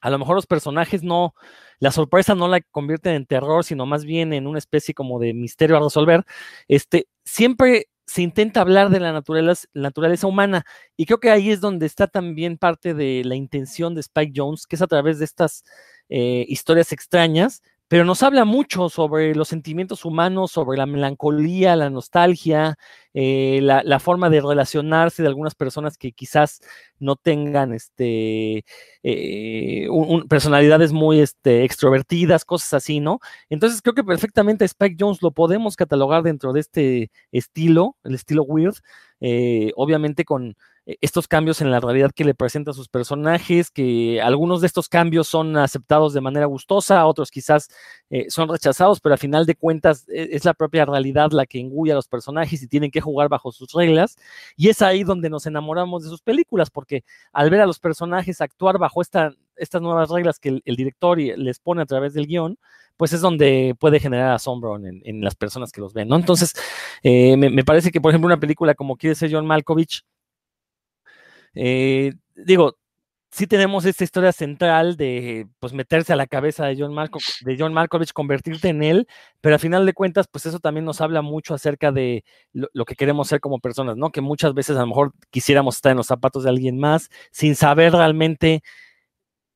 a 0.00 0.10
lo 0.10 0.18
mejor 0.18 0.36
los 0.36 0.46
personajes 0.46 1.02
no, 1.02 1.34
la 1.78 1.90
sorpresa 1.90 2.34
no 2.34 2.48
la 2.48 2.60
convierten 2.60 3.14
en 3.14 3.26
terror, 3.26 3.64
sino 3.64 3.86
más 3.86 4.04
bien 4.04 4.32
en 4.32 4.46
una 4.46 4.58
especie 4.58 4.94
como 4.94 5.18
de 5.18 5.34
misterio 5.34 5.76
a 5.76 5.80
resolver. 5.80 6.24
Este, 6.68 7.08
siempre 7.24 7.88
se 8.06 8.22
intenta 8.22 8.60
hablar 8.60 8.90
de 8.90 9.00
la 9.00 9.12
naturaleza, 9.12 9.66
naturaleza, 9.74 10.26
humana 10.28 10.64
y 10.96 11.06
creo 11.06 11.18
que 11.18 11.30
ahí 11.30 11.50
es 11.50 11.60
donde 11.60 11.86
está 11.86 12.06
también 12.06 12.56
parte 12.56 12.94
de 12.94 13.22
la 13.24 13.34
intención 13.34 13.94
de 13.94 14.00
Spike 14.00 14.32
Jones, 14.34 14.66
que 14.66 14.76
es 14.76 14.82
a 14.82 14.86
través 14.86 15.18
de 15.18 15.24
estas 15.24 15.64
eh, 16.08 16.44
historias 16.48 16.92
extrañas, 16.92 17.62
pero 17.88 18.04
nos 18.04 18.22
habla 18.22 18.44
mucho 18.44 18.88
sobre 18.88 19.34
los 19.34 19.48
sentimientos 19.48 20.04
humanos, 20.04 20.50
sobre 20.50 20.76
la 20.76 20.86
melancolía, 20.86 21.76
la 21.76 21.88
nostalgia, 21.88 22.76
eh, 23.14 23.60
la, 23.62 24.00
forma 24.00 24.28
de 24.28 24.40
relacionarse 24.40 25.22
de 25.22 25.28
algunas 25.28 25.54
personas 25.54 25.96
que 25.96 26.12
quizás 26.12 26.60
no 26.98 27.16
tengan 27.16 27.72
este, 27.72 28.64
eh, 29.04 29.88
personalidades 30.28 30.92
muy 30.92 31.20
este, 31.20 31.64
extrovertidas, 31.64 32.44
cosas 32.44 32.74
así, 32.74 32.98
¿no? 33.00 33.20
Entonces 33.50 33.80
creo 33.82 33.94
que 33.94 34.04
perfectamente 34.04 34.64
Spike 34.64 34.96
Jones 34.98 35.22
lo 35.22 35.30
podemos 35.30 35.76
catalogar 35.76 36.22
dentro 36.24 36.52
de 36.52 36.60
este 36.60 37.10
estilo, 37.30 37.96
el 38.04 38.14
estilo 38.16 38.42
weird, 38.42 38.76
eh, 39.20 39.72
obviamente 39.76 40.24
con 40.24 40.56
estos 40.86 41.26
cambios 41.26 41.60
en 41.60 41.72
la 41.72 41.80
realidad 41.80 42.12
que 42.12 42.24
le 42.24 42.34
presenta 42.34 42.70
a 42.70 42.74
sus 42.74 42.88
personajes, 42.88 43.70
que 43.72 44.20
algunos 44.22 44.60
de 44.60 44.68
estos 44.68 44.88
cambios 44.88 45.26
son 45.26 45.56
aceptados 45.56 46.14
de 46.14 46.20
manera 46.20 46.46
gustosa, 46.46 47.06
otros 47.06 47.32
quizás 47.32 47.68
eh, 48.08 48.26
son 48.28 48.48
rechazados, 48.48 49.00
pero 49.00 49.16
a 49.16 49.18
final 49.18 49.46
de 49.46 49.56
cuentas 49.56 50.08
eh, 50.08 50.28
es 50.30 50.44
la 50.44 50.54
propia 50.54 50.84
realidad 50.84 51.32
la 51.32 51.44
que 51.44 51.58
engulla 51.58 51.94
a 51.94 51.96
los 51.96 52.06
personajes 52.06 52.62
y 52.62 52.68
tienen 52.68 52.92
que 52.92 53.00
jugar 53.00 53.28
bajo 53.28 53.50
sus 53.50 53.72
reglas. 53.72 54.16
Y 54.56 54.68
es 54.68 54.80
ahí 54.80 55.02
donde 55.02 55.28
nos 55.28 55.46
enamoramos 55.46 56.04
de 56.04 56.08
sus 56.08 56.22
películas, 56.22 56.70
porque 56.70 57.02
al 57.32 57.50
ver 57.50 57.62
a 57.62 57.66
los 57.66 57.80
personajes 57.80 58.40
actuar 58.40 58.78
bajo 58.78 59.02
esta, 59.02 59.32
estas 59.56 59.82
nuevas 59.82 60.08
reglas 60.08 60.38
que 60.38 60.60
el, 60.64 60.76
director 60.76 61.18
les 61.18 61.58
pone 61.58 61.82
a 61.82 61.86
través 61.86 62.14
del 62.14 62.28
guion, 62.28 62.58
pues 62.96 63.12
es 63.12 63.20
donde 63.20 63.74
puede 63.78 63.98
generar 63.98 64.32
asombro 64.32 64.76
en, 64.76 65.20
las 65.20 65.34
personas 65.34 65.72
que 65.72 65.80
los 65.80 65.92
ven, 65.92 66.08
¿no? 66.08 66.16
Entonces, 66.16 66.54
me, 67.02 67.36
me, 67.36 67.64
parece 67.64 67.90
que, 67.90 68.00
por 68.00 68.10
ejemplo, 68.10 68.26
una 68.26 68.40
película 68.40 68.74
como 68.74 68.96
quiere 68.96 69.14
ser 69.14 69.30
John 69.32 69.46
Malkovich, 69.46 70.02
eh, 71.56 72.12
digo, 72.36 72.76
sí 73.30 73.46
tenemos 73.46 73.84
esta 73.84 74.04
historia 74.04 74.32
central 74.32 74.96
de 74.96 75.46
pues 75.58 75.72
meterse 75.72 76.12
a 76.12 76.16
la 76.16 76.26
cabeza 76.26 76.66
de 76.66 76.76
John, 76.78 76.94
de 77.44 77.56
John 77.58 77.74
Malkovich, 77.74 78.12
convertirte 78.12 78.68
en 78.68 78.82
él, 78.82 79.08
pero 79.40 79.56
al 79.56 79.60
final 79.60 79.84
de 79.84 79.92
cuentas, 79.92 80.26
pues 80.30 80.46
eso 80.46 80.60
también 80.60 80.84
nos 80.84 81.00
habla 81.00 81.22
mucho 81.22 81.54
acerca 81.54 81.92
de 81.92 82.24
lo, 82.52 82.84
que 82.84 82.94
queremos 82.94 83.28
ser 83.28 83.40
como 83.40 83.58
personas, 83.58 83.96
¿no? 83.96 84.10
Que 84.10 84.20
muchas 84.20 84.54
veces 84.54 84.76
a 84.76 84.80
lo 84.80 84.86
mejor 84.86 85.12
quisiéramos 85.30 85.76
estar 85.76 85.90
en 85.90 85.98
los 85.98 86.06
zapatos 86.06 86.44
de 86.44 86.50
alguien 86.50 86.78
más 86.78 87.10
sin 87.30 87.56
saber 87.56 87.92
realmente 87.92 88.62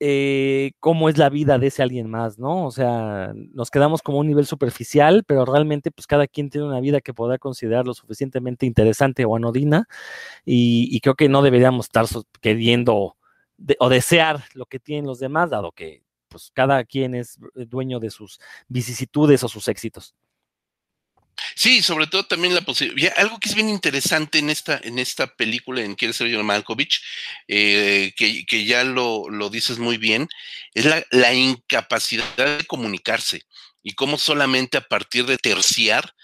eh, 0.01 0.73
cómo 0.81 1.11
es 1.11 1.19
la 1.19 1.29
vida 1.29 1.59
de 1.59 1.67
ese 1.67 1.83
alguien 1.83 2.09
más, 2.09 2.39
¿no? 2.39 2.67
O 2.67 2.71
sea, 2.71 3.33
nos 3.53 3.71
quedamos 3.71 4.01
como 4.03 4.19
un 4.19 4.27
nivel 4.29 4.47
superficial, 4.47 5.25
pero 5.27 5.45
realmente 5.45 5.91
pues 5.91 6.07
cada 6.07 6.27
quien 6.27 6.49
tiene 6.49 6.67
una 6.67 6.81
vida 6.81 7.03
que 7.03 7.13
podrá 7.13 7.39
considerar 7.39 7.87
lo 7.87 7.93
suficientemente 7.93 8.65
interesante 8.65 9.27
o 9.27 9.37
anodina 9.37 9.87
y, 10.47 11.01
creo 11.01 11.15
que 11.17 11.29
no 11.29 11.43
deberíamos 11.43 11.87
estar 11.87 12.07
queriendo 12.41 13.17
o 13.79 13.89
desear 13.91 14.45
lo 14.55 14.67
que 14.67 14.81
tienen 14.81 15.07
los 15.07 15.19
demás, 15.21 15.51
dado 15.51 15.73
que 15.73 16.03
pues 16.29 16.51
cada 16.55 16.85
quien 16.85 17.15
es 17.15 17.39
dueño 17.55 18.01
de 18.01 18.11
sus 18.11 18.41
vicisitudes 18.69 19.45
o 19.45 19.49
sus 19.49 19.69
éxitos. 19.69 20.15
Sí, 21.55 21.83
sobre 21.83 22.07
todo 22.07 22.25
también 22.25 22.55
la 22.55 22.63
posibilidad. 22.63 23.13
Algo 23.17 23.39
que 23.39 23.49
es 23.49 23.55
bien 23.55 23.69
interesante 23.69 24.39
en 24.39 24.51
esta, 24.51 24.81
en 24.83 24.99
esta 24.99 25.27
película, 25.35 25.83
en 25.83 25.95
Quiere 25.95 26.15
ser 26.15 26.35
John 26.35 26.47
Malkovich, 26.47 27.03
eh, 27.49 28.13
que, 28.17 28.65
ya 28.65 28.85
lo, 28.85 29.29
dices 29.51 29.79
muy 29.79 29.97
bien, 29.99 30.29
es 30.75 30.87
la, 31.11 31.35
incapacidad 31.35 32.25
de 32.37 32.65
comunicarse 32.67 33.43
y 33.83 33.95
cómo 33.95 34.19
solamente 34.19 34.77
a 34.77 34.83
partir 34.83 35.27
de 35.27 35.39
terciar 35.39 36.15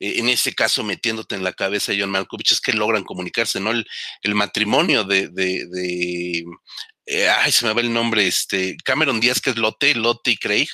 eh, 0.00 0.18
en 0.18 0.28
ese 0.28 0.54
caso 0.54 0.82
metiéndote 0.82 1.34
en 1.34 1.44
la 1.44 1.52
cabeza 1.52 1.92
John 1.98 2.10
Malkovich, 2.10 2.52
es 2.52 2.60
que 2.60 2.72
logran 2.72 3.04
comunicarse, 3.04 3.60
¿no? 3.60 3.70
El, 3.70 4.34
matrimonio 4.34 5.04
de, 5.04 5.28
de, 5.28 6.44
eh, 7.06 7.28
ay, 7.28 7.52
se 7.52 7.66
me 7.66 7.72
va 7.72 7.80
el 7.80 7.92
nombre, 7.92 8.26
este, 8.26 8.76
Cameron 8.84 9.20
Díaz, 9.20 9.40
que 9.40 9.50
es 9.50 9.56
Lotte, 9.56 9.94
Lotte 9.94 10.28
y 10.28 10.36
Craig, 10.36 10.68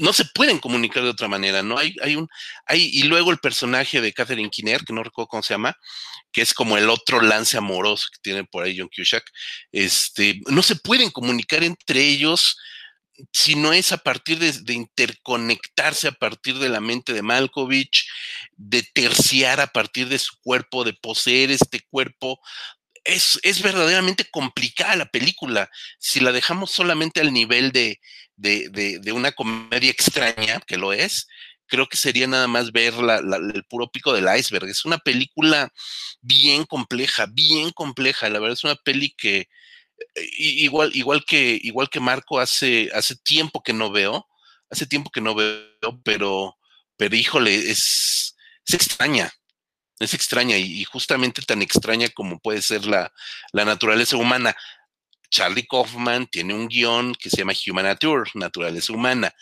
no 0.00 0.12
se 0.12 0.24
pueden 0.24 0.58
comunicar 0.58 1.02
de 1.02 1.10
otra 1.10 1.28
manera, 1.28 1.62
¿no? 1.62 1.78
Hay, 1.78 1.94
hay 2.02 2.16
un, 2.16 2.28
hay, 2.66 2.90
y 2.92 3.02
luego 3.04 3.30
el 3.30 3.38
personaje 3.38 4.00
de 4.00 4.12
Catherine 4.12 4.50
Kinner, 4.50 4.84
que 4.84 4.92
no 4.92 5.02
recuerdo 5.02 5.28
cómo 5.28 5.42
se 5.42 5.54
llama, 5.54 5.76
que 6.32 6.42
es 6.42 6.54
como 6.54 6.78
el 6.78 6.88
otro 6.88 7.20
lance 7.20 7.56
amoroso 7.56 8.08
que 8.12 8.18
tiene 8.22 8.44
por 8.44 8.64
ahí 8.64 8.78
John 8.78 8.90
Cusack, 8.94 9.24
este, 9.72 10.40
no 10.46 10.62
se 10.62 10.76
pueden 10.76 11.10
comunicar 11.10 11.62
entre 11.64 12.00
ellos 12.00 12.56
si 13.32 13.54
no 13.54 13.72
es 13.72 13.92
a 13.92 13.98
partir 13.98 14.38
de, 14.38 14.72
interconectarse 14.72 16.08
a 16.08 16.12
partir 16.12 16.58
de 16.58 16.68
la 16.68 16.80
mente 16.80 17.12
de 17.12 17.22
Malkovich, 17.22 18.06
de 18.56 18.82
terciar 18.82 19.60
a 19.60 19.66
partir 19.66 20.08
de 20.08 20.18
su 20.18 20.36
cuerpo, 20.42 20.84
de 20.84 20.94
poseer 20.94 21.50
este 21.50 21.80
cuerpo. 21.90 22.40
Es, 23.04 23.38
es 23.42 23.62
verdaderamente 23.62 24.24
complicada 24.30 24.96
la 24.96 25.10
película. 25.10 25.70
Si 25.98 26.20
la 26.20 26.32
dejamos 26.32 26.70
solamente 26.70 27.20
al 27.20 27.32
nivel 27.32 27.72
de, 27.72 28.00
de, 28.40 29.12
una 29.12 29.32
comedia 29.32 29.90
extraña, 29.90 30.60
que 30.66 30.78
lo 30.78 30.92
es, 30.92 31.28
creo 31.66 31.88
que 31.88 31.96
sería 31.96 32.26
nada 32.26 32.48
más 32.48 32.72
ver 32.72 32.94
el 33.54 33.64
puro 33.64 33.90
pico 33.90 34.12
del 34.12 34.28
iceberg. 34.36 34.68
Es 34.68 34.84
una 34.84 34.98
película 34.98 35.72
bien 36.20 36.64
compleja, 36.64 37.26
bien 37.30 37.70
compleja. 37.70 38.28
La 38.28 38.40
verdad 38.40 38.54
es 38.54 38.64
una 38.64 38.76
peli 38.76 39.14
que 39.16 39.48
eh, 40.16 40.28
igual, 40.32 40.90
igual 40.94 41.24
que, 41.24 41.58
igual 41.62 41.88
que 41.88 42.00
Marco, 42.00 42.40
hace, 42.40 42.90
hace 42.94 43.16
tiempo 43.16 43.62
que 43.62 43.72
no 43.72 43.90
veo, 43.90 44.26
hace 44.70 44.86
tiempo 44.86 45.10
que 45.10 45.20
no 45.20 45.34
veo, 45.34 46.00
pero, 46.04 46.56
pero 46.96 47.16
híjole, 47.16 47.54
es, 47.54 48.36
es 48.66 48.74
extraña. 48.74 49.32
Es 50.00 50.14
extraña 50.14 50.56
y, 50.56 50.82
justamente 50.84 51.42
tan 51.42 51.60
extraña 51.60 52.08
como 52.08 52.40
puede 52.40 52.62
ser 52.62 52.86
la, 52.86 53.12
la 53.52 53.66
naturaleza 53.66 54.16
humana. 54.16 54.56
Charlie 55.30 55.66
Kaufman 55.66 56.26
tiene 56.26 56.54
un 56.54 56.68
guion 56.68 57.14
que 57.14 57.30
se 57.30 57.38
llama 57.38 57.52
Human 57.66 57.84
Nature, 57.84 58.30
Naturaleza 58.34 58.92
Humana, 58.92 59.32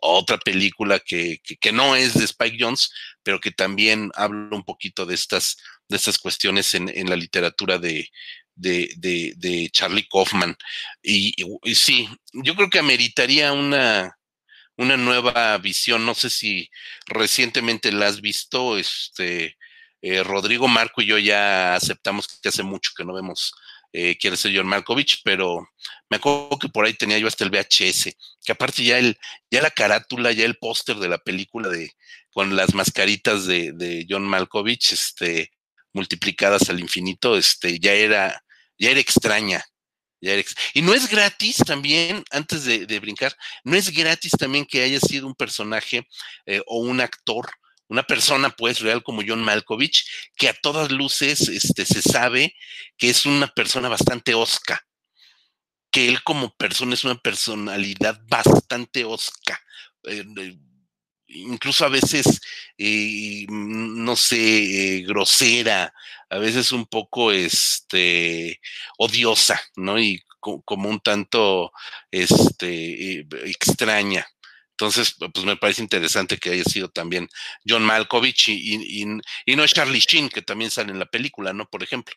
otra 0.00 0.38
película 0.38 0.98
que, 0.98 1.40
que, 1.60 1.72
no 1.72 1.96
es 1.96 2.14
de 2.14 2.24
Spike 2.24 2.56
Jones, 2.58 2.92
pero 3.22 3.40
que 3.40 3.50
también 3.50 4.10
habla 4.14 4.54
un 4.56 4.64
poquito 4.64 5.06
de 5.06 5.14
estas, 5.14 5.56
de 5.88 5.96
estas 5.96 6.18
cuestiones 6.18 6.74
en, 6.74 6.88
en 6.88 7.08
la 7.08 7.16
literatura 7.16 7.78
de, 7.78 8.10
de, 8.54 9.34
de, 9.36 9.70
Charlie 9.70 10.06
Kaufman. 10.08 10.56
Y, 11.02 11.34
sí, 11.74 12.08
yo 12.32 12.54
creo 12.54 12.70
que 12.70 12.78
ameritaría 12.78 13.52
una, 13.52 14.16
una 14.76 14.96
nueva 14.96 15.56
visión. 15.58 16.04
No 16.04 16.14
sé 16.14 16.30
si 16.30 16.70
recientemente 17.06 17.92
la 17.92 18.06
has 18.06 18.20
visto, 18.20 18.76
este, 18.78 19.56
eh, 20.02 20.22
Rodrigo 20.22 20.68
Marco 20.68 21.02
y 21.02 21.06
yo 21.06 21.18
ya 21.18 21.74
aceptamos 21.74 22.28
que 22.28 22.48
hace 22.48 22.62
mucho 22.62 22.92
que 22.96 23.04
no 23.04 23.14
vemos 23.14 23.54
eh, 23.96 24.18
quiere 24.18 24.36
ser 24.36 24.52
John 24.52 24.66
Malkovich, 24.66 25.20
pero 25.22 25.68
me 26.10 26.16
acuerdo 26.16 26.58
que 26.58 26.68
por 26.68 26.84
ahí 26.84 26.94
tenía 26.94 27.16
yo 27.16 27.28
hasta 27.28 27.44
el 27.44 27.50
VHS, 27.50 28.16
que 28.44 28.52
aparte 28.52 28.82
ya 28.82 28.98
el, 28.98 29.16
ya 29.52 29.62
la 29.62 29.70
carátula, 29.70 30.32
ya 30.32 30.44
el 30.44 30.56
póster 30.56 30.96
de 30.96 31.08
la 31.08 31.18
película 31.18 31.68
de 31.68 31.92
con 32.32 32.56
las 32.56 32.74
mascaritas 32.74 33.46
de, 33.46 33.70
de, 33.72 34.04
John 34.10 34.24
Malkovich, 34.24 34.92
este, 34.92 35.52
multiplicadas 35.92 36.68
al 36.70 36.80
infinito, 36.80 37.36
este, 37.36 37.78
ya 37.78 37.92
era, 37.92 38.42
ya 38.76 38.90
era 38.90 38.98
extraña. 38.98 39.64
Ya 40.20 40.32
era 40.32 40.42
y 40.72 40.82
no 40.82 40.92
es 40.92 41.08
gratis 41.08 41.58
también, 41.58 42.24
antes 42.32 42.64
de, 42.64 42.98
brincar, 42.98 43.36
no 43.62 43.76
es 43.76 43.90
gratis 43.90 44.32
también 44.32 44.66
que 44.66 44.82
haya 44.82 44.98
sido 44.98 45.28
un 45.28 45.36
personaje 45.36 46.08
eh, 46.46 46.60
o 46.66 46.80
un 46.80 47.00
actor 47.00 47.48
una 47.94 48.02
persona 48.02 48.50
pues 48.50 48.80
real 48.80 49.04
como 49.04 49.22
John 49.26 49.44
Malkovich, 49.44 50.04
que 50.36 50.48
a 50.48 50.54
todas 50.54 50.90
luces 50.90 51.48
este, 51.48 51.86
se 51.86 52.02
sabe 52.02 52.56
que 52.98 53.08
es 53.08 53.24
una 53.24 53.46
persona 53.46 53.88
bastante 53.88 54.34
osca, 54.34 54.84
que 55.92 56.08
él 56.08 56.22
como 56.24 56.52
persona 56.56 56.94
es 56.94 57.04
una 57.04 57.14
personalidad 57.14 58.20
bastante 58.26 59.04
osca. 59.04 59.60
Eh, 60.08 60.24
incluso 61.28 61.84
a 61.84 61.88
veces, 61.88 62.40
eh, 62.76 63.46
no 63.48 64.16
sé, 64.16 64.98
eh, 64.98 65.02
grosera, 65.02 65.94
a 66.30 66.38
veces 66.38 66.72
un 66.72 66.86
poco 66.86 67.30
este, 67.30 68.60
odiosa, 68.98 69.60
¿no? 69.76 70.00
Y 70.00 70.20
como 70.40 70.88
un 70.88 70.98
tanto 71.00 71.72
este, 72.10 73.20
extraña. 73.46 74.26
Entonces, 74.74 75.14
pues 75.32 75.46
me 75.46 75.56
parece 75.56 75.82
interesante 75.82 76.36
que 76.36 76.50
haya 76.50 76.64
sido 76.64 76.88
también 76.88 77.28
John 77.66 77.84
Malkovich 77.84 78.48
y, 78.48 79.02
y, 79.46 79.56
no 79.56 79.66
Charlie 79.68 80.00
Sheen, 80.00 80.28
que 80.28 80.42
también 80.42 80.70
sale 80.72 80.90
en 80.90 80.98
la 80.98 81.06
película, 81.06 81.52
¿no? 81.52 81.68
Por 81.70 81.84
ejemplo, 81.84 82.14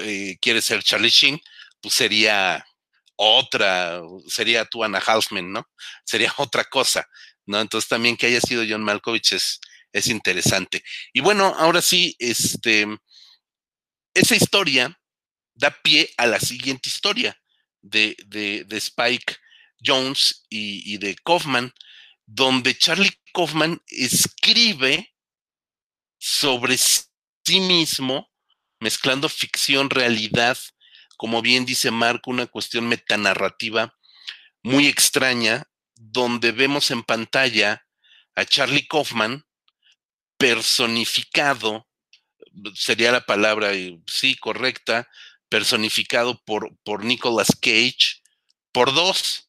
eh, 0.00 0.36
quiere 0.40 0.60
ser 0.60 0.82
Charlie 0.82 1.10
Sheen, 1.10 1.40
pues 1.80 1.94
sería 1.94 2.66
otra, 3.14 4.00
sería 4.26 4.64
tu 4.64 4.82
Anna 4.82 4.98
Halfman, 4.98 5.52
¿no? 5.52 5.68
Sería 6.04 6.34
otra 6.38 6.64
cosa, 6.64 7.08
¿no? 7.46 7.60
Entonces 7.60 7.88
también 7.88 8.16
que 8.16 8.26
haya 8.26 8.40
sido 8.40 8.64
John 8.68 8.82
Malkovich 8.82 9.32
es, 9.32 9.60
es 9.92 10.08
interesante. 10.08 10.82
Y 11.12 11.20
bueno, 11.20 11.54
ahora 11.56 11.80
sí, 11.80 12.16
este, 12.18 12.88
esa 14.14 14.34
historia 14.34 14.98
da 15.54 15.70
pie 15.70 16.12
a 16.16 16.26
la 16.26 16.40
siguiente 16.40 16.88
historia 16.88 17.40
de, 17.82 18.16
de, 18.26 18.64
de 18.64 18.76
Spike 18.78 19.36
Jones 19.84 20.46
y, 20.48 20.98
de 20.98 21.14
Kaufman, 21.16 21.72
donde 22.26 22.76
Charlie 22.76 23.18
Kaufman 23.32 23.82
escribe 23.88 25.14
sobre 26.18 26.76
sí 26.78 27.60
mismo, 27.60 28.30
mezclando 28.80 29.28
ficción, 29.28 29.90
realidad, 29.90 30.56
como 31.16 31.42
bien 31.42 31.64
dice 31.64 31.90
Marco, 31.90 32.30
una 32.30 32.46
cuestión 32.46 32.88
metanarrativa 32.88 33.94
muy 34.62 34.86
extraña, 34.86 35.64
donde 35.94 36.52
vemos 36.52 36.90
en 36.90 37.02
pantalla 37.02 37.86
a 38.34 38.44
Charlie 38.44 38.86
Kaufman 38.86 39.44
personificado, 40.38 41.86
sería 42.74 43.12
la 43.12 43.24
palabra, 43.24 43.70
sí, 44.06 44.36
correcta, 44.36 45.08
personificado 45.48 46.42
por, 46.44 46.76
por 46.82 47.04
Nicolas 47.04 47.56
Cage, 47.60 48.22
por 48.72 48.92
dos, 48.92 49.43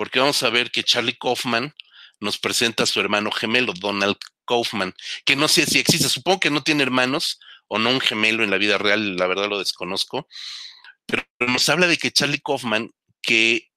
porque 0.00 0.18
vamos 0.18 0.42
a 0.44 0.48
ver 0.48 0.70
que 0.70 0.82
Charlie 0.82 1.18
Kaufman 1.18 1.74
nos 2.20 2.38
presenta 2.38 2.84
a 2.84 2.86
su 2.86 3.00
hermano 3.00 3.30
gemelo, 3.30 3.74
Donald 3.74 4.16
Kaufman, 4.46 4.94
que 5.26 5.36
no 5.36 5.46
sé 5.46 5.66
si 5.66 5.78
existe, 5.78 6.08
supongo 6.08 6.40
que 6.40 6.48
no 6.48 6.62
tiene 6.62 6.84
hermanos 6.84 7.38
o 7.68 7.78
no 7.78 7.90
un 7.90 8.00
gemelo 8.00 8.42
en 8.42 8.50
la 8.50 8.56
vida 8.56 8.78
real, 8.78 9.16
la 9.16 9.26
verdad 9.26 9.50
lo 9.50 9.58
desconozco, 9.58 10.26
pero 11.04 11.22
nos 11.40 11.68
habla 11.68 11.86
de 11.86 11.98
que 11.98 12.12
Charlie 12.12 12.40
Kaufman, 12.40 12.90
que 13.20 13.68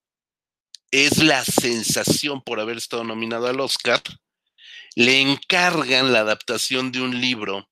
es 0.91 1.17
la 1.17 1.43
sensación 1.43 2.41
por 2.41 2.61
haber 2.61 2.77
estado 2.77 3.03
nominado 3.03 3.47
al 3.47 3.59
Oscar, 3.59 4.01
le 4.95 5.19
encargan 5.19 6.13
la 6.13 6.19
adaptación 6.19 6.93
de 6.93 7.01
un 7.01 7.19
libro 7.19 7.69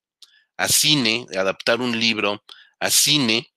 a 0.58 0.68
cine, 0.68 1.26
adaptar 1.38 1.80
un 1.80 1.98
libro 1.98 2.44
a 2.82 2.90
cine, 2.90 3.51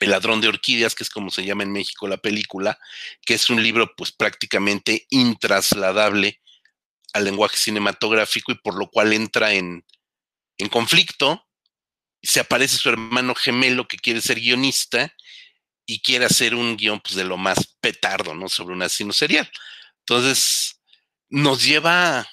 el 0.00 0.10
ladrón 0.10 0.40
de 0.40 0.48
orquídeas, 0.48 0.94
que 0.94 1.04
es 1.04 1.10
como 1.10 1.30
se 1.30 1.44
llama 1.44 1.62
en 1.62 1.72
México 1.72 2.08
la 2.08 2.16
película, 2.16 2.78
que 3.24 3.34
es 3.34 3.50
un 3.50 3.62
libro 3.62 3.94
pues 3.96 4.12
prácticamente 4.12 5.06
intrasladable 5.10 6.40
al 7.12 7.24
lenguaje 7.24 7.56
cinematográfico 7.56 8.52
y 8.52 8.56
por 8.56 8.78
lo 8.78 8.88
cual 8.90 9.12
entra 9.12 9.52
en, 9.52 9.84
en 10.58 10.68
conflicto. 10.68 11.46
Se 12.22 12.40
aparece 12.40 12.76
su 12.76 12.88
hermano 12.88 13.34
gemelo 13.34 13.88
que 13.88 13.96
quiere 13.96 14.20
ser 14.20 14.40
guionista 14.40 15.14
y 15.86 16.00
quiere 16.00 16.24
hacer 16.24 16.54
un 16.54 16.76
guion 16.76 17.00
pues, 17.00 17.14
de 17.14 17.24
lo 17.24 17.36
más 17.36 17.76
petardo, 17.80 18.34
¿no? 18.34 18.48
Sobre 18.48 18.74
un 18.74 18.82
asesino 18.82 19.12
serial. 19.12 19.50
Entonces, 20.00 20.80
nos 21.28 21.62
lleva, 21.62 22.28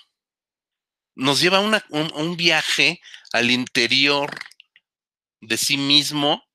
nos 1.16 1.42
lleva 1.42 1.60
un, 1.60 1.80
un 1.90 2.38
viaje 2.38 3.02
al 3.34 3.52
interior 3.52 4.38
de 5.42 5.58
sí 5.58 5.78
mismo 5.78 6.47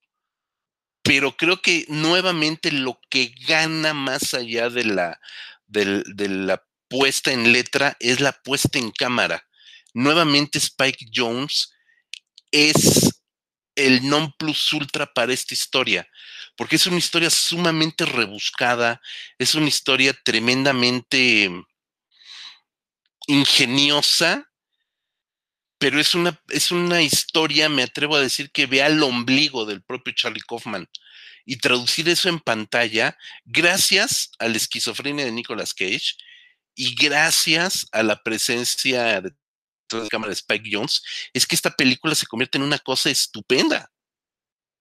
pero 1.02 1.36
creo 1.36 1.60
que 1.60 1.84
nuevamente 1.88 2.70
lo 2.70 3.00
que 3.10 3.34
gana 3.46 3.92
más 3.92 4.34
allá 4.34 4.70
de 4.70 4.84
la, 4.84 5.20
de, 5.66 6.28
la 6.28 6.64
puesta 6.88 7.32
en 7.32 7.52
letra 7.52 7.96
es 7.98 8.20
la 8.20 8.32
puesta 8.32 8.78
en 8.78 8.90
cámara. 8.92 9.46
Nuevamente 9.94 10.58
Spike 10.58 11.06
Jones 11.12 11.72
es 12.50 13.10
el 13.74 14.08
non 14.08 14.32
plus 14.38 14.72
ultra 14.72 15.06
para 15.12 15.32
esta 15.32 15.54
historia, 15.54 16.06
porque 16.56 16.76
es 16.76 16.86
una 16.86 16.98
historia 16.98 17.30
sumamente 17.30 18.04
rebuscada, 18.04 19.00
es 19.38 19.54
una 19.54 19.68
historia 19.68 20.14
tremendamente 20.24 21.50
ingeniosa 23.26 24.51
pero 25.82 25.98
es 25.98 26.14
una, 26.14 26.40
es 26.48 26.70
una 26.70 27.02
historia, 27.02 27.68
me 27.68 27.82
atrevo 27.82 28.14
a 28.14 28.20
decir, 28.20 28.52
que 28.52 28.66
ve 28.66 28.84
al 28.84 29.02
ombligo 29.02 29.66
del 29.66 29.82
propio 29.82 30.14
Charlie 30.14 30.40
Kaufman. 30.40 30.88
Y 31.44 31.56
traducir 31.56 32.08
eso 32.08 32.28
en 32.28 32.38
pantalla, 32.38 33.18
gracias 33.44 34.30
a 34.38 34.46
la 34.46 34.58
esquizofrenia 34.58 35.24
de 35.24 35.32
Nicolas 35.32 35.74
Cage 35.74 36.14
y 36.76 36.94
gracias 36.94 37.88
a 37.90 38.04
la 38.04 38.22
presencia 38.22 39.20
de 39.22 39.32
de 39.90 40.08
cámara 40.08 40.30
de 40.30 40.36
Spike 40.36 40.70
Jones, 40.72 41.02
es 41.34 41.46
que 41.46 41.56
esta 41.56 41.72
película 41.72 42.14
se 42.14 42.26
convierte 42.26 42.58
en 42.58 42.64
una 42.64 42.78
cosa 42.78 43.10
estupenda. 43.10 43.90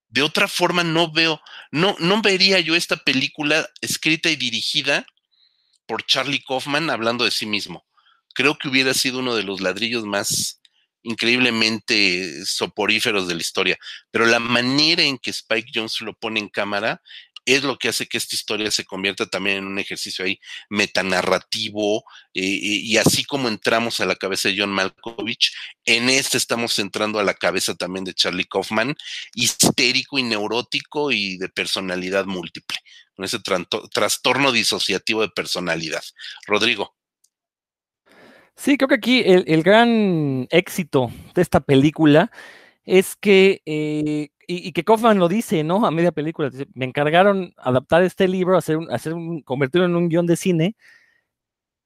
De 0.08 0.22
otra 0.22 0.48
forma, 0.48 0.84
no 0.84 1.12
veo, 1.12 1.42
no, 1.72 1.96
no 1.98 2.22
vería 2.22 2.60
yo 2.60 2.76
esta 2.76 2.98
película 2.98 3.68
escrita 3.82 4.30
y 4.30 4.36
dirigida 4.36 5.06
por 5.88 6.06
Charlie 6.06 6.44
Kaufman 6.48 6.92
hablando 6.92 7.26
de 7.26 7.32
sí 7.32 7.48
mismo. 7.48 7.88
Creo 8.36 8.58
que 8.58 8.70
hubiera 8.70 8.94
sido 8.94 9.20
uno 9.20 9.36
de 9.36 9.44
los 9.44 9.62
ladrillos 9.62 10.06
más 10.06 10.61
increíblemente 11.04 12.46
soporíferos 12.46 13.28
de 13.28 13.36
la 13.36 13.42
historia, 13.42 13.78
pero 14.12 14.26
la 14.26 14.40
manera 14.40 15.04
en 15.04 15.18
que 15.18 15.32
Spike 15.32 15.72
Jones 15.74 16.02
lo 16.02 16.14
pone 16.14 16.40
en 16.40 16.50
cámara 16.50 17.02
es 17.46 17.64
lo 17.64 17.78
que 17.78 17.90
hace 17.90 18.08
que 18.08 18.18
esta 18.18 18.36
historia 18.36 18.70
se 18.72 18.86
convierta 18.86 19.26
también 19.26 19.58
en 19.58 19.66
un 19.66 19.80
ejercicio 19.80 20.26
ahí 20.26 20.40
metanarrativo, 20.70 22.04
eh, 22.34 22.42
y 22.44 22.98
así 22.98 23.24
como 23.24 23.48
entramos 23.48 24.00
a 24.00 24.06
la 24.06 24.16
cabeza 24.16 24.50
de 24.50 24.56
John 24.60 24.72
Malkovich, 24.72 25.54
en 25.86 26.10
este 26.10 26.38
estamos 26.38 26.78
entrando 26.80 27.20
a 27.20 27.24
la 27.24 27.34
cabeza 27.34 27.76
también 27.76 28.06
de 28.06 28.14
Charlie 28.14 28.46
Kaufman, 28.46 28.96
histérico 29.34 30.20
y 30.20 30.24
neurótico 30.24 31.12
y 31.12 31.38
de 31.38 31.50
personalidad 31.50 32.26
múltiple, 32.26 32.78
con 33.16 33.26
ese 33.26 33.40
trastorno 33.92 34.52
disociativo 34.52 35.22
de 35.22 35.30
personalidad. 35.30 36.04
Rodrigo. 36.46 36.96
Sí, 38.62 38.78
creo 38.78 38.88
que 38.90 38.96
aquí 38.96 39.24
el, 39.26 39.64
gran 39.64 40.48
éxito 40.52 41.10
de 41.34 41.42
esta 41.42 41.62
película 41.62 42.32
es 42.86 43.16
que, 43.16 43.64
eh, 43.66 44.30
y, 44.48 44.72
que 44.74 44.84
Kaufman 44.84 45.18
lo 45.18 45.28
dice, 45.30 45.64
¿no? 45.64 45.84
A 45.84 45.90
media 45.90 46.12
película, 46.12 46.52
me 46.76 46.86
encargaron 46.86 47.56
adaptar 47.58 48.04
este 48.04 48.28
libro, 48.28 48.56
hacer, 48.58 48.78
hacer 48.92 49.16
un, 49.16 49.42
convertirlo 49.42 49.88
en 49.88 49.96
un 49.96 50.10
guion 50.10 50.28
de 50.28 50.36
cine, 50.36 50.76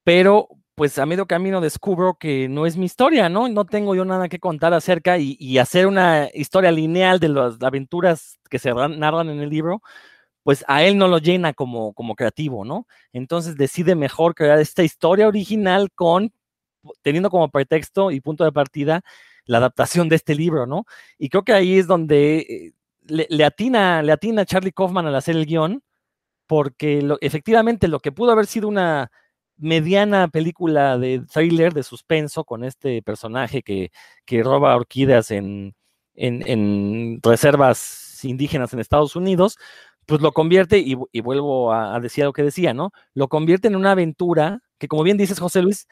pero 0.04 0.48
pues 0.74 0.98
a 0.98 1.06
medio 1.06 1.26
camino 1.26 1.62
descubro 1.62 2.18
que 2.18 2.48
no 2.48 2.66
es 2.66 2.76
mi 2.76 2.84
historia, 2.86 3.30
¿no? 3.30 3.48
No 3.48 3.64
tengo 3.64 3.94
yo 3.94 4.04
nada 4.04 4.28
que 4.28 4.38
contar 4.38 4.74
acerca 4.74 5.18
y, 5.18 5.58
hacer 5.58 5.86
una 5.86 6.28
historia 6.34 6.72
lineal 6.72 7.20
de 7.20 7.30
las 7.30 7.62
aventuras 7.62 8.38
que 8.50 8.58
se 8.58 8.74
narran 8.74 9.30
en 9.30 9.40
el 9.40 9.48
libro, 9.50 9.82
pues 10.42 10.64
a 10.68 10.84
él 10.84 10.98
no 10.98 11.08
lo 11.08 11.18
llena 11.18 11.54
como, 11.54 11.94
como 11.94 12.16
creativo, 12.16 12.64
¿no? 12.66 12.86
Entonces 13.14 13.56
decide 13.56 13.94
mejor 13.94 14.34
crear 14.34 14.60
esta 14.60 14.82
historia 14.84 15.28
original 15.28 15.90
con 15.94 16.32
teniendo 17.02 17.30
como 17.30 17.50
pretexto 17.50 18.10
y 18.10 18.20
punto 18.20 18.44
de 18.44 18.52
partida 18.52 19.02
la 19.46 19.58
adaptación 19.58 20.08
de 20.08 20.16
este 20.16 20.34
libro, 20.34 20.66
¿no? 20.66 20.84
Y 21.18 21.28
creo 21.28 21.44
que 21.44 21.52
ahí 21.52 21.78
es 21.78 21.86
donde 21.86 22.38
eh, 22.38 22.72
le, 23.06 23.44
atina, 23.44 24.02
le 24.02 24.12
atina 24.12 24.44
Charlie 24.44 24.72
Kaufman 24.72 25.06
al 25.06 25.14
hacer 25.14 25.36
el 25.36 25.46
guion, 25.46 25.82
porque 26.46 27.06
efectivamente 27.20 27.88
lo 27.88 28.00
que 28.00 28.12
pudo 28.12 28.32
haber 28.32 28.46
sido 28.46 28.68
una 28.68 29.10
mediana 29.56 30.28
película 30.28 30.98
de 30.98 31.22
thriller, 31.32 31.72
de 31.72 31.82
suspenso, 31.82 32.44
con 32.44 32.64
este 32.64 33.02
personaje 33.02 33.62
que, 33.62 33.90
roba 34.42 34.76
orquídeas 34.76 35.30
en, 35.30 35.74
en, 36.14 37.20
reservas 37.22 38.20
indígenas 38.24 38.72
en 38.72 38.80
Estados 38.80 39.16
Unidos, 39.16 39.58
pues 40.06 40.20
lo 40.20 40.32
convierte, 40.32 40.78
y, 40.78 40.94
vuelvo 41.20 41.72
a, 41.72 41.96
a, 41.96 42.00
decir 42.00 42.24
lo 42.24 42.32
que 42.32 42.42
decía, 42.42 42.74
¿no? 42.74 42.92
Lo 43.14 43.28
convierte 43.28 43.68
en 43.68 43.76
una 43.76 43.92
aventura 43.92 44.60
que, 44.78 44.88
como 44.88 45.02
bien 45.02 45.16
dices, 45.16 45.40
José 45.40 45.62
Luis, 45.62 45.88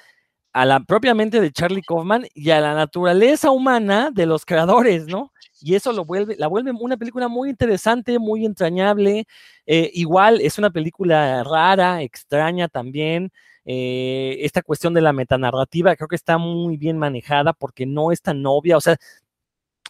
a 0.54 0.64
la 0.64 0.80
propia 0.80 1.14
mente 1.14 1.40
de 1.40 1.50
Charlie 1.52 1.82
Kaufman 1.82 2.26
y 2.32 2.50
a 2.50 2.60
la 2.60 2.74
naturaleza 2.74 3.50
humana 3.50 4.10
de 4.12 4.24
los 4.24 4.46
creadores, 4.46 5.06
¿no? 5.06 5.32
Y 5.60 5.74
eso 5.74 5.92
lo 5.92 6.04
vuelve, 6.04 6.36
la 6.38 6.46
vuelve 6.46 6.70
una 6.70 6.96
película 6.96 7.26
muy 7.26 7.50
interesante, 7.50 8.20
muy 8.20 8.46
entrañable. 8.46 9.26
Eh, 9.66 9.90
igual 9.94 10.40
es 10.40 10.56
una 10.56 10.70
película 10.70 11.42
rara, 11.42 12.02
extraña 12.02 12.68
también. 12.68 13.32
Eh, 13.64 14.36
esta 14.42 14.62
cuestión 14.62 14.94
de 14.94 15.00
la 15.00 15.12
metanarrativa 15.12 15.96
creo 15.96 16.06
que 16.08 16.16
está 16.16 16.38
muy 16.38 16.76
bien 16.76 16.98
manejada 16.98 17.52
porque 17.52 17.84
no 17.84 18.12
es 18.12 18.22
tan 18.22 18.44
obvia, 18.46 18.76
o 18.76 18.80
sea, 18.80 18.96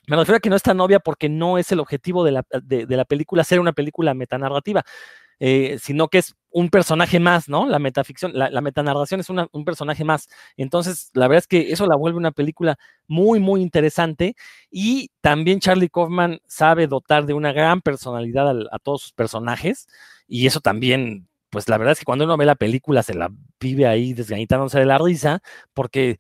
me 0.07 0.17
refiero 0.17 0.37
a 0.37 0.41
que 0.41 0.51
no 0.51 0.57
es 0.57 0.63
tan 0.63 0.81
obvia 0.81 1.01
porque 1.01 1.29
no 1.29 1.59
es 1.59 1.73
el 1.73 1.81
objetivo 1.81 2.25
de 2.25 2.33
la, 2.33 2.45
de 2.63 2.87
la 2.97 3.05
película 3.05 3.45
ser 3.45 3.61
una 3.61 3.73
película 3.73 4.15
metanarrativa. 4.15 4.85
Eh, 5.41 5.79
sino 5.81 6.09
que 6.09 6.19
es 6.19 6.35
un 6.51 6.71
personaje 6.71 7.19
más, 7.19 7.49
¿no? 7.49 7.69
La 7.69 7.79
metaficción, 7.79 8.33
la, 8.35 8.61
metanarración 8.61 9.21
es 9.21 9.29
un 9.29 9.65
personaje 9.65 10.05
más. 10.05 10.29
Entonces, 10.57 11.11
la 11.15 11.27
verdad 11.27 11.41
es 11.41 11.47
que 11.49 11.73
eso 11.73 11.87
la 11.87 11.97
vuelve 11.97 12.19
una 12.19 12.31
película 12.31 12.79
muy, 13.09 13.41
muy 13.41 13.61
interesante. 13.61 14.37
Y 14.71 15.11
también 15.21 15.61
Charlie 15.61 15.89
Kaufman 15.89 16.41
sabe 16.47 16.87
dotar 16.87 17.27
de 17.27 17.35
una 17.35 17.53
gran 17.53 17.81
personalidad 17.81 18.49
a, 18.49 18.55
a 18.71 18.79
todos 18.79 19.03
sus 19.03 19.13
personajes. 19.13 19.89
Y 20.29 20.47
eso 20.47 20.61
también 20.61 21.29
pues 21.55 21.69
la 21.69 21.79
verdad 21.79 21.93
es 21.93 22.01
que 22.01 22.05
cuando 22.05 22.25
uno 22.25 22.37
ve 22.37 22.47
la 22.47 22.57
película 22.57 23.05
se 23.05 23.15
la 23.15 23.31
vive 23.61 23.87
ahí 23.87 24.13
desganitándose 24.13 24.81
de 24.81 24.87
la 24.87 24.99
risa, 24.99 25.41
porque 25.73 26.19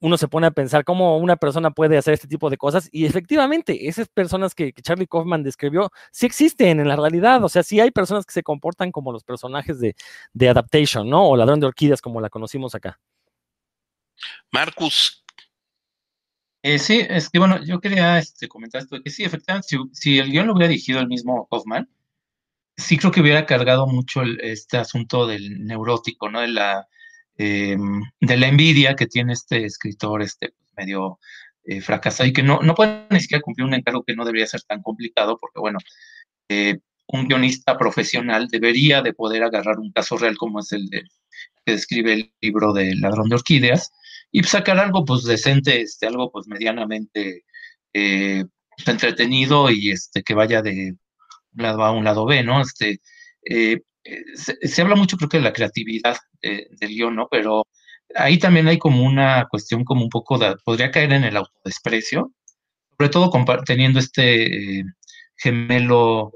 uno 0.00 0.16
se 0.16 0.28
pone 0.28 0.46
a 0.46 0.50
pensar 0.50 0.84
cómo 0.84 1.18
una 1.18 1.36
persona 1.36 1.70
puede 1.70 1.98
hacer 1.98 2.14
este 2.14 2.26
tipo 2.26 2.50
de 2.50 2.56
cosas 2.56 2.88
y 2.90 3.04
efectivamente 3.04 3.88
esas 3.88 4.08
personas 4.08 4.54
que, 4.54 4.72
Charlie 4.72 5.06
Kaufman 5.06 5.42
describió 5.42 5.90
sí 6.10 6.26
existen 6.26 6.80
en 6.80 6.88
la 6.88 6.96
realidad, 6.96 7.44
o 7.44 7.48
sea, 7.48 7.62
sí 7.62 7.80
hay 7.80 7.90
personas 7.90 8.24
que 8.24 8.32
se 8.32 8.42
comportan 8.42 8.92
como 8.92 9.12
los 9.12 9.24
personajes 9.24 9.78
de, 9.78 9.94
de 10.32 10.48
Adaptation, 10.48 11.08
¿no? 11.08 11.28
O 11.28 11.36
Ladrón 11.36 11.60
de 11.60 11.66
Orquídeas 11.66 12.00
como 12.00 12.20
la 12.20 12.30
conocimos 12.30 12.74
acá. 12.74 12.98
Marcus. 14.50 15.24
Eh, 16.62 16.78
sí, 16.78 17.06
es 17.08 17.30
que 17.30 17.38
bueno, 17.38 17.62
yo 17.64 17.80
quería 17.80 18.18
este, 18.18 18.48
comentar 18.48 18.82
esto, 18.82 19.02
que 19.02 19.10
sí, 19.10 19.24
efectivamente, 19.24 19.68
si, 19.92 20.18
el 20.18 20.30
guion 20.30 20.46
lo 20.46 20.52
hubiera 20.54 20.68
dirigido 20.68 21.00
el 21.00 21.08
mismo 21.08 21.48
Kaufman, 21.50 21.88
sí 22.76 22.98
creo 22.98 23.12
que 23.12 23.20
hubiera 23.20 23.46
cargado 23.46 23.86
mucho 23.86 24.22
este 24.42 24.76
asunto 24.76 25.26
del 25.26 25.64
neurótico, 25.64 26.30
¿no? 26.30 26.40
De 26.40 26.48
la 26.48 26.86
eh, 27.42 27.74
de 28.20 28.36
la 28.36 28.48
envidia 28.48 28.94
que 28.94 29.06
tiene 29.06 29.32
este 29.32 29.64
escritor 29.64 30.20
este, 30.20 30.50
pues, 30.50 30.72
medio 30.76 31.18
eh, 31.64 31.80
fracasado 31.80 32.28
y 32.28 32.34
que 32.34 32.42
no, 32.42 32.60
no 32.60 32.74
puede 32.74 33.06
ni 33.08 33.18
siquiera 33.18 33.40
cumplir 33.40 33.66
un 33.66 33.72
encargo 33.72 34.04
que 34.04 34.14
no 34.14 34.26
debería 34.26 34.46
ser 34.46 34.60
tan 34.64 34.82
complicado, 34.82 35.38
porque 35.40 35.58
bueno, 35.58 35.78
eh, 36.50 36.80
un 37.06 37.28
guionista 37.28 37.78
profesional 37.78 38.48
debería 38.48 39.00
de 39.00 39.14
poder 39.14 39.42
agarrar 39.42 39.78
un 39.78 39.90
caso 39.90 40.18
real 40.18 40.36
como 40.36 40.60
es 40.60 40.70
el 40.72 40.90
de, 40.90 41.02
que 41.64 41.72
describe 41.72 42.12
el 42.12 42.34
libro 42.42 42.74
de 42.74 42.94
Ladrón 42.96 43.30
de 43.30 43.36
Orquídeas 43.36 43.90
y 44.30 44.42
sacar 44.42 44.78
algo 44.78 45.06
pues 45.06 45.24
decente, 45.24 45.80
este, 45.80 46.08
algo 46.08 46.30
pues 46.30 46.46
medianamente 46.46 47.44
pues, 47.90 48.86
entretenido 48.86 49.70
y 49.70 49.92
este, 49.92 50.22
que 50.22 50.34
vaya 50.34 50.60
de 50.60 50.94
un 51.54 51.62
lado 51.62 51.84
A 51.84 51.88
a 51.88 51.92
un 51.92 52.04
lado 52.04 52.26
B, 52.26 52.42
¿no? 52.44 52.60
Este, 52.60 53.00
se, 54.34 54.82
habla 54.82 54.96
mucho, 54.96 55.16
creo 55.16 55.28
que, 55.28 55.38
de 55.38 55.44
la 55.44 55.52
creatividad 55.52 56.16
del 56.42 56.88
guion, 56.88 57.16
¿no? 57.16 57.28
Pero 57.30 57.66
ahí 58.14 58.38
también 58.38 58.68
hay 58.68 58.78
como 58.78 59.04
una 59.04 59.46
cuestión 59.50 59.84
como 59.84 60.02
un 60.02 60.08
poco 60.08 60.38
de, 60.38 60.56
podría 60.64 60.90
caer 60.90 61.12
en 61.12 61.24
el 61.24 61.36
autodesprecio, 61.36 62.32
sobre 62.96 63.10
todo 63.10 63.30
teniendo 63.64 63.98
este 63.98 64.80
eh, 64.80 64.84
gemelo 65.36 66.32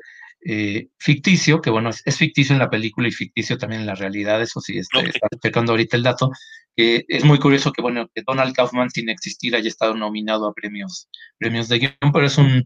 eh, 0.46 0.88
ficticio, 0.98 1.60
que 1.60 1.70
bueno, 1.70 1.90
es, 1.90 2.16
ficticio 2.16 2.54
en 2.54 2.60
la 2.60 2.70
película 2.70 3.08
y 3.08 3.12
ficticio 3.12 3.58
también 3.58 3.82
en 3.82 3.86
la 3.86 3.94
realidad, 3.94 4.42
eso 4.42 4.60
sí, 4.60 4.78
este, 4.78 5.00
está 5.00 5.28
checando 5.42 5.72
ahorita 5.72 5.96
el 5.96 6.02
dato, 6.02 6.30
es 6.76 7.24
muy 7.24 7.38
curioso 7.38 7.72
que, 7.72 7.82
bueno, 7.82 8.08
que 8.14 8.22
Donald 8.26 8.54
Kaufman 8.54 8.90
sin 8.90 9.08
existir 9.08 9.54
haya 9.54 9.68
estado 9.68 9.94
nominado 9.94 10.48
a 10.48 10.54
premios, 10.54 11.08
premios 11.38 11.68
de 11.68 11.78
guion, 11.78 12.12
pero 12.12 12.26
es 12.26 12.38
un, 12.38 12.64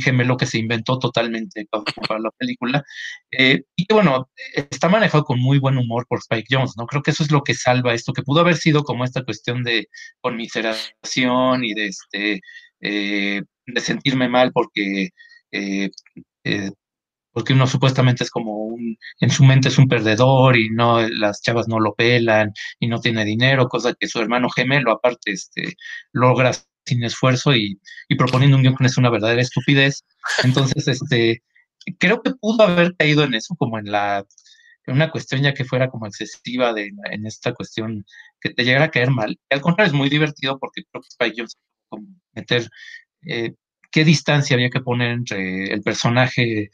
gemelo 0.00 0.36
que 0.36 0.46
se 0.46 0.58
inventó 0.58 0.98
totalmente 0.98 1.66
para 2.08 2.20
la 2.20 2.30
película, 2.38 2.84
eh, 3.30 3.62
y 3.76 3.86
que, 3.86 3.94
bueno, 3.94 4.30
está 4.70 4.88
manejado 4.88 5.24
con 5.24 5.40
muy 5.40 5.58
buen 5.58 5.76
humor 5.78 6.06
por 6.08 6.18
Spike 6.20 6.48
Jones, 6.50 6.74
¿no? 6.76 6.86
Creo 6.86 7.02
que 7.02 7.10
eso 7.10 7.22
es 7.22 7.30
lo 7.30 7.42
que 7.42 7.54
salva 7.54 7.94
esto, 7.94 8.12
que 8.12 8.22
pudo 8.22 8.40
haber 8.40 8.56
sido 8.56 8.84
como 8.84 9.04
esta 9.04 9.24
cuestión 9.24 9.62
de 9.62 9.88
conmiseración 10.20 11.64
y 11.64 11.74
de, 11.74 11.86
este, 11.86 12.40
eh, 12.80 13.42
de 13.66 13.80
sentirme 13.80 14.28
mal 14.28 14.52
porque 14.52 15.10
eh, 15.52 15.90
porque 17.34 17.52
uno 17.52 17.66
supuestamente 17.66 18.22
es 18.24 18.30
como 18.30 18.56
un, 18.58 18.96
en 19.20 19.30
su 19.30 19.44
mente 19.44 19.68
es 19.68 19.76
un 19.76 19.88
perdedor 19.88 20.56
y 20.56 20.70
no, 20.70 21.06
las 21.08 21.42
chavas 21.42 21.66
no 21.68 21.80
lo 21.80 21.94
pelan 21.94 22.52
y 22.78 22.86
no 22.86 23.00
tiene 23.00 23.24
dinero, 23.24 23.68
cosa 23.68 23.92
que 23.98 24.06
su 24.06 24.20
hermano 24.20 24.48
gemelo 24.48 24.92
aparte 24.92 25.32
este, 25.32 25.74
logra 26.12 26.52
sin 26.86 27.02
esfuerzo 27.02 27.54
y, 27.54 27.78
proponiendo 28.16 28.56
un 28.56 28.62
guion 28.62 28.76
es 28.80 28.96
una 28.98 29.10
verdadera 29.10 29.42
estupidez. 29.42 30.04
Entonces, 30.44 30.86
este, 30.86 31.42
creo 31.98 32.22
que 32.22 32.34
pudo 32.40 32.62
haber 32.62 32.94
caído 32.96 33.24
en 33.24 33.34
eso, 33.34 33.56
como 33.58 33.80
en 33.80 33.90
la, 33.90 34.24
en 34.86 34.94
una 34.94 35.10
cuestión 35.10 35.42
ya 35.42 35.54
que 35.54 35.64
fuera 35.64 35.90
como 35.90 36.06
excesiva 36.06 36.72
de, 36.72 36.92
en 37.10 37.26
esta 37.26 37.52
cuestión 37.52 38.04
que 38.40 38.50
te 38.50 38.64
llegara 38.64 38.86
a 38.86 38.90
caer 38.90 39.10
mal. 39.10 39.38
al 39.50 39.60
contrario, 39.60 39.92
es 39.92 39.98
muy 39.98 40.08
divertido 40.08 40.58
porque 40.60 40.82
creo 40.90 41.02
que 41.02 41.08
Spike 41.08 41.34
Jones 41.38 41.56
meter 42.32 42.68
eh, 43.26 43.54
qué 43.90 44.04
distancia 44.04 44.54
había 44.54 44.70
que 44.70 44.80
poner 44.80 45.10
entre 45.12 45.72
el 45.72 45.82
personaje 45.82 46.70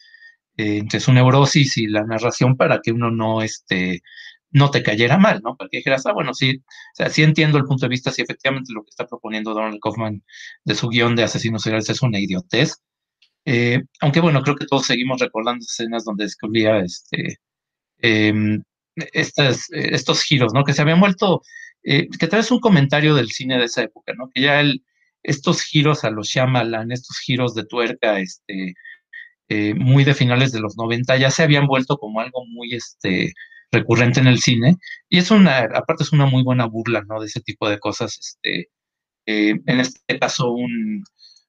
eh, 0.60 0.78
entre 0.78 1.00
su 1.00 1.12
neurosis 1.12 1.76
y 1.78 1.86
la 1.86 2.04
narración 2.04 2.56
para 2.56 2.80
que 2.82 2.92
uno 2.92 3.10
no, 3.10 3.42
este, 3.42 4.02
no 4.50 4.70
te 4.70 4.82
cayera 4.82 5.18
mal, 5.18 5.40
¿no? 5.42 5.56
Para 5.56 5.68
que 5.70 5.78
dijeras, 5.78 6.06
ah, 6.06 6.12
bueno, 6.12 6.34
sí, 6.34 6.62
sí 7.10 7.22
entiendo 7.22 7.58
el 7.58 7.64
punto 7.64 7.86
de 7.86 7.90
vista, 7.90 8.10
si 8.10 8.22
efectivamente 8.22 8.72
lo 8.72 8.82
que 8.82 8.90
está 8.90 9.06
proponiendo 9.06 9.54
Donald 9.54 9.78
Kaufman 9.80 10.22
de 10.64 10.74
su 10.74 10.88
guion 10.88 11.16
de 11.16 11.24
Asesinos 11.24 11.62
Seriales 11.62 11.88
es 11.88 12.02
una 12.02 12.20
idiotez. 12.20 12.76
Eh, 13.44 13.82
aunque 14.00 14.20
bueno, 14.20 14.42
creo 14.42 14.56
que 14.56 14.66
todos 14.66 14.86
seguimos 14.86 15.20
recordando 15.20 15.64
escenas 15.64 16.04
donde 16.04 16.24
descubría 16.24 16.78
este, 16.80 17.38
em, 17.98 18.62
estas, 19.12 19.66
estos 19.70 20.22
giros, 20.22 20.52
¿no? 20.54 20.64
Que 20.64 20.74
se 20.74 20.82
habían 20.82 21.00
vuelto 21.00 21.42
eh, 21.82 22.08
que 22.18 22.26
trae 22.28 22.42
un 22.50 22.60
comentario 22.60 23.14
del 23.14 23.30
cine 23.30 23.58
de 23.58 23.64
esa 23.64 23.82
época, 23.82 24.12
¿no? 24.14 24.30
Que 24.34 24.42
ya 24.42 24.60
el, 24.60 24.84
estos 25.22 25.62
giros 25.62 26.04
a 26.04 26.10
los 26.10 26.28
Shyamalan, 26.28 26.92
estos 26.92 27.18
giros 27.18 27.54
de 27.54 27.64
tuerca, 27.64 28.20
este, 28.20 28.74
eh, 29.50 29.74
muy 29.74 30.04
de 30.04 30.14
finales 30.14 30.52
de 30.52 30.60
los 30.60 30.76
90, 30.76 31.16
ya 31.18 31.30
se 31.30 31.42
habían 31.42 31.66
vuelto 31.66 31.98
como 31.98 32.20
algo 32.20 32.46
muy, 32.46 32.74
este, 32.74 33.34
recurrente 33.72 34.20
en 34.20 34.28
el 34.28 34.40
cine, 34.40 34.76
y 35.08 35.18
es 35.18 35.30
una, 35.30 35.58
aparte 35.74 36.04
es 36.04 36.12
una 36.12 36.26
muy 36.26 36.42
buena 36.44 36.66
burla, 36.66 37.02
¿no? 37.08 37.20
De 37.20 37.26
ese 37.26 37.40
tipo 37.40 37.68
de 37.68 37.78
cosas, 37.78 38.18
este, 38.18 38.70
eh, 39.26 39.60
en 39.66 39.80
este 39.80 40.18
caso 40.18 40.52
un, 40.52 41.04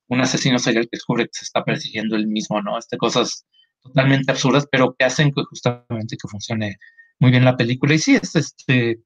un 0.07 0.21
asesino 0.21 0.59
serial 0.59 0.85
que 0.85 0.97
descubre 0.97 1.25
que 1.25 1.31
se 1.33 1.45
está 1.45 1.63
persiguiendo 1.63 2.15
él 2.15 2.27
mismo, 2.27 2.61
¿no? 2.61 2.77
Este, 2.77 2.97
cosas 2.97 3.45
totalmente 3.83 4.31
absurdas, 4.31 4.67
pero 4.71 4.95
que 4.97 5.05
hacen 5.05 5.31
que 5.31 5.43
justamente 5.49 6.17
que 6.21 6.27
funcione 6.27 6.77
muy 7.19 7.31
bien 7.31 7.45
la 7.45 7.57
película. 7.57 7.93
Y 7.95 7.99
sí, 7.99 8.15
es 8.15 8.35
este, 8.35 8.99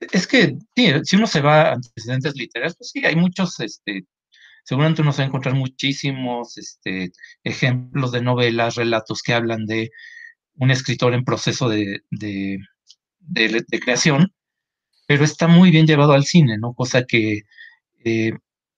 es 0.00 0.26
que 0.26 0.56
si 1.04 1.16
uno 1.16 1.26
se 1.26 1.40
va 1.40 1.62
a 1.62 1.72
antecedentes 1.74 2.36
literarios, 2.36 2.76
pues 2.76 2.90
sí, 2.90 3.04
hay 3.04 3.16
muchos, 3.16 3.58
este, 3.60 4.06
seguramente 4.66 5.02
uno 5.02 5.12
se 5.12 5.18
va 5.22 5.24
a 5.24 5.28
encontrar 5.28 5.54
muchísimos 5.54 6.58
este, 6.58 7.12
ejemplos 7.44 8.10
de 8.10 8.20
novelas, 8.20 8.74
relatos 8.74 9.22
que 9.22 9.32
hablan 9.32 9.64
de 9.64 9.92
un 10.56 10.72
escritor 10.72 11.14
en 11.14 11.24
proceso 11.24 11.68
de, 11.68 12.02
de, 12.10 12.58
creación, 13.80 14.32
pero 15.06 15.24
está 15.24 15.46
muy 15.46 15.70
bien 15.70 15.86
llevado 15.86 16.14
al 16.14 16.24
cine, 16.24 16.58
¿no? 16.58 16.74
Cosa 16.74 17.04
que 17.04 17.42
eh, 18.04 18.32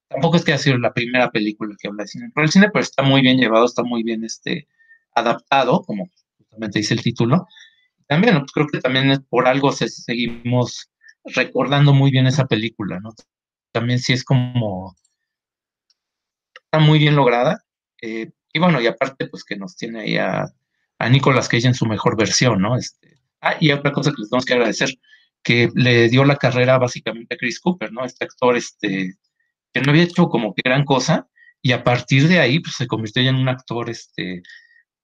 tampoco 0.09 0.37
es 0.37 0.45
que 0.45 0.53
haya 0.53 0.63
sido 0.63 0.79
la 0.79 0.93
primera 0.93 1.31
película 1.31 1.75
que 1.81 1.89
habla 1.89 2.03
de 2.05 2.09
cine, 2.09 2.31
pero 2.35 2.45
el 2.45 2.53
cine 2.53 2.69
pero 2.71 2.83
está 2.83 3.03
muy 3.03 3.23
bien 3.23 3.39
llevado, 3.39 3.65
está 3.65 3.83
muy 3.83 4.03
bien 4.03 4.25
este, 4.25 4.69
adaptado, 5.15 5.83
como 5.85 6.11
justamente 6.37 6.81
dice 6.81 6.95
el 6.95 7.03
título. 7.03 7.47
También, 8.07 8.39
pues, 8.41 8.53
creo 8.53 8.67
que 8.67 8.81
también 8.81 9.25
por 9.31 9.49
algo 9.49 9.73
seguimos 9.73 10.91
recordando 11.25 11.95
muy 11.95 12.11
bien 12.11 12.27
esa 12.27 12.47
película, 12.47 13.01
¿no? 13.01 13.11
También 13.73 14.01
sí 14.01 14.13
es 14.13 14.25
como, 14.25 14.95
está 16.71 16.85
muy 16.85 16.99
bien 16.99 17.17
lograda. 17.17 17.65
Eh, 18.03 18.31
y 18.53 18.59
bueno, 18.59 18.81
y 18.81 18.87
aparte, 18.87 19.27
pues 19.27 19.45
que 19.45 19.57
nos 19.57 19.77
tiene 19.77 20.01
ahí 20.01 20.17
a, 20.17 20.47
a 20.99 21.09
Nicolas 21.09 21.49
Cage 21.49 21.67
en 21.67 21.75
su 21.75 21.87
mejor 21.87 22.17
versión, 22.17 22.61
¿no? 22.61 22.77
Este, 22.77 23.19
ah, 23.41 23.57
y 23.61 23.73
otra 23.73 23.93
cosa 23.93 24.11
que 24.11 24.21
les 24.21 24.31
tenemos 24.31 24.45
que 24.45 24.55
agradecer, 24.55 24.91
que 25.43 25.71
le 25.75 26.09
dio 26.09 26.25
la 26.25 26.37
carrera 26.37 26.79
básicamente 26.79 27.35
a 27.35 27.39
Chris 27.39 27.61
Cooper, 27.61 27.93
¿no? 27.93 28.05
Este 28.05 28.25
actor, 28.25 28.57
este, 28.57 29.15
que 29.73 29.81
no 29.81 29.91
había 29.91 30.05
hecho 30.05 30.29
como 30.29 30.55
que 30.55 30.63
gran 30.65 30.85
cosa, 30.85 31.29
y 31.63 31.73
a 31.73 31.83
partir 31.85 32.29
de 32.29 32.39
ahí, 32.41 32.61
pues 32.61 32.77
se 32.77 32.87
convirtió 32.87 33.23
en 33.23 33.37
un 33.37 33.49
actor, 33.49 33.91
este, 33.91 34.43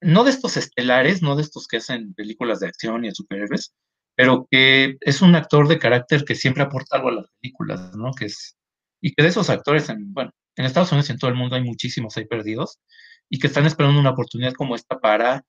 no 0.00 0.24
de 0.24 0.30
estos 0.30 0.56
estelares, 0.56 1.22
no 1.22 1.36
de 1.36 1.42
estos 1.42 1.66
que 1.66 1.78
hacen 1.78 2.14
películas 2.14 2.60
de 2.60 2.68
acción 2.68 3.04
y 3.04 3.08
de 3.08 3.14
superhéroes, 3.14 3.74
pero 4.16 4.46
que 4.50 4.96
es 5.00 5.22
un 5.22 5.34
actor 5.34 5.66
de 5.68 5.78
carácter 5.78 6.24
que 6.24 6.34
siempre 6.34 6.62
aporta 6.62 6.96
algo 6.96 7.08
a 7.08 7.12
las 7.12 7.26
películas, 7.40 7.96
¿no? 7.96 8.12
Que 8.12 8.26
es, 8.26 8.56
y 9.00 9.14
que 9.14 9.22
de 9.22 9.28
esos 9.30 9.50
actores, 9.50 9.88
en, 9.88 10.12
bueno, 10.12 10.30
en 10.56 10.64
Estados 10.64 10.92
Unidos 10.92 11.08
y 11.08 11.12
en 11.12 11.18
todo 11.18 11.30
el 11.30 11.36
mundo 11.36 11.56
hay 11.56 11.62
muchísimos 11.62 12.16
ahí 12.16 12.26
perdidos, 12.26 12.80
y 13.28 13.38
que 13.38 13.46
están 13.46 13.66
esperando 13.66 14.00
una 14.00 14.10
oportunidad 14.10 14.52
como 14.52 14.76
esta 14.76 15.00
para 15.00 15.44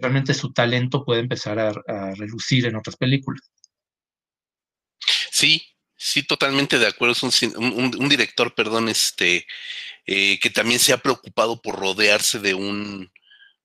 realmente 0.00 0.34
su 0.34 0.52
talento 0.52 1.04
puede 1.04 1.20
empezar 1.20 1.58
a, 1.58 1.72
relucir 2.14 2.66
en 2.66 2.76
otras 2.76 2.96
películas. 2.96 3.50
Sí, 5.30 5.62
sí, 5.96 6.22
totalmente 6.22 6.78
de 6.78 6.86
acuerdo. 6.86 7.12
Es 7.12 7.22
un, 7.22 8.08
director, 8.08 8.54
perdón, 8.54 8.88
este, 8.88 9.46
eh, 10.06 10.38
que 10.40 10.50
también 10.50 10.80
se 10.80 10.92
ha 10.92 10.98
preocupado 10.98 11.60
por 11.60 11.78
rodearse 11.78 12.38
de 12.38 12.54
un, 12.54 13.10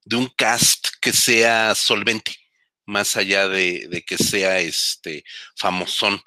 de 0.05 0.15
un 0.15 0.27
cast 0.27 0.87
que 0.99 1.13
sea 1.13 1.75
solvente, 1.75 2.35
más 2.85 3.15
allá 3.15 3.47
de, 3.47 4.03
que 4.05 4.17
sea 4.17 4.59
este 4.59 5.23
famosón. 5.55 6.21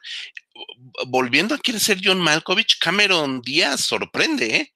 Volviendo 1.07 1.55
a 1.55 1.59
quiere 1.59 1.80
ser 1.80 2.00
John 2.02 2.20
Malkovich, 2.20 2.78
Cameron 2.78 3.40
Díaz 3.42 3.80
sorprende, 3.80 4.57
¿eh? 4.57 4.74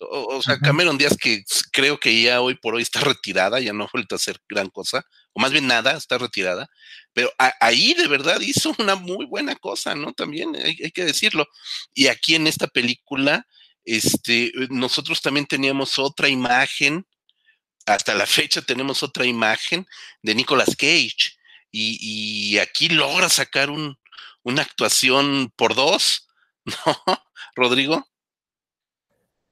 O, 0.00 0.40
sea, 0.42 0.58
Cameron 0.60 0.96
Díaz, 0.96 1.16
que 1.16 1.42
creo 1.72 1.98
que 1.98 2.22
ya 2.22 2.40
hoy 2.40 2.54
por 2.54 2.76
hoy 2.76 2.82
está 2.82 3.00
retirada, 3.00 3.58
ya 3.58 3.72
no 3.72 3.84
ha 3.84 3.90
vuelto 3.92 4.14
a 4.14 4.16
hacer 4.16 4.40
gran 4.48 4.68
cosa, 4.68 5.04
o 5.32 5.40
más 5.40 5.50
bien 5.50 5.66
nada, 5.66 5.96
está 5.96 6.18
retirada, 6.18 6.68
pero 7.12 7.32
ahí 7.60 7.94
de 7.94 8.06
verdad 8.06 8.40
hizo 8.40 8.72
una 8.78 8.94
muy 8.94 9.26
buena 9.26 9.56
cosa, 9.56 9.96
¿no? 9.96 10.12
También 10.12 10.54
hay, 10.54 10.76
que 10.92 11.04
decirlo. 11.04 11.48
Y 11.94 12.06
aquí 12.06 12.36
en 12.36 12.46
esta 12.46 12.68
película, 12.68 13.44
este, 13.84 14.52
nosotros 14.70 15.20
también 15.20 15.46
teníamos 15.46 15.98
otra 15.98 16.28
imagen, 16.28 17.04
hasta 17.84 18.14
la 18.14 18.26
fecha 18.26 18.62
tenemos 18.62 19.02
otra 19.02 19.26
imagen 19.26 19.84
de 20.22 20.34
Nicolas 20.36 20.76
Cage, 20.76 21.36
y, 21.72 21.98
y 22.52 22.58
aquí 22.58 22.88
logra 22.88 23.28
sacar 23.28 23.68
un, 23.70 23.98
una 24.42 24.62
actuación 24.62 25.52
por 25.56 25.74
dos, 25.74 26.28
¿no, 26.64 26.94
Rodrigo? 27.54 28.04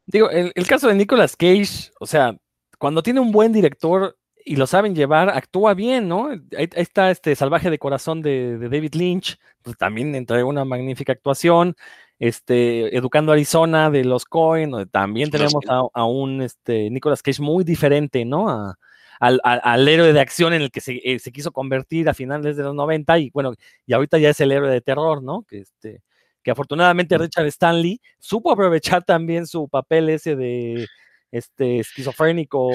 Digo, 0.06 0.30
el, 0.30 0.66
caso 0.68 0.86
de 0.86 0.94
Nicolas 0.94 1.34
Cage, 1.36 1.90
o 1.98 2.06
sea, 2.06 2.36
cuando 2.78 3.02
tiene 3.02 3.18
un 3.18 3.32
buen 3.32 3.52
director 3.52 4.16
y 4.44 4.54
lo 4.54 4.68
saben 4.68 4.94
llevar, 4.94 5.30
actúa 5.30 5.74
bien, 5.74 6.06
¿no? 6.06 6.28
Ahí, 6.56 6.68
está 6.74 7.10
este 7.10 7.34
Salvaje 7.34 7.70
de 7.70 7.78
Corazón 7.80 8.22
de, 8.22 8.56
David 8.58 8.94
Lynch, 8.94 9.36
pues 9.62 9.76
también 9.76 10.14
entre 10.14 10.44
una 10.44 10.64
magnífica 10.64 11.12
actuación. 11.12 11.74
Este, 12.20 12.96
Educando 12.96 13.32
Arizona 13.32 13.90
de 13.90 14.04
los 14.04 14.24
Cohen, 14.24 14.88
también 14.90 15.30
tenemos 15.30 15.64
a, 15.68 16.04
un 16.04 16.40
este, 16.40 16.88
Nicolas 16.88 17.20
Cage 17.22 17.42
muy 17.42 17.64
diferente, 17.64 18.24
¿no? 18.24 18.76
Al, 19.20 19.88
héroe 19.88 20.12
de 20.12 20.20
acción 20.20 20.52
en 20.52 20.62
el 20.62 20.70
que 20.70 20.80
se, 20.80 21.00
eh, 21.04 21.18
se, 21.18 21.32
quiso 21.32 21.52
convertir 21.52 22.08
a 22.08 22.14
finales 22.14 22.56
de 22.56 22.62
los 22.62 22.74
90 22.74 23.18
y 23.18 23.30
bueno, 23.30 23.54
y 23.86 23.92
ahorita 23.92 24.18
ya 24.18 24.30
es 24.30 24.40
el 24.40 24.52
héroe 24.52 24.70
de 24.70 24.80
terror, 24.80 25.22
¿no? 25.22 25.44
Que 25.48 25.60
este, 25.60 26.02
que 26.42 26.52
afortunadamente 26.52 27.18
Richard 27.18 27.46
Stanley 27.46 28.00
supo 28.20 28.52
aprovechar 28.52 29.04
también 29.04 29.46
su 29.46 29.68
papel 29.68 30.08
ese 30.10 30.36
de 30.36 30.86
este 31.32 31.80
esquizofrénico 31.80 32.70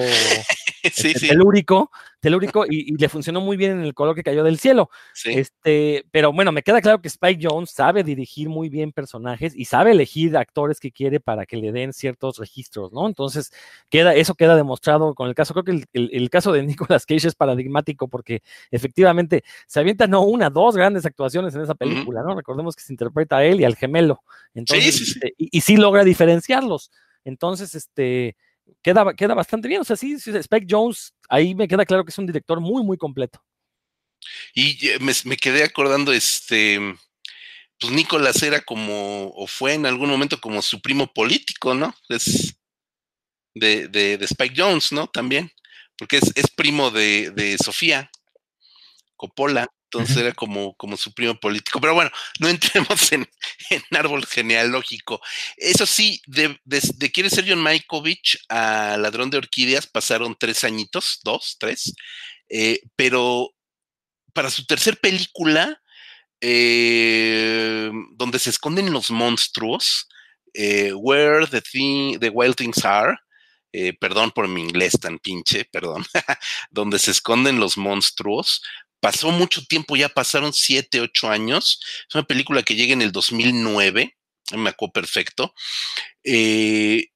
este, 1.14 1.14
telúrico, 1.14 1.90
telúrico 2.20 2.64
y, 2.68 2.96
le 2.96 3.08
funcionó 3.08 3.40
muy 3.40 3.56
bien 3.56 3.72
en 3.72 3.82
el 3.82 3.94
color 3.94 4.14
que 4.14 4.22
cayó 4.22 4.42
del 4.44 4.58
cielo. 4.58 4.90
Este, 5.24 6.04
pero 6.10 6.32
bueno, 6.32 6.52
me 6.52 6.62
queda 6.62 6.80
claro 6.80 7.00
que 7.00 7.08
Spike 7.08 7.46
Jones 7.46 7.70
sabe 7.70 8.02
dirigir 8.04 8.48
muy 8.48 8.68
bien 8.68 8.92
personajes 8.92 9.54
y 9.56 9.64
sabe 9.66 9.92
elegir 9.92 10.36
actores 10.36 10.80
que 10.80 10.92
quiere 10.92 11.20
para 11.20 11.46
que 11.46 11.56
le 11.56 11.72
den 11.72 11.92
ciertos 11.92 12.38
registros, 12.38 12.92
¿no? 12.92 13.06
Entonces, 13.06 13.52
queda, 13.88 14.14
eso 14.14 14.34
queda 14.34 14.56
demostrado 14.56 15.14
con 15.14 15.28
el 15.28 15.34
caso. 15.34 15.54
Creo 15.54 15.64
que 15.64 15.84
el, 15.92 16.30
caso 16.30 16.52
de 16.52 16.62
Nicolas 16.62 17.06
Cage 17.06 17.28
es 17.28 17.34
paradigmático 17.34 18.08
porque 18.08 18.42
efectivamente 18.70 19.44
se 19.66 19.80
avientan 19.80 20.10
no 20.10 20.22
una, 20.22 20.50
dos 20.50 20.76
grandes 20.76 21.06
actuaciones 21.06 21.54
en 21.54 21.62
esa 21.62 21.74
película, 21.74 22.22
¿no? 22.22 22.34
Recordemos 22.34 22.74
que 22.74 22.82
se 22.82 22.92
interpreta 22.92 23.38
a 23.38 23.44
él 23.44 23.60
y 23.60 23.64
al 23.64 23.76
gemelo. 23.76 24.22
Entonces, 24.54 25.00
este, 25.00 25.34
y, 25.36 25.48
y 25.56 25.60
sí 25.60 25.76
logra 25.76 26.04
diferenciarlos. 26.04 26.90
Entonces, 27.24 27.74
este, 27.74 28.36
queda, 28.82 29.14
queda 29.14 29.34
bastante 29.34 29.68
bien. 29.68 29.80
O 29.80 29.84
sea, 29.84 29.96
sí, 29.96 30.14
Spike 30.14 30.66
Jones, 30.68 31.14
ahí 31.28 31.54
me 31.54 31.68
queda 31.68 31.86
claro 31.86 32.04
que 32.04 32.10
es 32.10 32.18
un 32.18 32.26
director 32.26 32.60
muy, 32.60 32.82
muy 32.82 32.96
completo. 32.96 33.42
Y 34.54 34.78
me, 35.00 35.36
quedé 35.36 35.64
acordando, 35.64 36.12
este, 36.12 36.78
pues 37.78 37.92
Nicolás 37.92 38.42
era 38.42 38.60
como, 38.60 39.28
o 39.34 39.46
fue 39.46 39.74
en 39.74 39.86
algún 39.86 40.10
momento 40.10 40.40
como 40.40 40.62
su 40.62 40.80
primo 40.80 41.12
político, 41.12 41.74
¿no? 41.74 41.94
Es 42.08 42.54
de, 43.54 43.88
de, 43.88 44.14
Spike 44.24 44.54
Jones, 44.56 44.92
¿no? 44.92 45.08
También, 45.08 45.50
porque 45.96 46.18
es, 46.18 46.32
es 46.36 46.50
primo 46.50 46.90
de, 46.90 47.30
de 47.30 47.58
Sofía 47.58 48.10
Coppola. 49.16 49.68
Entonces 49.92 50.16
era 50.16 50.32
como, 50.32 50.74
como 50.76 50.96
su 50.96 51.12
primo 51.12 51.38
político. 51.38 51.78
Pero 51.78 51.94
bueno, 51.94 52.10
no 52.40 52.48
entremos 52.48 53.12
en, 53.12 53.28
árbol 53.90 54.24
genealógico. 54.24 55.20
Eso 55.56 55.84
sí, 55.84 56.22
de, 56.26 56.58
de, 56.64 57.12
Quiere 57.12 57.28
ser 57.28 57.44
John 57.46 57.60
Malkovich 57.60 58.38
a 58.48 58.96
Ladrón 58.98 59.28
de 59.28 59.36
Orquídeas 59.36 59.86
pasaron 59.86 60.34
tres 60.38 60.64
añitos, 60.64 61.20
dos, 61.24 61.56
tres. 61.58 61.92
Eh, 62.48 62.80
pero 62.96 63.50
para 64.32 64.48
su 64.48 64.64
tercer 64.64 64.98
película, 64.98 65.78
eh, 66.40 67.90
donde 68.14 68.38
se 68.38 68.48
esconden 68.48 68.92
los 68.92 69.10
monstruos, 69.10 70.08
eh, 70.54 70.92
Where 70.94 71.46
the, 71.46 71.60
the 72.18 72.30
Wild 72.30 72.56
Things 72.56 72.82
Are, 72.84 73.14
perdón 74.00 74.32
por 74.32 74.48
mi 74.48 74.60
inglés 74.60 74.98
tan 75.00 75.18
pinche, 75.18 75.64
perdón, 75.64 76.04
donde 76.70 76.98
se 76.98 77.10
esconden 77.10 77.58
los 77.58 77.78
monstruos, 77.78 78.62
pasó 79.02 79.32
mucho 79.32 79.64
tiempo, 79.64 79.96
ya 79.96 80.08
pasaron 80.08 80.52
siete, 80.52 81.00
ocho 81.00 81.28
años. 81.28 81.80
Es 82.08 82.14
una 82.14 82.22
película 82.22 82.62
que 82.62 82.76
llega 82.76 82.92
en 82.92 83.02
el 83.02 83.10
2009, 83.10 84.16
me 84.52 84.70
acuerdo 84.70 84.92
perfecto. 84.92 85.52
Eh, 86.22 87.08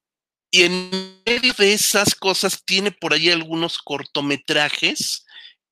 y 0.50 0.62
en 0.62 0.90
medio 1.24 1.54
de 1.56 1.72
esas 1.72 2.16
cosas 2.16 2.64
tiene 2.64 2.90
por 2.90 3.12
ahí 3.12 3.30
algunos 3.30 3.78
cortometrajes 3.78 5.24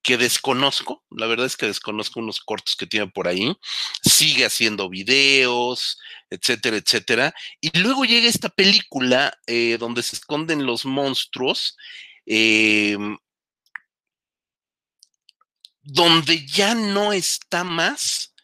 que 0.04 0.16
desconozco, 0.16 1.02
la 1.10 1.26
verdad 1.26 1.46
es 1.46 1.56
que 1.56 1.66
desconozco 1.66 2.20
unos 2.20 2.40
cortos 2.40 2.76
que 2.76 2.86
tiene 2.86 3.08
por 3.08 3.26
ahí, 3.26 3.52
sigue 4.04 4.44
haciendo 4.44 4.88
videos, 4.88 5.98
etcétera, 6.30 6.76
etcétera. 6.76 7.34
Y 7.60 7.76
luego 7.78 8.04
llega 8.04 8.28
esta 8.28 8.50
película 8.50 9.36
eh, 9.46 9.78
donde 9.80 10.02
se 10.04 10.14
esconden 10.14 10.66
los 10.66 10.84
monstruos, 10.84 11.76
eh, 12.26 12.96
donde 15.84 16.46
ya 16.46 16.74
no 16.74 17.12
está 17.12 17.64
más 17.64 18.34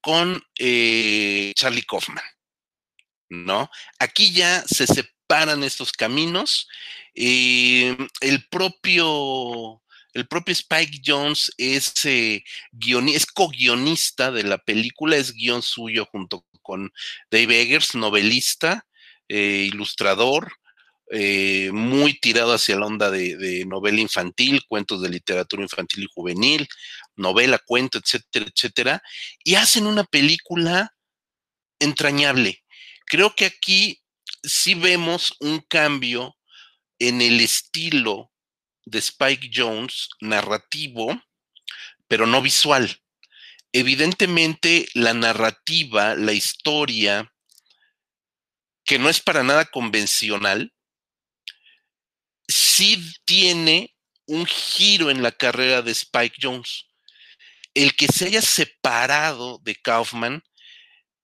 con 0.00 0.42
eh, 0.58 1.52
Charlie 1.56 1.82
Kaufman, 1.82 2.24
¿no? 3.28 3.70
Aquí 3.98 4.32
ya 4.32 4.62
se 4.66 4.86
separan 4.86 5.64
estos 5.64 5.92
caminos. 5.92 6.68
Eh, 7.14 7.96
el 8.20 8.46
propio 8.48 9.82
el 10.14 10.28
propio 10.28 10.52
Spike 10.52 11.02
Jones 11.04 11.52
es, 11.58 11.92
eh, 12.06 12.44
es 13.12 13.26
co-guionista 13.26 14.30
de 14.30 14.44
la 14.44 14.58
película, 14.58 15.16
es 15.16 15.34
guion 15.34 15.60
suyo 15.60 16.06
junto 16.06 16.46
con 16.62 16.92
Dave 17.30 17.60
Eggers, 17.60 17.96
novelista, 17.96 18.86
eh, 19.28 19.68
ilustrador, 19.72 20.52
eh, 21.10 21.70
muy 21.72 22.18
tirado 22.18 22.54
hacia 22.54 22.76
la 22.76 22.86
onda 22.86 23.10
de, 23.10 23.64
novela 23.66 24.00
infantil, 24.00 24.62
cuentos 24.66 25.02
de 25.02 25.10
literatura 25.10 25.62
infantil 25.62 26.04
y 26.04 26.12
juvenil, 26.12 26.66
novela, 27.14 27.58
cuento, 27.58 27.98
etcétera, 27.98 28.46
etcétera, 28.46 29.02
y 29.44 29.56
hacen 29.56 29.86
una 29.86 30.04
película 30.04 30.94
entrañable. 31.78 32.62
Creo 33.06 33.34
que 33.34 33.46
aquí 33.46 34.00
sí 34.42 34.74
vemos 34.74 35.34
un 35.40 35.60
cambio 35.60 36.36
en 36.98 37.20
el 37.20 37.40
estilo 37.40 38.32
de 38.86 38.98
Spike 38.98 39.50
Jones 39.54 40.08
narrativo, 40.20 41.20
pero 42.08 42.26
no 42.26 42.40
visual. 42.40 43.00
Evidentemente, 43.72 44.88
la 44.94 45.14
narrativa, 45.14 46.14
la 46.14 46.32
historia, 46.32 47.30
que 48.84 48.98
no 48.98 49.08
es 49.08 49.20
para 49.20 49.42
nada 49.42 49.64
convencional, 49.64 50.72
sí 52.74 53.00
tiene 53.24 53.94
un 54.26 54.46
giro 54.46 55.10
en 55.10 55.22
la 55.22 55.30
carrera 55.32 55.82
de 55.82 55.92
Spike 55.92 56.36
Jones. 56.40 56.86
El 57.74 57.94
que 57.94 58.08
se 58.08 58.26
haya 58.26 58.42
separado 58.42 59.60
de 59.62 59.76
Kaufman 59.76 60.42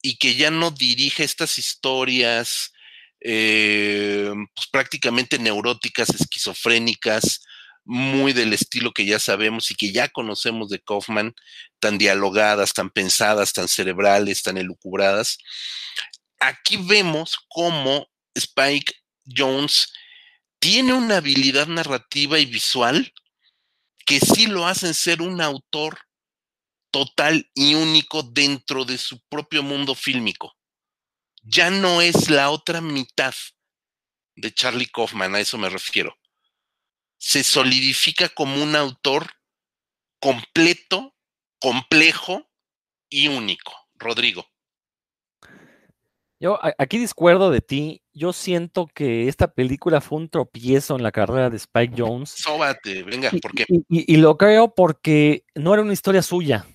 y 0.02 0.16
que 0.16 0.34
ya 0.34 0.50
no 0.50 0.70
dirige 0.70 1.24
estas 1.24 1.58
historias 1.58 2.72
eh, 3.20 4.32
pues 4.54 4.66
prácticamente 4.68 5.38
neuróticas, 5.38 6.10
esquizofrénicas, 6.10 7.42
muy 7.84 8.32
del 8.32 8.52
estilo 8.52 8.92
que 8.92 9.04
ya 9.04 9.18
sabemos 9.18 9.70
y 9.70 9.74
que 9.74 9.92
ya 9.92 10.08
conocemos 10.08 10.68
de 10.68 10.80
Kaufman, 10.80 11.34
tan 11.80 11.98
dialogadas, 11.98 12.72
tan 12.72 12.90
pensadas, 12.90 13.52
tan 13.52 13.68
cerebrales, 13.68 14.42
tan 14.42 14.56
elucubradas. 14.56 15.38
Aquí 16.38 16.76
vemos 16.76 17.36
cómo 17.48 18.06
Spike 18.34 18.94
Jones 19.26 19.92
tiene 20.60 20.92
una 20.92 21.16
habilidad 21.16 21.66
narrativa 21.66 22.38
y 22.38 22.46
visual 22.46 23.12
que 24.06 24.20
sí 24.20 24.46
lo 24.46 24.66
hacen 24.66 24.94
ser 24.94 25.22
un 25.22 25.40
autor 25.40 25.98
total 26.92 27.50
y 27.54 27.74
único 27.74 28.22
dentro 28.22 28.84
de 28.84 28.98
su 28.98 29.20
propio 29.28 29.62
mundo 29.62 29.94
fílmico. 29.94 30.56
Ya 31.42 31.70
no 31.70 32.00
es 32.00 32.30
la 32.30 32.50
otra 32.50 32.80
mitad 32.80 33.34
de 34.36 34.52
Charlie 34.52 34.86
Kaufman, 34.86 35.34
a 35.34 35.40
eso 35.40 35.58
me 35.58 35.68
refiero 35.68 36.20
se 37.20 37.44
solidifica 37.44 38.30
como 38.30 38.62
un 38.62 38.74
autor 38.74 39.30
completo, 40.20 41.14
complejo 41.60 42.50
y 43.10 43.28
único. 43.28 43.72
Rodrigo. 43.94 44.46
Yo 46.40 46.58
aquí 46.78 46.98
discuerdo 46.98 47.50
de 47.50 47.60
ti. 47.60 47.99
Yo 48.12 48.32
siento 48.32 48.86
que 48.86 49.28
esta 49.28 49.52
película 49.52 50.00
fue 50.00 50.18
un 50.18 50.28
tropiezo 50.28 50.96
en 50.96 51.02
la 51.02 51.12
carrera 51.12 51.48
de 51.48 51.56
Spike 51.56 51.94
Jones. 51.96 52.30
Sóbate, 52.30 53.02
venga, 53.04 53.30
¿por 53.42 53.54
qué? 53.54 53.64
Y, 53.68 53.84
y, 53.88 54.16
lo 54.16 54.36
creo 54.36 54.74
porque 54.74 55.44
no 55.54 55.72
era 55.72 55.82
una 55.82 55.92
historia 55.92 56.22
suya. 56.22 56.66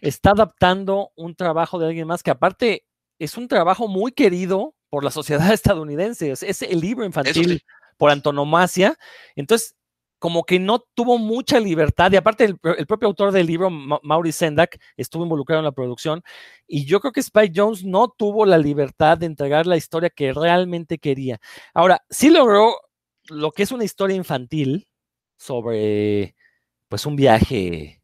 Está 0.00 0.30
adaptando 0.30 1.10
un 1.16 1.34
trabajo 1.34 1.78
de 1.78 1.86
alguien 1.86 2.06
más 2.06 2.22
que 2.22 2.30
aparte 2.30 2.84
es 3.18 3.36
un 3.36 3.48
trabajo 3.48 3.88
muy 3.88 4.12
querido 4.12 4.74
por 4.90 5.04
la 5.04 5.10
sociedad 5.10 5.52
estadounidense. 5.52 6.30
Es, 6.30 6.62
el 6.62 6.80
libro 6.80 7.04
infantil 7.04 7.62
por 7.96 8.10
antonomasia. 8.10 8.96
Entonces, 9.36 9.76
como 10.24 10.44
que 10.44 10.58
no 10.58 10.78
tuvo 10.78 11.18
mucha 11.18 11.60
libertad, 11.60 12.10
y 12.10 12.16
aparte 12.16 12.44
el, 12.44 12.56
propio 12.56 13.08
autor 13.08 13.30
del 13.30 13.46
libro, 13.46 13.68
Maurice 13.68 14.38
Sendak, 14.38 14.80
estuvo 14.96 15.22
involucrado 15.22 15.60
en 15.60 15.66
la 15.66 15.72
producción, 15.72 16.22
y 16.66 16.86
yo 16.86 16.98
creo 17.00 17.12
que 17.12 17.20
Spike 17.20 17.52
Jones 17.54 17.84
no 17.84 18.08
tuvo 18.08 18.46
la 18.46 18.56
libertad 18.56 19.18
de 19.18 19.26
entregar 19.26 19.66
la 19.66 19.76
historia 19.76 20.08
que 20.08 20.32
realmente 20.32 20.96
quería. 20.96 21.42
Ahora, 21.74 22.02
sí 22.08 22.30
logró 22.30 22.74
lo 23.28 23.52
que 23.52 23.64
es 23.64 23.70
una 23.70 23.84
historia 23.84 24.16
infantil 24.16 24.88
sobre, 25.36 26.34
pues, 26.88 27.04
un 27.04 27.16
viaje 27.16 28.00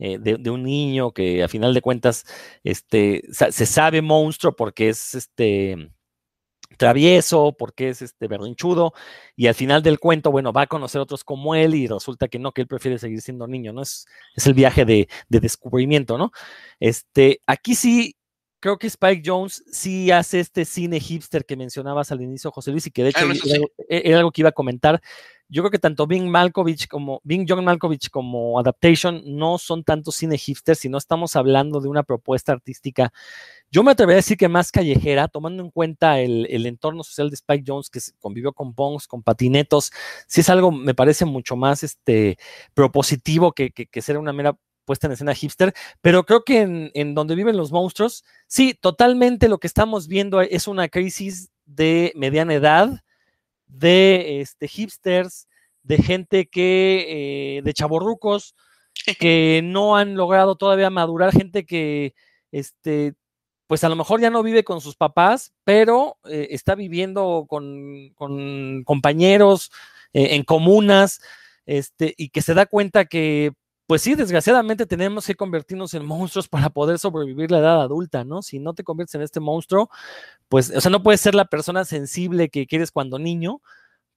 eh, 0.00 0.18
de, 0.18 0.50
un 0.50 0.64
niño 0.64 1.12
que 1.12 1.44
a 1.44 1.46
final 1.46 1.72
de 1.72 1.82
cuentas, 1.82 2.24
este, 2.64 3.22
se 3.30 3.66
sabe 3.66 4.02
monstruo 4.02 4.56
porque 4.56 4.88
es, 4.88 5.14
este, 5.14 5.92
travieso, 6.76 7.54
porque 7.58 7.90
es 7.90 8.02
este 8.02 8.28
berrinchudo, 8.28 8.92
y 9.36 9.46
al 9.46 9.54
final 9.54 9.82
del 9.82 9.98
cuento, 9.98 10.30
bueno, 10.30 10.52
va 10.52 10.62
a 10.62 10.66
conocer 10.66 11.00
otros 11.00 11.24
como 11.24 11.54
él 11.54 11.74
y 11.74 11.86
resulta 11.86 12.28
que 12.28 12.38
no, 12.38 12.52
que 12.52 12.62
él 12.62 12.68
prefiere 12.68 12.98
seguir 12.98 13.20
siendo 13.20 13.46
niño, 13.46 13.72
¿no? 13.72 13.82
Es, 13.82 14.06
es 14.34 14.46
el 14.46 14.54
viaje 14.54 14.84
de, 14.84 15.08
descubrimiento, 15.28 16.18
¿no? 16.18 16.32
Este, 16.78 17.40
aquí 17.46 17.74
sí, 17.74 18.16
creo 18.60 18.78
que 18.78 18.86
Spike 18.86 19.22
Jones 19.24 19.64
sí 19.70 20.10
hace 20.10 20.40
este 20.40 20.64
cine 20.64 21.00
hipster 21.00 21.44
que 21.44 21.56
mencionabas 21.56 22.12
al 22.12 22.22
inicio, 22.22 22.50
José 22.50 22.70
Luis, 22.70 22.86
y 22.86 22.90
que 22.90 23.02
de 23.02 23.10
hecho 23.10 23.26
e, 23.88 24.02
era, 24.04 24.18
algo 24.18 24.30
que 24.30 24.42
iba 24.42 24.50
a 24.50 24.52
comentar. 24.52 25.00
Yo 25.48 25.62
creo 25.62 25.70
que 25.72 25.80
tanto 25.80 26.06
Bing 26.06 26.28
Malkovich 26.28 26.86
como 26.86 27.20
Bing 27.24 27.44
John 27.48 27.64
Malkovich 27.64 28.08
como 28.10 28.60
Adaptation 28.60 29.22
no 29.24 29.58
son 29.58 29.82
tanto 29.82 30.12
cine 30.12 30.38
hipster, 30.38 30.76
sino 30.76 30.96
estamos 30.96 31.34
hablando 31.34 31.80
de 31.80 31.88
una 31.88 32.04
propuesta 32.04 32.52
artística 32.52 33.12
yo 33.72 33.84
me 33.84 33.92
atrevería 33.92 34.16
a 34.16 34.24
decir 34.24 34.36
que 34.36 34.48
más 34.48 34.72
callejera, 34.72 35.28
tomando 35.28 35.62
en 35.62 35.70
cuenta 35.70 36.18
el, 36.20 36.66
entorno 36.66 37.04
social 37.04 37.30
de 37.30 37.36
Spike 37.36 37.64
Jones, 37.64 37.88
que 37.88 38.00
convivió 38.18 38.52
con 38.52 38.74
bongs, 38.74 39.06
con 39.06 39.22
patinetos, 39.22 39.92
si 40.26 40.40
es 40.40 40.50
algo, 40.50 40.72
me 40.72 40.94
parece 40.94 41.24
mucho 41.24 41.54
más 41.54 41.84
este, 41.84 42.36
propositivo 42.74 43.52
que, 43.52 43.70
que, 43.70 44.02
ser 44.02 44.18
una 44.18 44.32
mera 44.32 44.56
puesta 44.90 45.06
en 45.06 45.12
escena 45.12 45.36
hipster, 45.36 45.72
pero 46.00 46.26
creo 46.26 46.42
que 46.42 46.62
en, 46.62 46.90
en, 46.94 47.14
donde 47.14 47.36
viven 47.36 47.56
los 47.56 47.70
monstruos, 47.70 48.24
sí, 48.48 48.74
totalmente 48.74 49.48
lo 49.48 49.58
que 49.58 49.68
estamos 49.68 50.08
viendo 50.08 50.40
es 50.40 50.66
una 50.66 50.88
crisis 50.88 51.52
de 51.64 52.12
mediana 52.16 52.54
edad, 52.54 53.04
de 53.68 54.40
este, 54.40 54.66
hipsters, 54.66 55.46
de 55.84 55.98
gente 55.98 56.48
que, 56.48 57.58
eh, 57.58 57.62
de 57.62 57.72
chaborrucos, 57.72 58.56
que 59.20 59.60
no 59.62 59.96
han 59.96 60.16
logrado 60.16 60.56
todavía 60.56 60.90
madurar, 60.90 61.30
gente 61.30 61.64
que 61.64 62.14
este, 62.50 63.14
pues 63.68 63.84
a 63.84 63.88
lo 63.88 63.94
mejor 63.94 64.20
ya 64.20 64.30
no 64.30 64.42
vive 64.42 64.64
con 64.64 64.80
sus 64.80 64.96
papás, 64.96 65.52
pero 65.62 66.18
eh, 66.24 66.48
está 66.50 66.74
viviendo 66.74 67.46
con, 67.48 68.10
compañeros 68.84 69.70
eh, 70.12 70.34
en 70.34 70.42
comunas, 70.42 71.20
este, 71.66 72.12
y 72.16 72.30
que 72.30 72.42
se 72.42 72.54
da 72.54 72.66
cuenta 72.66 73.04
que, 73.04 73.52
pues 73.90 74.02
sí, 74.02 74.14
desgraciadamente 74.14 74.86
tenemos 74.86 75.26
que 75.26 75.34
convertirnos 75.34 75.94
en 75.94 76.06
monstruos 76.06 76.46
para 76.46 76.70
poder 76.70 77.00
sobrevivir 77.00 77.50
la 77.50 77.58
edad 77.58 77.82
adulta, 77.82 78.22
¿no? 78.22 78.40
Si 78.40 78.60
no 78.60 78.72
te 78.72 78.84
conviertes 78.84 79.16
en 79.16 79.22
este 79.22 79.40
monstruo, 79.40 79.90
pues, 80.48 80.70
o 80.70 80.80
sea, 80.80 80.92
no 80.92 81.02
puedes 81.02 81.20
ser 81.20 81.34
la 81.34 81.46
persona 81.46 81.84
sensible 81.84 82.50
que 82.50 82.68
quieres 82.68 82.92
cuando 82.92 83.18
niño, 83.18 83.60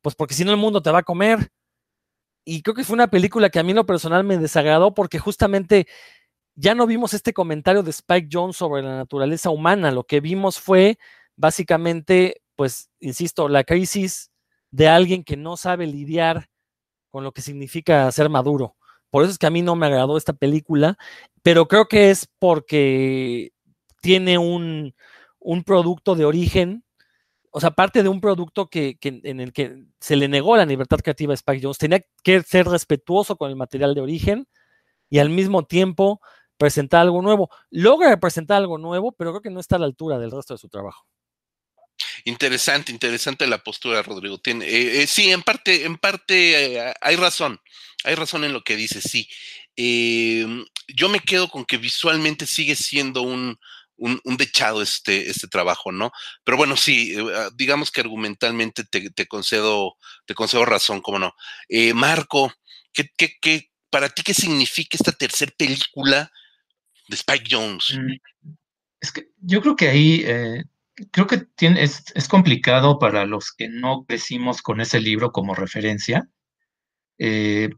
pues 0.04 0.14
porque 0.14 0.36
si 0.36 0.46
no 0.46 0.52
el 0.52 0.58
mundo 0.58 0.84
te 0.84 0.92
va 0.92 1.00
a 1.00 1.04
comer. 1.04 1.50
Y 2.46 2.62
creo 2.62 2.76
que 2.76 2.84
fue 2.84 2.94
una 2.94 3.08
película 3.10 3.50
que 3.50 3.58
a 3.58 3.64
mí 3.64 3.74
lo 3.74 3.88
personal 3.88 4.24
me 4.24 4.38
desagradó 4.38 4.94
porque 4.94 5.18
justamente 5.18 5.88
ya 6.54 6.76
no 6.76 6.86
vimos 6.86 7.16
este 7.16 7.34
comentario 7.34 7.82
de 7.82 7.90
Spike 7.90 8.30
Jones 8.32 8.58
sobre 8.58 8.84
la 8.84 8.98
naturaleza 8.98 9.50
humana, 9.50 9.90
lo 9.90 10.04
que 10.04 10.20
vimos 10.22 10.60
fue 10.60 11.00
básicamente, 11.36 12.44
pues, 12.56 12.92
insisto, 13.00 13.50
la 13.50 13.64
crisis 13.64 14.30
de 14.70 14.88
alguien 14.88 15.24
que 15.24 15.36
no 15.36 15.58
sabe 15.58 15.88
lidiar 15.88 16.48
con 17.10 17.24
lo 17.24 17.32
que 17.32 17.42
significa 17.42 18.12
ser 18.12 18.30
maduro. 18.30 18.76
Por 19.14 19.22
eso 19.22 19.32
es 19.32 19.38
que 19.38 19.46
a 19.46 19.52
mí 19.52 19.62
no 19.62 19.76
me 19.76 19.86
agradó 19.86 20.18
esta 20.18 20.34
película, 20.34 20.98
pero 21.44 21.68
creo 21.68 21.86
que 21.88 22.10
es 22.10 22.28
porque 22.40 23.52
tiene 24.02 24.40
un, 24.40 24.96
producto 25.68 26.16
de 26.16 26.26
origen, 26.26 26.84
o 27.52 27.62
sea, 27.62 27.70
parte 27.70 28.02
de 28.02 28.10
un 28.10 28.22
producto 28.22 28.72
que, 28.72 28.98
en 29.04 29.40
el 29.40 29.54
que 29.54 29.86
se 30.00 30.16
le 30.16 30.28
negó 30.28 30.58
la 30.58 30.66
libertad 30.66 30.98
creativa 30.98 31.32
a 31.32 31.36
Spike 31.36 31.62
Jones. 31.62 31.78
Tenía 31.78 32.02
que 32.24 32.42
ser 32.42 32.66
respetuoso 32.66 33.38
con 33.38 33.52
el 33.52 33.56
material 33.56 33.94
de 33.94 34.02
origen 34.02 34.48
y 35.12 35.20
al 35.20 35.30
mismo 35.30 35.64
tiempo 35.64 36.20
presentar 36.58 37.02
algo 37.02 37.22
nuevo. 37.22 37.52
Logra 37.70 38.20
presentar 38.20 38.58
algo 38.58 38.80
nuevo, 38.80 39.12
pero 39.12 39.30
creo 39.30 39.44
que 39.44 39.52
no 39.52 39.60
está 39.60 39.76
a 39.76 39.80
la 39.80 39.86
altura 39.86 40.18
del 40.18 40.32
resto 40.32 40.56
de 40.56 40.58
su 40.58 40.70
trabajo. 40.70 41.06
Interesante, 42.26 42.92
interesante 42.92 43.48
la 43.48 43.64
postura, 43.64 44.02
Rodrigo. 44.02 44.38
Tiene, 44.40 44.66
eh, 44.66 45.04
eh, 45.04 45.08
sí, 45.08 45.32
en 45.32 45.44
parte, 45.44 45.86
en 45.86 45.98
parte 45.98 46.78
eh, 46.78 46.94
hay 47.02 47.16
razón, 47.16 47.60
hay 48.04 48.16
razón 48.16 48.44
en 48.44 48.54
lo 48.54 48.64
que 48.64 48.76
dice, 48.76 49.02
sí. 49.02 49.28
Em, 49.76 50.66
yo 50.88 51.10
me 51.10 51.20
quedo 51.20 51.50
con 51.50 51.66
que 51.66 51.78
visualmente 51.78 52.46
sigue 52.46 52.76
siendo 52.76 53.24
un, 53.24 53.60
un, 53.98 54.38
dechado 54.38 54.82
este, 54.82 55.30
este 55.30 55.48
trabajo, 55.48 55.92
¿no? 55.92 56.12
Pero 56.44 56.58
bueno, 56.58 56.78
sí, 56.78 57.16
ah, 57.36 57.50
digamos 57.56 57.92
que 57.92 58.02
argumentalmente 58.02 58.84
te, 58.84 59.28
concedo, 59.28 59.98
te 60.26 60.36
concedo 60.36 60.66
razón, 60.66 61.02
cómo 61.02 61.20
no. 61.20 61.36
Marco, 61.94 62.54
¿qué, 62.94 63.10
qué, 63.18 63.38
qué, 63.42 63.72
para 63.90 64.10
ti 64.10 64.24
qué 64.24 64.34
significa 64.34 64.98
esta 64.98 65.12
tercera 65.12 65.52
película 65.58 66.32
de 67.08 67.16
Spike 67.16 67.46
Jones. 67.50 67.98
Mm, 67.98 68.52
es 69.02 69.12
que 69.12 69.28
yo 69.42 69.62
creo 69.62 69.76
que 69.76 69.90
ahí, 69.90 70.26
creo 71.12 71.28
que 71.28 71.48
es, 71.60 72.04
es, 72.14 72.28
complicado 72.28 73.00
para 73.00 73.26
los 73.26 73.52
que 73.52 73.70
no 73.70 74.06
crecimos 74.06 74.62
con 74.62 74.82
ese 74.82 75.00
libro 75.00 75.32
como 75.32 75.56
referencia, 75.56 76.30
eh, 77.18 77.70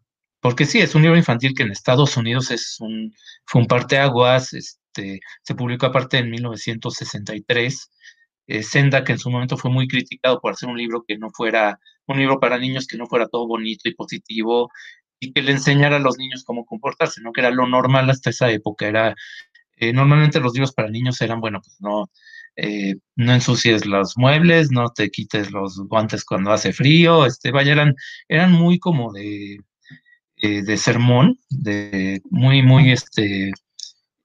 porque 0.41 0.65
sí, 0.65 0.79
es 0.79 0.95
un 0.95 1.01
libro 1.01 1.17
infantil 1.17 1.53
que 1.55 1.63
en 1.63 1.71
Estados 1.71 2.17
Unidos 2.17 2.51
es 2.51 2.77
un, 2.79 3.13
fue 3.45 3.61
un 3.61 3.67
parteaguas, 3.67 4.53
este, 4.53 5.19
se 5.43 5.55
publicó 5.55 5.87
aparte 5.87 6.17
en 6.19 6.29
1963. 6.29 7.91
Eh, 8.47 8.61
Senda, 8.61 9.03
que 9.03 9.13
en 9.13 9.17
su 9.19 9.31
momento 9.31 9.57
fue 9.57 9.71
muy 9.71 9.87
criticado 9.87 10.39
por 10.39 10.53
hacer 10.53 10.69
un 10.69 10.77
libro 10.77 11.03
que 11.07 11.17
no 11.17 11.29
fuera 11.31 11.79
un 12.05 12.19
libro 12.19 12.39
para 12.39 12.59
niños, 12.59 12.85
que 12.85 12.97
no 12.97 13.07
fuera 13.07 13.27
todo 13.27 13.47
bonito 13.47 13.89
y 13.89 13.95
positivo, 13.95 14.69
y 15.19 15.33
que 15.33 15.41
le 15.41 15.53
enseñara 15.53 15.97
a 15.97 15.99
los 15.99 16.17
niños 16.17 16.43
cómo 16.43 16.65
comportarse, 16.65 17.21
¿no? 17.21 17.31
Que 17.31 17.41
era 17.41 17.49
lo 17.49 17.67
normal 17.67 18.09
hasta 18.09 18.29
esa 18.29 18.51
época, 18.51 18.87
era 18.87 19.15
eh, 19.77 19.93
normalmente 19.93 20.39
los 20.39 20.53
libros 20.53 20.73
para 20.73 20.89
niños 20.89 21.19
eran, 21.21 21.41
bueno, 21.41 21.59
pues 21.61 21.77
no, 21.79 22.09
eh, 22.57 22.95
no 23.15 23.33
ensucies 23.33 23.85
los 23.85 24.17
muebles, 24.17 24.71
no 24.71 24.89
te 24.89 25.09
quites 25.09 25.51
los 25.51 25.77
guantes 25.87 26.23
cuando 26.25 26.51
hace 26.51 26.73
frío, 26.73 27.25
este, 27.25 27.51
vaya, 27.51 27.73
eran, 28.27 28.51
muy 28.51 28.79
como 28.79 29.11
de, 29.13 29.59
eh, 30.37 30.63
de 30.63 30.77
sermón, 30.77 31.39
de 31.49 32.21
muy, 32.29 32.61
muy, 32.61 32.91
este, 32.91 33.51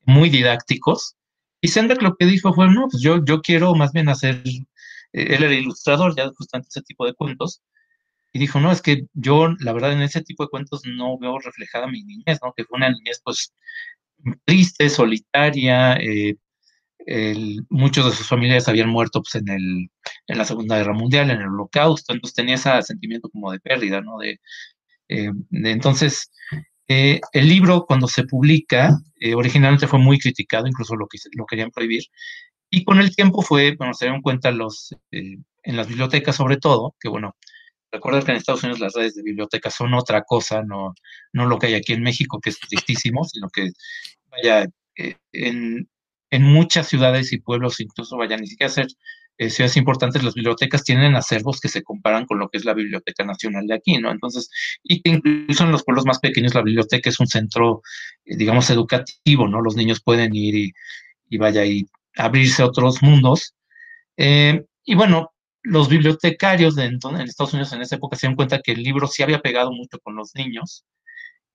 muy 0.04 0.30
didácticos. 0.30 1.16
Y 1.60 1.68
Sender 1.68 2.02
lo 2.02 2.16
que 2.16 2.26
dijo 2.26 2.54
fue, 2.54 2.68
no, 2.68 2.88
pues 2.90 3.02
yo, 3.02 3.24
yo 3.24 3.42
quiero 3.42 3.74
más 3.74 3.92
bien 3.92 4.08
hacer, 4.08 4.42
él 4.44 4.66
era 5.12 5.54
ilustrador 5.54 6.16
ya 6.16 6.30
justamente 6.36 6.68
ese 6.70 6.82
tipo 6.82 7.06
de 7.06 7.14
cuentos, 7.14 7.62
y 8.32 8.38
dijo, 8.38 8.60
no, 8.60 8.70
es 8.70 8.80
que 8.80 9.06
yo, 9.12 9.48
la 9.58 9.72
verdad, 9.72 9.92
en 9.92 10.02
ese 10.02 10.22
tipo 10.22 10.44
de 10.44 10.50
cuentos 10.50 10.82
no 10.84 11.18
veo 11.18 11.38
reflejada 11.38 11.88
mi 11.88 12.04
niñez, 12.04 12.38
¿no? 12.42 12.52
Que 12.56 12.64
fue 12.64 12.76
una 12.76 12.90
niñez, 12.90 13.20
pues, 13.24 13.52
triste, 14.44 14.88
solitaria, 14.88 15.94
eh, 15.96 16.36
muchos 17.68 18.06
de 18.06 18.12
sus 18.12 18.28
familiares 18.28 18.68
habían 18.68 18.88
muerto 18.88 19.22
pues, 19.22 19.34
en, 19.36 19.48
el, 19.48 19.90
en 20.26 20.38
la 20.38 20.44
Segunda 20.44 20.76
Guerra 20.76 20.92
Mundial, 20.94 21.30
en 21.30 21.40
el 21.40 21.48
Holocausto, 21.48 22.12
entonces 22.12 22.34
tenía 22.34 22.54
ese 22.54 22.82
sentimiento 22.82 23.28
como 23.30 23.52
de 23.52 23.60
pérdida, 23.60 24.00
¿no? 24.00 24.18
De, 24.18 24.40
eh, 25.08 25.30
entonces, 25.50 26.30
eh, 26.88 27.20
el 27.32 27.48
libro 27.48 27.84
cuando 27.86 28.06
se 28.06 28.24
publica, 28.24 28.98
originalmente 29.34 29.88
fue 29.88 29.98
muy 29.98 30.18
criticado, 30.18 30.66
incluso 30.66 30.94
lo, 30.96 31.08
lo 31.36 31.46
querían 31.46 31.70
prohibir, 31.70 32.04
y 32.70 32.84
con 32.84 33.00
el 33.00 33.14
tiempo 33.14 33.42
fue, 33.42 33.74
bueno, 33.76 33.94
se 33.94 34.06
dieron 34.06 34.22
cuenta 34.22 34.50
los, 34.52 34.94
en 35.10 35.76
las 35.76 35.88
bibliotecas 35.88 36.36
sobre 36.36 36.56
todo, 36.58 36.94
que 37.00 37.08
bueno, 37.08 37.34
Recuerda 37.92 38.22
que 38.22 38.30
en 38.30 38.36
Estados 38.36 38.62
Unidos 38.62 38.80
las 38.80 38.94
redes 38.94 39.16
de 39.16 39.22
bibliotecas 39.22 39.74
son 39.74 39.94
otra 39.94 40.22
cosa, 40.22 40.62
no, 40.62 40.94
no 41.32 41.46
lo 41.46 41.58
que 41.58 41.66
hay 41.66 41.74
aquí 41.74 41.92
en 41.92 42.02
México, 42.02 42.40
que 42.40 42.50
es 42.50 42.60
tristísimo, 42.60 43.24
sino 43.24 43.48
que, 43.48 43.70
vaya, 44.30 44.66
eh, 44.96 45.16
en, 45.32 45.88
en, 46.30 46.42
muchas 46.42 46.88
ciudades 46.88 47.32
y 47.32 47.38
pueblos, 47.38 47.80
incluso, 47.80 48.16
vaya, 48.16 48.36
ni 48.36 48.46
siquiera 48.46 48.72
ser 48.72 48.86
eh, 49.38 49.50
ciudades 49.50 49.76
importantes, 49.76 50.22
las 50.22 50.34
bibliotecas 50.34 50.84
tienen 50.84 51.16
acervos 51.16 51.60
que 51.60 51.68
se 51.68 51.82
comparan 51.82 52.26
con 52.26 52.38
lo 52.38 52.48
que 52.48 52.58
es 52.58 52.64
la 52.64 52.74
Biblioteca 52.74 53.24
Nacional 53.24 53.66
de 53.66 53.74
aquí, 53.74 53.98
¿no? 53.98 54.10
Entonces, 54.10 54.50
y 54.82 55.02
que 55.02 55.10
incluso 55.10 55.64
en 55.64 55.72
los 55.72 55.84
pueblos 55.84 56.04
más 56.06 56.20
pequeños 56.20 56.54
la 56.54 56.62
biblioteca 56.62 57.10
es 57.10 57.20
un 57.20 57.26
centro, 57.26 57.82
eh, 58.24 58.36
digamos, 58.36 58.70
educativo, 58.70 59.48
¿no? 59.48 59.60
Los 59.60 59.76
niños 59.76 60.02
pueden 60.02 60.34
ir 60.34 60.72
y, 61.28 61.38
vaya, 61.38 61.64
y 61.64 61.86
abrirse 62.16 62.62
a 62.62 62.66
otros 62.66 63.02
mundos. 63.02 63.54
y 64.16 64.94
bueno, 64.94 65.32
los 65.62 65.88
bibliotecarios 65.88 66.74
de, 66.74 66.84
en 66.86 66.98
Estados 67.22 67.52
Unidos 67.52 67.72
en 67.72 67.82
esa 67.82 67.96
época 67.96 68.16
se 68.16 68.26
dieron 68.26 68.36
cuenta 68.36 68.60
que 68.60 68.72
el 68.72 68.82
libro 68.82 69.06
sí 69.06 69.22
había 69.22 69.40
pegado 69.40 69.72
mucho 69.72 69.98
con 70.00 70.16
los 70.16 70.34
niños 70.34 70.84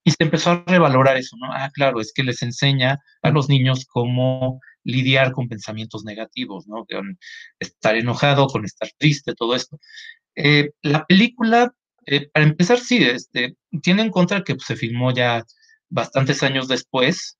y 0.05 0.11
se 0.11 0.23
empezó 0.23 0.51
a 0.51 0.63
revalorar 0.67 1.17
eso, 1.17 1.35
¿no? 1.37 1.51
Ah, 1.51 1.71
claro, 1.73 1.99
es 1.99 2.13
que 2.13 2.23
les 2.23 2.43
enseña 2.43 2.99
a 3.23 3.31
los 3.31 3.49
niños 3.49 3.85
cómo 3.87 4.61
lidiar 4.83 5.31
con 5.31 5.49
pensamientos 5.49 6.05
negativos, 6.05 6.67
¿no? 6.67 6.85
Con 6.85 7.17
estar 7.59 7.95
enojado, 7.95 8.45
con 8.47 8.65
estar 8.65 8.87
triste, 8.99 9.33
todo 9.33 9.55
esto. 9.55 9.79
Eh, 10.35 10.69
la 10.83 11.05
película, 11.05 11.73
eh, 12.05 12.29
para 12.29 12.45
empezar, 12.45 12.79
sí, 12.79 13.03
este, 13.03 13.57
tiene 13.81 14.03
en 14.03 14.11
contra 14.11 14.43
que 14.43 14.53
pues, 14.55 14.67
se 14.67 14.75
filmó 14.75 15.11
ya 15.11 15.43
bastantes 15.89 16.43
años 16.43 16.67
después, 16.67 17.39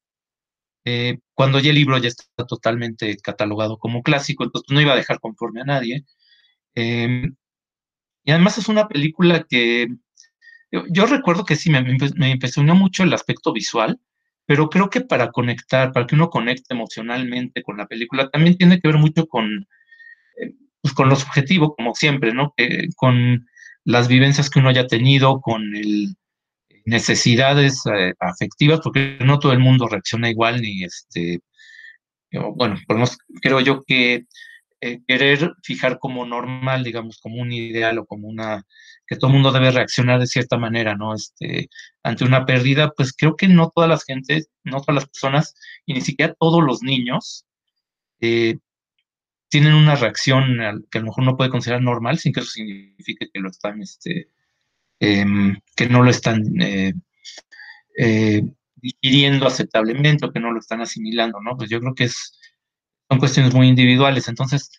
eh, 0.86 1.20
cuando 1.36 1.60
ya 1.60 1.70
el 1.70 1.76
libro 1.76 1.98
ya 2.00 2.10
está 2.10 2.46
totalmente 2.48 3.18
catalogado 3.18 3.78
como 3.78 4.02
clásico, 4.04 4.44
entonces 4.44 4.74
no 4.74 4.82
iba 4.82 4.94
a 4.94 4.98
dejar 4.98 5.20
conforme 5.20 5.62
a 5.62 5.66
nadie. 5.66 6.04
Em, 6.76 7.36
y 8.26 8.32
además 8.32 8.58
es 8.58 8.70
una 8.70 8.88
película 8.88 9.46
que 9.50 9.88
yo, 10.72 11.06
recuerdo 11.06 11.46
que 11.46 11.56
sí, 11.56 11.70
me, 11.70 12.30
impresionó 12.30 12.76
mucho 12.76 13.04
el 13.04 13.14
aspecto 13.14 13.54
visual, 13.54 14.00
pero 14.46 14.70
creo 14.70 14.90
que 14.90 15.02
para 15.02 15.32
conectar, 15.32 15.92
para 15.92 16.06
que 16.08 16.16
uno 16.16 16.30
conecte 16.30 16.74
emocionalmente 16.74 17.64
con 17.64 17.78
la 17.78 17.88
película, 17.88 18.30
también 18.30 18.58
tiene 18.58 18.80
que 18.80 18.88
ver 18.88 18.98
mucho 18.98 19.28
con, 19.28 19.68
eh, 20.42 20.54
pues 20.82 20.94
con 20.94 21.10
lo 21.10 21.16
subjetivo, 21.16 21.76
como 21.76 21.96
siempre, 21.96 22.34
¿no? 22.34 22.54
con 22.96 23.48
las 23.86 24.08
vivencias 24.08 24.50
que 24.50 24.60
uno 24.60 24.70
haya 24.70 24.88
tenido, 24.88 25.42
con 25.42 25.76
el, 25.76 26.16
necesidades 26.86 27.82
eh, 27.88 28.14
afectivas, 28.20 28.80
porque 28.82 29.18
no 29.22 29.40
todo 29.40 29.52
el 29.52 29.60
mundo 29.60 29.88
reacciona 29.88 30.30
igual, 30.30 30.62
ni 30.62 30.84
este, 30.84 31.40
bueno, 32.56 32.76
creo 33.42 33.60
yo 33.60 33.84
que 33.84 34.26
eh, 34.82 35.00
querer 35.08 35.54
fijar 35.64 36.00
como 36.00 36.26
normal, 36.26 36.84
digamos, 36.84 37.20
como 37.20 37.42
un 37.42 37.52
ideal 37.52 37.98
o 37.98 38.06
como 38.06 38.28
una, 38.28 38.64
que 39.08 39.16
todo 39.16 39.28
el 39.28 39.34
mundo 39.34 39.52
debe 39.52 39.72
reaccionar 39.72 40.20
de 40.20 40.28
cierta 40.28 40.58
manera, 40.58 40.96
¿no? 40.96 41.14
Este, 41.14 41.70
ante 42.04 42.24
una 42.24 42.46
pérdida, 42.46 42.92
pues 42.96 43.14
creo 43.14 43.36
que 43.36 43.48
no 43.48 43.72
todas 43.74 43.90
las 43.90 44.04
gentes, 44.06 44.50
no 44.64 44.82
todas 44.82 44.96
las 44.96 45.06
personas, 45.10 45.56
y 45.86 45.94
ni 45.94 46.02
siquiera 46.02 46.36
todos 46.40 46.64
los 46.64 46.82
niños, 46.84 47.46
eh, 48.22 48.58
tienen 49.50 49.74
una 49.74 49.96
reacción 49.96 50.58
que 50.92 50.98
a 50.98 51.02
lo 51.02 51.08
mejor 51.08 51.24
no 51.24 51.38
puede 51.38 51.50
considerar 51.50 51.82
normal, 51.82 52.20
sin 52.20 52.34
que 52.34 52.42
eso 52.42 52.50
signifique 52.50 53.30
que 53.34 53.40
lo 53.40 53.50
están, 53.50 53.82
este, 53.82 54.30
em, 55.00 55.60
que 55.76 55.88
no 55.90 56.04
lo 56.04 56.10
están 56.10 56.44
eh, 56.62 56.94
digiriendo 58.76 59.48
aceptablemente 59.48 60.26
o 60.26 60.32
que 60.32 60.40
no 60.40 60.52
lo 60.52 60.60
están 60.60 60.82
asimilando, 60.82 61.40
¿no? 61.42 61.58
Pues 61.58 61.70
yo 61.70 61.80
creo 61.80 61.96
que 61.96 62.06
es 62.06 62.40
son 63.10 63.20
cuestiones 63.20 63.54
muy 63.54 63.68
individuales. 63.68 64.28
Entonces, 64.28 64.72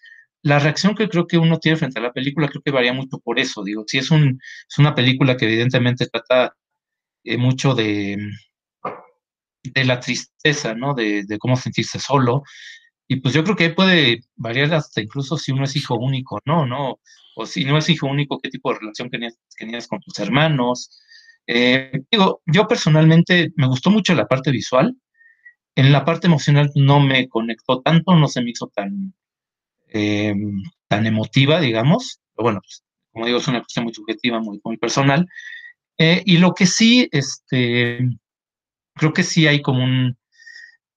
la 0.43 0.59
reacción 0.59 0.95
que 0.95 1.09
creo 1.09 1.27
que 1.27 1.39
uno 1.39 1.59
tiene 1.59 1.77
frente 1.77 1.99
a 1.99 2.03
la 2.03 2.13
película 2.13 2.49
creo 2.49 2.63
que 2.63 2.71
varía 2.71 2.93
mucho 2.93 3.19
por 3.19 3.39
eso. 3.39 3.65
Digo, 3.65 3.85
si 3.87 3.99
es, 3.99 4.11
un, 4.11 4.41
es 4.69 4.79
una 4.79 4.95
película 4.95 5.37
que 5.37 5.47
evidentemente 5.47 6.07
trata 6.07 6.55
eh, 7.25 7.37
mucho 7.37 7.75
de, 7.75 8.17
de 9.63 9.85
la 9.85 10.01
tristeza, 10.01 10.75
¿no? 10.75 10.95
De, 10.95 11.25
de, 11.25 11.39
cómo 11.39 11.57
sentirse 11.57 11.99
solo. 11.99 12.43
Y 13.09 13.17
pues 13.17 13.35
yo 13.35 13.45
creo 13.45 13.57
que 13.57 13.71
puede 13.71 14.21
variar 14.37 14.75
hasta 14.75 15.01
incluso 15.01 15.37
si 15.39 15.53
uno 15.53 15.65
es 15.65 15.77
hijo 15.77 15.97
único, 15.97 16.41
¿no? 16.45 16.67
¿no? 16.67 17.01
O 17.37 17.47
si 17.47 17.65
no 17.65 17.79
es 17.79 17.89
hijo 17.89 18.07
único, 18.07 18.39
qué 18.41 18.51
tipo 18.51 18.73
de 18.73 18.81
relación 18.81 19.11
tenías, 19.11 19.39
tenías 19.59 19.87
con 19.89 20.01
tus 20.01 20.19
hermanos. 20.19 21.01
Eh, 21.47 21.93
digo, 22.11 22.43
yo 22.47 22.67
personalmente 22.67 23.53
me 23.57 23.69
gustó 23.69 23.91
mucho 23.91 24.15
la 24.15 24.27
parte 24.27 24.51
visual, 24.51 24.97
en 25.77 25.93
la 25.93 26.05
parte 26.05 26.27
emocional 26.27 26.71
no 26.75 27.01
me 27.01 27.29
conectó 27.29 27.83
tanto, 27.83 28.17
no 28.17 28.29
se 28.29 28.43
me 28.43 28.51
hizo 28.51 28.69
tan, 28.75 29.15
eh, 29.89 30.35
tan 30.89 31.07
emotiva, 31.07 31.61
digamos. 31.61 32.21
Pero 32.35 32.45
bueno, 32.45 32.61
pues, 32.61 32.83
como 33.13 33.27
digo, 33.27 33.39
es 33.39 33.49
una 33.49 33.61
cuestión 33.61 33.85
muy 33.85 33.95
subjetiva, 33.95 34.41
muy, 34.41 34.61
muy 34.65 34.77
personal. 34.77 35.27
Eh, 35.99 36.23
y 36.27 36.39
lo 36.39 36.53
que 36.53 36.67
sí, 36.67 37.09
este, 37.13 38.01
creo 38.95 39.13
que 39.13 39.23
sí 39.23 39.47
hay 39.47 39.63
como 39.63 39.85
un 39.85 40.17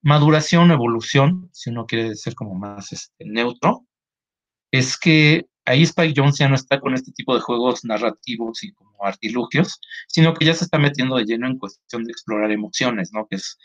maduración, 0.02 0.70
evolución, 0.70 1.50
si 1.52 1.70
uno 1.70 1.86
quiere 1.86 2.14
ser 2.14 2.34
como 2.34 2.54
más 2.54 2.92
este, 2.92 3.24
neutro, 3.24 3.86
es 4.70 4.98
que 4.98 5.46
ahí 5.64 5.82
Spike 5.82 6.14
Jones 6.16 6.38
ya 6.38 6.48
no 6.48 6.54
está 6.54 6.80
con 6.80 6.94
este 6.94 7.12
tipo 7.12 7.34
de 7.34 7.40
juegos 7.40 7.84
narrativos 7.84 8.62
y 8.62 8.72
como 8.72 8.90
artilugios, 9.02 9.80
sino 10.08 10.34
que 10.34 10.46
ya 10.46 10.54
se 10.54 10.64
está 10.64 10.78
metiendo 10.78 11.16
de 11.16 11.24
lleno 11.24 11.46
en 11.46 11.58
cuestión 11.58 12.04
de 12.04 12.12
explorar 12.12 12.50
emociones, 12.50 13.10
¿no? 13.12 13.26
Que 13.28 13.36
es 13.36 13.58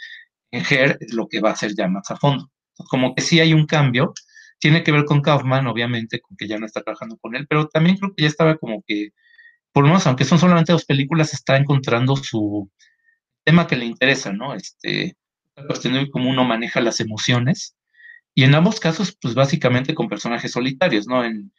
en 0.51 0.63
Her 0.69 0.97
es 0.99 1.13
lo 1.13 1.27
que 1.27 1.41
va 1.41 1.51
a 1.51 1.55
ser 1.55 1.75
ya 1.75 1.87
más 1.87 2.09
a 2.11 2.17
fondo. 2.17 2.49
Como 2.89 3.15
que 3.15 3.21
sí 3.21 3.39
hay 3.39 3.53
un 3.53 3.65
cambio, 3.65 4.13
tiene 4.59 4.83
que 4.83 4.91
ver 4.91 5.05
con 5.05 5.21
Kaufman, 5.21 5.67
obviamente, 5.67 6.21
con 6.21 6.37
que 6.37 6.47
ya 6.47 6.57
no 6.57 6.65
está 6.65 6.81
trabajando 6.81 7.17
con 7.17 7.35
él, 7.35 7.47
pero 7.47 7.67
también 7.67 7.97
creo 7.97 8.13
que 8.15 8.23
ya 8.23 8.29
estaba 8.29 8.57
como 8.57 8.83
que, 8.85 9.09
por 9.71 9.83
lo 9.83 9.89
menos, 9.89 10.07
aunque 10.07 10.25
son 10.25 10.39
solamente 10.39 10.71
dos 10.71 10.85
películas, 10.85 11.33
está 11.33 11.57
encontrando 11.57 12.15
su 12.15 12.69
tema 13.43 13.67
que 13.67 13.75
le 13.75 13.85
interesa, 13.85 14.33
¿no? 14.33 14.53
Este, 14.55 15.17
cuestión 15.67 15.93
de 15.93 16.09
cómo 16.09 16.29
uno 16.29 16.43
maneja 16.43 16.81
las 16.81 16.99
emociones. 16.99 17.75
Y 18.33 18.43
en 18.43 18.55
ambos 18.55 18.79
casos, 18.79 19.17
pues 19.21 19.33
básicamente 19.35 19.95
con 19.95 20.09
personajes 20.09 20.51
solitarios, 20.51 21.07
¿no? 21.07 21.23
En, 21.23 21.51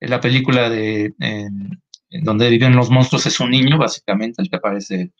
la 0.00 0.20
película 0.20 0.68
de 0.68 1.14
en, 1.20 1.80
donde 2.10 2.50
viven 2.50 2.76
los 2.76 2.90
monstruos 2.90 3.24
es 3.26 3.40
un 3.40 3.50
niño, 3.50 3.78
básicamente, 3.78 4.42
el 4.42 4.50
que 4.50 4.56
aparece 4.56 5.12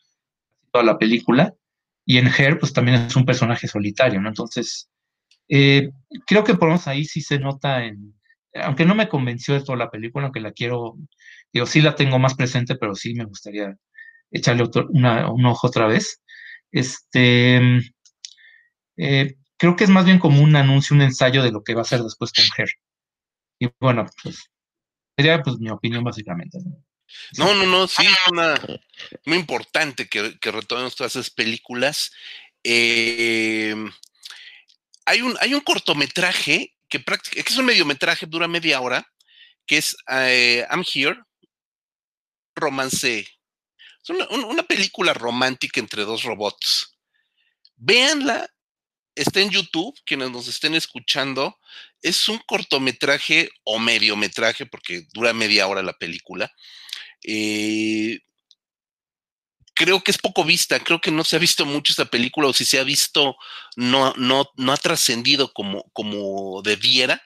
toda 0.71 0.83
la 0.83 0.99
película. 0.99 1.55
Y 2.05 2.17
en 2.17 2.27
Her, 2.27 2.59
pues 2.59 2.73
también 2.73 2.97
es 2.97 3.15
un 3.15 3.25
personaje 3.25 3.67
solitario, 3.67 4.21
¿no? 4.21 4.29
Entonces, 4.29 4.89
eh, 5.49 5.89
creo 6.25 6.43
que 6.43 6.53
por 6.55 6.63
lo 6.67 6.73
menos 6.73 6.87
ahí 6.87 7.05
sí 7.05 7.21
se 7.21 7.39
nota 7.39 7.85
en, 7.85 8.13
aunque 8.53 8.85
no 8.85 8.95
me 8.95 9.09
convenció 9.09 9.53
de 9.53 9.61
toda 9.61 9.77
la 9.77 9.91
película, 9.91 10.25
aunque 10.25 10.39
la 10.39 10.51
quiero, 10.51 10.97
digo, 11.51 11.65
sí 11.65 11.81
la 11.81 11.95
tengo 11.95 12.19
más 12.19 12.35
presente, 12.35 12.75
pero 12.75 12.95
sí 12.95 13.13
me 13.13 13.25
gustaría 13.25 13.75
echarle 14.31 14.63
un 14.89 15.45
ojo 15.45 15.67
otra 15.67 15.87
vez. 15.87 16.21
Este, 16.71 17.61
Eh, 18.97 19.35
creo 19.57 19.75
que 19.75 19.83
es 19.83 19.89
más 19.89 20.05
bien 20.05 20.19
como 20.19 20.41
un 20.41 20.55
anuncio, 20.55 20.95
un 20.95 21.01
ensayo 21.01 21.43
de 21.43 21.51
lo 21.51 21.63
que 21.63 21.73
va 21.73 21.81
a 21.81 21.85
ser 21.85 22.01
después 22.01 22.31
con 22.31 22.45
Her. 22.57 22.69
Y 23.59 23.67
bueno, 23.79 24.05
pues 24.23 24.49
sería 25.17 25.41
pues 25.41 25.57
mi 25.57 25.69
opinión 25.69 26.03
básicamente. 26.03 26.59
No, 27.37 27.53
no, 27.53 27.65
no, 27.65 27.87
sí, 27.87 28.05
es 28.05 28.31
una 28.31 28.55
muy 29.25 29.37
importante 29.37 30.07
que, 30.07 30.37
que 30.39 30.51
retomemos 30.51 30.95
todas 30.95 31.15
esas 31.15 31.29
películas. 31.29 32.11
Eh, 32.63 33.75
hay, 35.05 35.21
un, 35.21 35.37
hay 35.39 35.53
un 35.53 35.61
cortometraje 35.61 36.73
que, 36.89 37.03
que 37.03 37.41
es 37.41 37.57
un 37.57 37.65
mediometraje, 37.65 38.25
dura 38.25 38.47
media 38.47 38.81
hora, 38.81 39.07
que 39.65 39.77
es 39.77 39.95
eh, 40.09 40.65
I'm 40.69 40.83
Here, 40.83 41.19
romance. 42.55 43.27
Es 44.03 44.09
una, 44.09 44.63
película 44.63 45.13
romántica 45.13 45.79
entre 45.79 46.03
dos 46.03 46.23
robots. 46.23 46.95
Véanla, 47.75 48.47
está 49.15 49.41
en 49.41 49.49
YouTube, 49.49 49.99
quienes 50.05 50.29
nos 50.29 50.47
estén 50.47 50.75
escuchando. 50.75 51.59
Es 52.03 52.29
un 52.29 52.37
cortometraje 52.45 53.49
o 53.63 53.79
mediometraje, 53.79 54.67
porque 54.67 55.07
dura 55.11 55.33
media 55.33 55.67
hora 55.67 55.81
la 55.81 55.93
película. 55.93 56.51
Eh, 57.23 58.19
creo 59.75 60.01
que 60.01 60.11
es 60.11 60.17
poco 60.17 60.43
vista, 60.43 60.79
creo 60.79 60.99
que 61.01 61.11
no 61.11 61.23
se 61.23 61.35
ha 61.35 61.39
visto 61.39 61.65
mucho 61.65 61.91
esta 61.91 62.05
película, 62.05 62.47
o 62.47 62.53
si 62.53 62.65
se 62.65 62.79
ha 62.79 62.83
visto, 62.83 63.35
no, 63.75 64.13
no, 64.17 64.49
no 64.55 64.71
ha 64.71 64.77
trascendido 64.77 65.51
como, 65.53 65.83
como 65.93 66.61
debiera. 66.63 67.21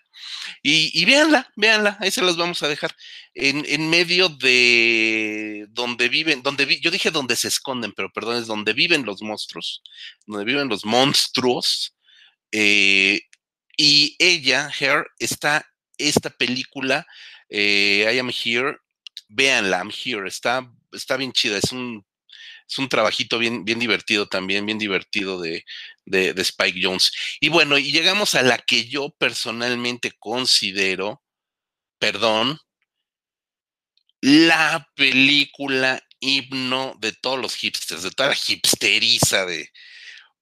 Y, 0.64 0.90
y 1.00 1.06
véanla, 1.06 1.52
véanla, 1.56 1.98
ahí 2.02 2.12
se 2.12 2.24
las 2.24 2.36
vamos 2.36 2.64
a 2.64 2.68
dejar. 2.68 2.96
En, 3.36 3.64
en 3.68 3.90
medio 3.90 4.30
de 4.30 5.68
donde 5.70 6.10
viven, 6.10 6.42
donde 6.42 6.66
vi, 6.66 6.80
yo 6.82 6.92
dije 6.92 7.12
donde 7.12 7.36
se 7.36 7.48
esconden, 7.48 7.94
pero 7.94 8.12
perdón, 8.12 8.38
es 8.38 8.48
donde 8.48 8.74
viven 8.74 9.06
los 9.06 9.22
monstruos, 9.22 9.84
donde 10.26 10.46
viven 10.46 10.68
los 10.68 10.86
monstruos. 10.86 11.96
Eh, 12.52 13.22
y 13.78 14.16
ella, 14.20 14.72
Her, 14.78 15.06
está 15.20 15.66
esta 15.98 16.32
película, 16.32 17.06
eh, 17.50 18.12
I 18.14 18.18
Am 18.20 18.32
Here, 18.32 18.78
véanla, 19.28 19.78
I'm 19.78 19.92
Here, 19.92 20.28
está, 20.28 20.68
está 20.92 21.16
bien 21.16 21.32
chida, 21.32 21.58
es 21.58 21.72
un 21.72 22.04
es 22.70 22.78
un 22.78 22.88
trabajito 22.88 23.40
bien, 23.40 23.66
bien 23.66 23.80
divertido 23.80 24.28
también, 24.28 24.66
bien 24.66 24.78
divertido 24.78 25.42
de, 25.42 25.66
de, 26.06 26.34
Spike 26.42 26.80
Jones. 26.82 27.12
Y 27.40 27.50
bueno, 27.50 27.78
y 27.78 27.92
llegamos 27.92 28.36
a 28.36 28.44
la 28.44 28.60
que 28.60 28.88
yo 28.88 29.10
personalmente 29.18 30.12
considero, 30.20 31.24
perdón, 31.98 32.60
la 34.22 34.88
película 34.96 36.04
himno 36.20 36.96
de 37.00 37.14
todos 37.14 37.40
los 37.40 37.56
hipsters, 37.56 38.04
de 38.04 38.12
toda 38.12 38.30
la 38.30 38.38
hipsteriza 38.48 39.46
de, 39.46 39.72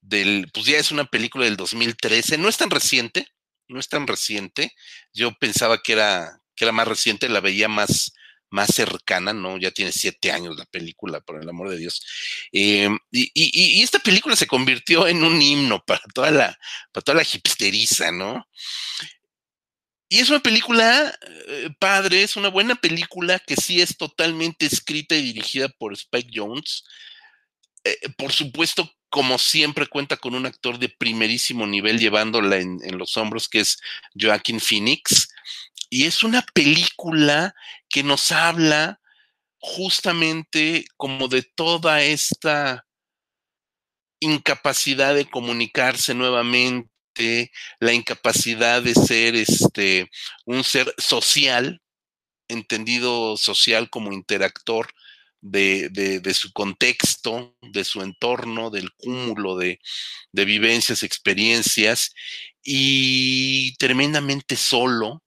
del, 0.01 0.49
pues 0.53 0.65
ya 0.65 0.77
es 0.77 0.91
una 0.91 1.05
película 1.05 1.45
del 1.45 1.55
2013, 1.55 2.37
no 2.37 2.49
es 2.49 2.57
tan 2.57 2.69
reciente, 2.69 3.27
no 3.69 3.79
es 3.79 3.87
tan 3.87 4.05
reciente, 4.05 4.73
yo 5.13 5.31
pensaba 5.37 5.81
que 5.81 5.93
era, 5.93 6.41
que 6.55 6.65
era 6.65 6.71
más 6.73 6.87
reciente, 6.87 7.29
la 7.29 7.39
veía 7.39 7.69
más, 7.69 8.13
más 8.49 8.73
cercana, 8.73 9.33
¿no? 9.33 9.57
Ya 9.57 9.71
tiene 9.71 9.91
siete 9.91 10.31
años 10.31 10.57
la 10.57 10.65
película, 10.65 11.19
por 11.21 11.41
el 11.41 11.49
amor 11.49 11.69
de 11.69 11.77
Dios. 11.77 12.05
Em, 12.51 12.97
y, 13.11 13.81
esta 13.81 13.99
película 13.99 14.35
se 14.35 14.47
convirtió 14.47 15.07
en 15.07 15.23
un 15.23 15.41
himno 15.41 15.83
para 15.85 16.01
toda 16.13 16.31
la, 16.31 16.57
para 16.91 17.03
toda 17.03 17.17
la 17.17 17.23
hipsteriza, 17.23 18.11
¿no? 18.11 18.47
Y 20.09 20.19
es 20.19 20.29
una 20.29 20.39
película 20.39 21.13
eh, 21.47 21.69
padre, 21.79 22.23
es 22.23 22.37
una 22.37 22.47
buena 22.49 22.75
película 22.75 23.39
que 23.39 23.57
sí 23.57 23.81
es 23.81 23.97
totalmente 23.97 24.65
escrita 24.65 25.15
y 25.15 25.21
dirigida 25.21 25.67
por 25.67 25.93
Spike 25.93 26.31
Jones. 26.33 26.85
Eh, 27.83 28.09
por 28.17 28.31
supuesto, 28.31 28.89
como 29.09 29.37
siempre, 29.37 29.87
cuenta 29.87 30.17
con 30.17 30.33
un 30.35 30.45
actor 30.45 30.79
de 30.79 30.89
primerísimo 30.89 31.67
nivel 31.67 31.99
llevándola 31.99 32.57
en, 32.57 32.79
en 32.83 32.97
los 32.97 33.17
hombros, 33.17 33.49
que 33.49 33.59
es 33.61 33.79
Joaquin 34.19 34.59
Phoenix 34.61 35.29
y 35.89 36.05
es 36.05 36.23
una 36.23 36.41
película 36.53 37.53
que 37.89 38.03
nos 38.03 38.31
habla 38.31 38.99
justamente 39.59 40.85
como 40.97 41.27
de 41.27 41.43
toda 41.43 42.03
esta 42.03 42.85
incapacidad 44.19 45.15
de 45.15 45.29
comunicarse 45.29 46.13
nuevamente, 46.13 47.51
la 47.79 47.93
incapacidad 47.93 48.81
de 48.81 48.93
ser 48.93 49.35
este 49.35 50.09
un 50.45 50.63
ser 50.63 50.93
social, 50.97 51.81
entendido 52.47 53.37
social 53.37 53.89
como 53.89 54.13
interactor 54.13 54.93
de, 55.41 55.89
de, 55.89 56.33
su 56.33 56.51
contexto, 56.51 57.55
de 57.61 57.83
su 57.83 58.01
entorno, 58.01 58.69
del 58.69 58.91
cúmulo 58.93 59.55
de, 59.55 59.79
de 60.31 60.45
vivencias, 60.45 61.03
experiencias, 61.03 62.13
y 62.63 63.75
tremendamente 63.77 64.55
solo, 64.55 65.23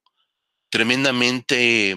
tremendamente, 0.71 1.97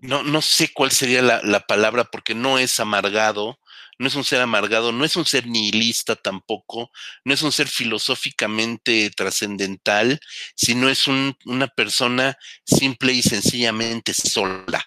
no, 0.00 0.22
no 0.22 0.42
sé 0.42 0.72
cuál 0.72 0.90
sería 0.90 1.22
la, 1.22 1.40
la, 1.42 1.60
palabra, 1.60 2.04
porque 2.04 2.34
no 2.34 2.58
es 2.58 2.80
amargado, 2.80 3.58
no 3.98 4.08
es 4.08 4.14
un 4.16 4.24
ser 4.24 4.40
amargado, 4.40 4.90
no 4.90 5.04
es 5.04 5.14
un 5.16 5.24
ser 5.24 5.46
nihilista 5.46 6.16
tampoco, 6.16 6.90
no 7.24 7.34
es 7.34 7.42
un 7.42 7.52
ser 7.52 7.68
filosóficamente 7.68 9.10
trascendental, 9.10 10.18
sino 10.56 10.88
es 10.88 11.06
un, 11.06 11.36
una 11.44 11.68
persona 11.68 12.36
simple 12.64 13.12
y 13.12 13.22
sencillamente 13.22 14.12
sola. 14.14 14.84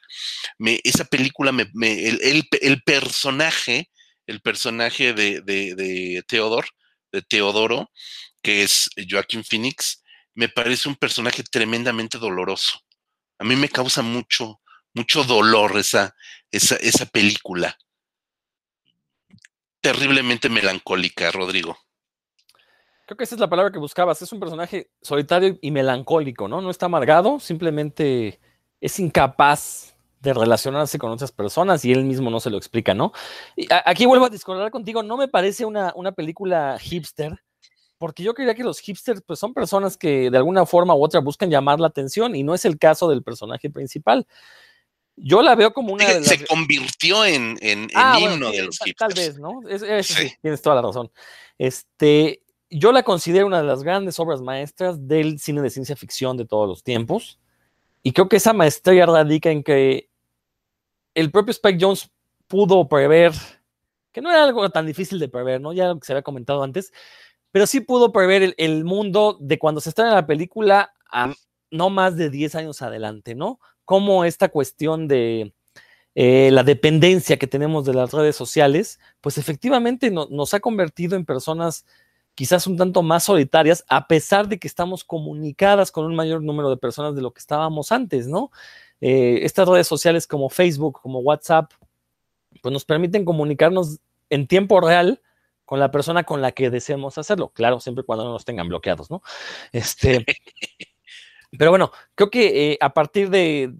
Me, 0.57 0.81
esa 0.83 1.05
película, 1.05 1.51
me, 1.51 1.65
el, 1.81 2.81
personaje, 2.85 3.89
el 4.27 4.41
personaje 4.41 5.13
de, 5.13 5.41
de, 5.41 5.75
de 5.75 6.23
de 7.15 7.21
Teodoro, 7.21 7.91
que 8.41 8.63
es 8.63 8.89
Joaquín 9.09 9.43
Phoenix, 9.43 10.03
me 10.35 10.49
parece 10.49 10.87
un 10.89 10.95
personaje 10.95 11.43
tremendamente 11.43 12.17
doloroso. 12.17 12.79
A 13.39 13.43
mí 13.43 13.55
me 13.55 13.69
causa 13.69 14.01
mucho, 14.01 14.61
mucho 14.93 15.23
dolor 15.23 15.77
esa, 15.77 16.15
esa, 16.51 16.75
esa 16.75 17.05
película. 17.05 17.77
Terriblemente 19.81 20.49
melancólica, 20.49 21.31
Rodrigo. 21.31 21.77
Creo 23.05 23.17
que 23.17 23.23
esa 23.23 23.35
es 23.35 23.41
la 23.41 23.49
palabra 23.49 23.71
que 23.71 23.79
buscabas. 23.79 24.21
Es 24.21 24.31
un 24.31 24.39
personaje 24.39 24.89
solitario 25.01 25.57
y 25.61 25.71
melancólico, 25.71 26.47
¿no? 26.47 26.61
No 26.61 26.69
está 26.69 26.87
amargado, 26.87 27.39
simplemente 27.39 28.39
es 28.81 28.99
incapaz 28.99 29.95
de 30.21 30.33
relacionarse 30.33 30.97
con 30.97 31.11
otras 31.11 31.31
personas 31.31 31.85
y 31.85 31.91
él 31.91 32.03
mismo 32.03 32.31
no 32.31 32.39
se 32.39 32.49
lo 32.49 32.57
explica, 32.57 32.93
¿no? 32.95 33.13
Aquí 33.85 34.07
vuelvo 34.07 34.25
a 34.25 34.29
discordar 34.29 34.71
contigo, 34.71 35.03
no 35.03 35.17
me 35.17 35.27
parece 35.27 35.65
una, 35.65 35.93
una 35.95 36.13
película 36.13 36.77
hipster, 36.79 37.39
porque 37.97 38.23
yo 38.23 38.33
creía 38.33 38.55
que 38.55 38.63
los 38.63 38.79
hipsters 38.79 39.21
pues, 39.21 39.39
son 39.39 39.53
personas 39.53 39.97
que 39.97 40.29
de 40.29 40.37
alguna 40.37 40.65
forma 40.65 40.95
u 40.95 41.03
otra 41.03 41.19
buscan 41.21 41.49
llamar 41.49 41.79
la 41.79 41.87
atención 41.87 42.35
y 42.35 42.43
no 42.43 42.53
es 42.53 42.65
el 42.65 42.77
caso 42.77 43.09
del 43.09 43.23
personaje 43.23 43.69
principal. 43.69 44.27
Yo 45.15 45.41
la 45.41 45.55
veo 45.55 45.73
como 45.73 45.93
una. 45.93 46.05
De 46.05 46.19
las... 46.19 46.27
Se 46.27 46.45
convirtió 46.45 47.25
en, 47.25 47.57
en, 47.61 47.87
ah, 47.95 48.19
himno 48.19 48.51
de 48.51 48.63
los 48.63 48.77
hipsters. 48.79 48.97
Tal 48.97 49.13
vez, 49.13 49.39
¿no? 49.39 49.61
Es, 49.69 49.81
es, 49.81 50.07
sí. 50.07 50.27
sí. 50.27 50.33
tienes 50.41 50.61
toda 50.61 50.75
la 50.75 50.81
razón. 50.81 51.09
Este, 51.57 52.43
yo 52.69 52.91
la 52.91 53.03
considero 53.03 53.47
una 53.47 53.61
de 53.61 53.67
las 53.67 53.83
grandes 53.83 54.19
obras 54.19 54.41
maestras 54.41 55.07
del 55.07 55.39
cine 55.39 55.61
de 55.61 55.69
ciencia 55.69 55.95
ficción 55.95 56.35
de 56.35 56.45
todos 56.45 56.67
los 56.67 56.83
tiempos. 56.83 57.39
Y 58.03 58.11
creo 58.11 58.27
que 58.27 58.37
esa 58.37 58.53
maestría 58.53 59.05
radica 59.05 59.49
en 59.49 59.63
que 59.63 60.09
el 61.13 61.31
propio 61.31 61.51
Spike 61.51 61.79
Jones 61.79 62.11
pudo 62.47 62.87
prever, 62.87 63.33
que 64.11 64.21
no 64.21 64.29
era 64.29 64.43
algo 64.43 64.69
tan 64.69 64.85
difícil 64.85 65.19
de 65.19 65.29
prever, 65.29 65.61
¿no? 65.61 65.73
Ya 65.73 65.87
lo 65.87 65.99
que 65.99 66.05
se 66.05 66.13
había 66.13 66.21
comentado 66.21 66.61
antes, 66.61 66.91
pero 67.55 67.67
sí 67.67 67.79
pudo 67.79 68.11
prever 68.11 68.53
el, 68.57 68.83
mundo 68.83 69.37
de 69.39 69.57
cuando 69.57 69.79
se 69.79 69.87
estrena 69.87 70.13
la 70.13 70.27
película 70.27 70.93
a 71.09 71.33
no 71.71 71.89
más 71.89 72.17
de 72.17 72.29
10 72.29 72.53
años 72.55 72.81
adelante, 72.81 73.33
¿no? 73.33 73.61
Como 73.85 74.25
esta 74.25 74.49
cuestión 74.49 75.07
de 75.07 75.53
eh, 76.15 76.49
la 76.51 76.63
dependencia 76.63 77.37
que 77.37 77.47
tenemos 77.47 77.85
de 77.85 77.93
las 77.93 78.11
redes 78.11 78.35
sociales, 78.35 78.99
pues 79.21 79.37
efectivamente 79.37 80.11
nos 80.11 80.53
ha 80.53 80.59
convertido 80.59 81.15
en 81.15 81.23
personas 81.23 81.85
quizás 82.33 82.67
un 82.67 82.75
tanto 82.75 83.01
más 83.03 83.23
solitarias, 83.23 83.85
a 83.87 84.05
pesar 84.09 84.49
de 84.49 84.59
que 84.59 84.67
estamos 84.67 85.05
comunicadas 85.05 85.93
con 85.93 86.03
un 86.03 86.13
mayor 86.13 86.43
número 86.43 86.69
de 86.69 86.75
personas 86.75 87.15
de 87.15 87.21
lo 87.21 87.31
que 87.31 87.39
estábamos 87.39 87.93
antes, 87.93 88.27
¿no? 88.27 88.51
Eh, 88.99 89.39
estas 89.43 89.65
redes 89.65 89.87
sociales 89.87 90.27
como 90.27 90.49
Facebook, 90.49 90.99
como 91.01 91.19
WhatsApp, 91.19 91.71
pues 92.61 92.73
nos 92.73 92.83
permiten 92.83 93.23
comunicarnos 93.23 94.01
en 94.29 94.45
tiempo 94.45 94.81
real 94.81 95.21
con 95.65 95.79
la 95.79 95.91
persona 95.91 96.23
con 96.23 96.41
la 96.41 96.51
que 96.51 96.69
deseemos 96.69 97.17
hacerlo. 97.17 97.49
Claro, 97.49 97.79
siempre 97.79 98.03
cuando 98.03 98.23
no 98.23 98.31
nos 98.31 98.45
tengan 98.45 98.69
bloqueados, 98.69 99.09
¿no? 99.09 99.21
Este, 99.71 100.25
pero 101.57 101.71
bueno, 101.71 101.91
creo 102.15 102.29
que 102.29 102.71
eh, 102.71 102.77
a 102.79 102.93
partir 102.93 103.29
de... 103.29 103.73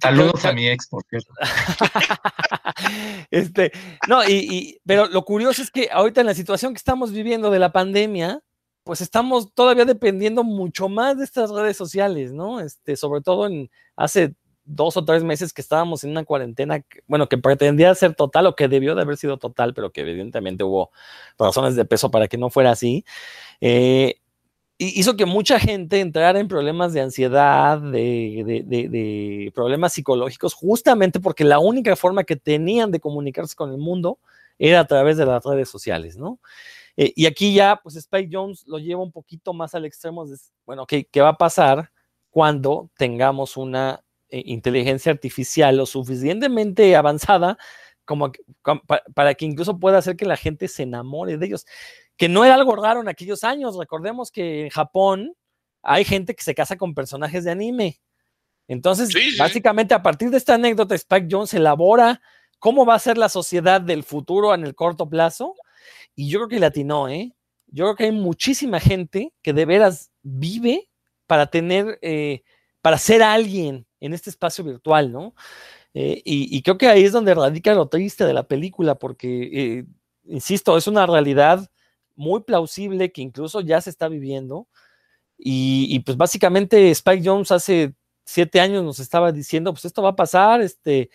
Saludos 0.00 0.44
a 0.44 0.52
mi 0.52 0.68
ex, 0.68 0.88
por 0.88 1.04
cierto. 1.04 1.32
este, 3.30 3.70
no, 4.08 4.24
y, 4.24 4.32
y, 4.50 4.80
pero 4.84 5.06
lo 5.06 5.24
curioso 5.24 5.62
es 5.62 5.70
que 5.70 5.88
ahorita 5.92 6.20
en 6.20 6.26
la 6.26 6.34
situación 6.34 6.74
que 6.74 6.78
estamos 6.78 7.12
viviendo 7.12 7.50
de 7.52 7.60
la 7.60 7.72
pandemia, 7.72 8.42
pues 8.84 9.00
estamos 9.00 9.52
todavía 9.54 9.84
dependiendo 9.84 10.42
mucho 10.42 10.88
más 10.88 11.18
de 11.18 11.24
estas 11.24 11.50
redes 11.50 11.76
sociales, 11.76 12.32
¿no? 12.32 12.60
Este, 12.60 12.96
sobre 12.96 13.20
todo 13.20 13.46
en 13.46 13.70
hace 13.94 14.34
dos 14.64 14.96
o 14.96 15.04
tres 15.04 15.24
meses 15.24 15.52
que 15.52 15.60
estábamos 15.60 16.04
en 16.04 16.10
una 16.10 16.24
cuarentena, 16.24 16.84
bueno, 17.06 17.28
que 17.28 17.38
pretendía 17.38 17.94
ser 17.94 18.14
total 18.14 18.46
o 18.46 18.54
que 18.54 18.68
debió 18.68 18.94
de 18.94 19.02
haber 19.02 19.16
sido 19.16 19.36
total, 19.38 19.74
pero 19.74 19.90
que 19.90 20.02
evidentemente 20.02 20.64
hubo 20.64 20.90
razones 21.38 21.76
de 21.76 21.84
peso 21.84 22.10
para 22.10 22.28
que 22.28 22.38
no 22.38 22.50
fuera 22.50 22.70
así, 22.70 23.04
eh, 23.60 24.16
hizo 24.78 25.16
que 25.16 25.26
mucha 25.26 25.58
gente 25.58 26.00
entrara 26.00 26.40
en 26.40 26.48
problemas 26.48 26.92
de 26.92 27.00
ansiedad, 27.00 27.78
de, 27.80 28.64
de, 28.66 29.52
problemas 29.54 29.92
psicológicos, 29.92 30.54
justamente 30.54 31.20
porque 31.20 31.44
la 31.44 31.58
única 31.58 31.94
forma 31.96 32.24
que 32.24 32.36
tenían 32.36 32.90
de 32.90 33.00
comunicarse 33.00 33.54
con 33.54 33.70
el 33.70 33.78
mundo 33.78 34.18
era 34.58 34.80
a 34.80 34.86
través 34.86 35.16
de 35.16 35.26
las 35.26 35.44
redes 35.44 35.68
sociales, 35.68 36.16
¿no? 36.16 36.38
Eh, 36.96 37.12
y 37.16 37.26
aquí 37.26 37.54
ya, 37.54 37.80
pues 37.82 37.96
Spike 37.96 38.28
Jones 38.30 38.64
lo 38.66 38.78
lleva 38.78 39.02
un 39.02 39.12
poquito 39.12 39.52
más 39.54 39.74
al 39.74 39.84
extremo, 39.84 40.26
de, 40.26 40.36
bueno, 40.66 40.86
¿qué, 40.86 41.04
¿qué 41.04 41.20
va 41.20 41.30
a 41.30 41.38
pasar 41.38 41.90
cuando 42.30 42.90
tengamos 42.96 43.56
una 43.56 44.02
inteligencia 44.32 45.12
artificial 45.12 45.76
lo 45.76 45.86
suficientemente 45.86 46.96
avanzada 46.96 47.58
como 48.04 48.32
para 49.14 49.34
que 49.34 49.44
incluso 49.44 49.78
pueda 49.78 49.98
hacer 49.98 50.16
que 50.16 50.24
la 50.24 50.36
gente 50.36 50.68
se 50.68 50.84
enamore 50.84 51.38
de 51.38 51.46
ellos? 51.46 51.66
Que 52.16 52.28
no 52.28 52.44
era 52.44 52.54
algo 52.54 52.76
raro 52.76 53.00
en 53.00 53.08
aquellos 53.08 53.44
años, 53.44 53.76
recordemos 53.76 54.30
que 54.30 54.64
en 54.64 54.70
Japón 54.70 55.34
hay 55.82 56.04
gente 56.04 56.34
que 56.34 56.42
se 56.44 56.54
casa 56.54 56.76
con 56.76 56.94
personajes 56.94 57.44
de 57.44 57.50
anime. 57.50 58.00
Entonces, 58.68 59.10
básicamente 59.38 59.94
a 59.94 60.02
partir 60.02 60.30
de 60.30 60.36
esta 60.36 60.54
anécdota, 60.54 60.94
Spike 60.94 61.28
Jones 61.30 61.52
elabora 61.54 62.20
cómo 62.58 62.86
va 62.86 62.94
a 62.94 63.00
ser 63.00 63.18
la 63.18 63.28
sociedad 63.28 63.80
del 63.80 64.04
futuro 64.04 64.54
en 64.54 64.64
el 64.64 64.76
corto 64.76 65.08
plazo 65.08 65.54
y 66.14 66.28
yo 66.28 66.38
creo 66.38 66.48
que 66.48 66.60
latino, 66.60 67.08
¿eh? 67.08 67.34
Yo 67.66 67.86
creo 67.86 67.96
que 67.96 68.04
hay 68.04 68.12
muchísima 68.12 68.78
gente 68.78 69.32
que 69.42 69.52
de 69.52 69.64
veras 69.64 70.12
vive 70.22 70.88
para 71.26 71.46
tener, 71.46 71.98
eh, 72.02 72.42
para 72.80 72.98
ser 72.98 73.22
alguien 73.22 73.86
en 74.02 74.12
este 74.12 74.30
espacio 74.30 74.64
virtual, 74.64 75.12
¿no? 75.12 75.34
Eh, 75.94 76.22
y, 76.24 76.62
creo 76.62 76.78
que 76.78 76.88
ahí 76.88 77.04
es 77.04 77.12
donde 77.12 77.34
radica 77.34 77.74
lo 77.74 77.88
triste 77.88 78.24
de 78.24 78.32
la 78.32 78.44
película, 78.44 78.96
porque, 78.96 79.50
eh, 79.52 79.84
insisto, 80.24 80.76
es 80.76 80.86
una 80.86 81.06
realidad 81.06 81.70
muy 82.16 82.42
plausible 82.42 83.12
que 83.12 83.22
incluso 83.22 83.60
ya 83.60 83.80
se 83.80 83.90
está 83.90 84.08
viviendo. 84.08 84.68
Y, 85.38 86.00
pues 86.00 86.16
básicamente 86.16 86.90
Spike 86.90 87.22
Jones 87.24 87.50
hace 87.52 87.94
siete 88.24 88.60
años 88.60 88.84
nos 88.84 89.00
estaba 89.00 89.32
diciendo, 89.32 89.72
pues 89.72 89.84
esto 89.84 90.02
va 90.02 90.10
a 90.10 90.16
pasar, 90.16 90.62
este, 90.62 91.10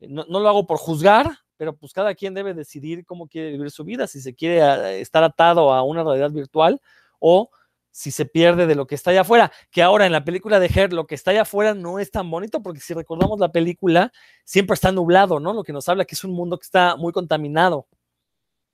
no, 0.00 0.24
no 0.28 0.40
lo 0.40 0.48
hago 0.48 0.66
por 0.66 0.78
juzgar, 0.78 1.38
pero 1.56 1.76
pues 1.76 1.92
cada 1.92 2.14
quien 2.14 2.34
debe 2.34 2.54
decidir 2.54 3.04
cómo 3.04 3.28
quiere 3.28 3.52
vivir 3.52 3.70
su 3.70 3.84
vida, 3.84 4.06
si 4.06 4.20
se 4.20 4.34
quiere 4.34 4.62
ah, 4.62 4.92
estar 4.92 5.24
atado 5.24 5.72
a 5.72 5.82
una 5.82 6.04
realidad 6.04 6.30
virtual 6.30 6.80
o 7.18 7.50
si 7.96 8.10
se 8.10 8.26
pierde 8.26 8.66
de 8.66 8.74
lo 8.74 8.86
que 8.86 8.94
está 8.94 9.10
allá 9.10 9.22
afuera, 9.22 9.50
que 9.70 9.82
ahora 9.82 10.04
en 10.04 10.12
la 10.12 10.22
película 10.22 10.60
de 10.60 10.66
Her, 10.66 10.92
lo 10.92 11.06
que 11.06 11.14
está 11.14 11.30
allá 11.30 11.42
afuera 11.42 11.72
no 11.72 11.98
es 11.98 12.10
tan 12.10 12.30
bonito, 12.30 12.62
porque 12.62 12.78
si 12.78 12.92
recordamos 12.92 13.40
la 13.40 13.50
película, 13.52 14.12
siempre 14.44 14.74
está 14.74 14.92
nublado, 14.92 15.40
¿no? 15.40 15.54
Lo 15.54 15.64
que 15.64 15.72
nos 15.72 15.88
habla 15.88 16.04
que 16.04 16.14
es 16.14 16.22
un 16.22 16.32
mundo 16.32 16.58
que 16.58 16.64
está 16.64 16.96
muy 16.96 17.14
contaminado. 17.14 17.88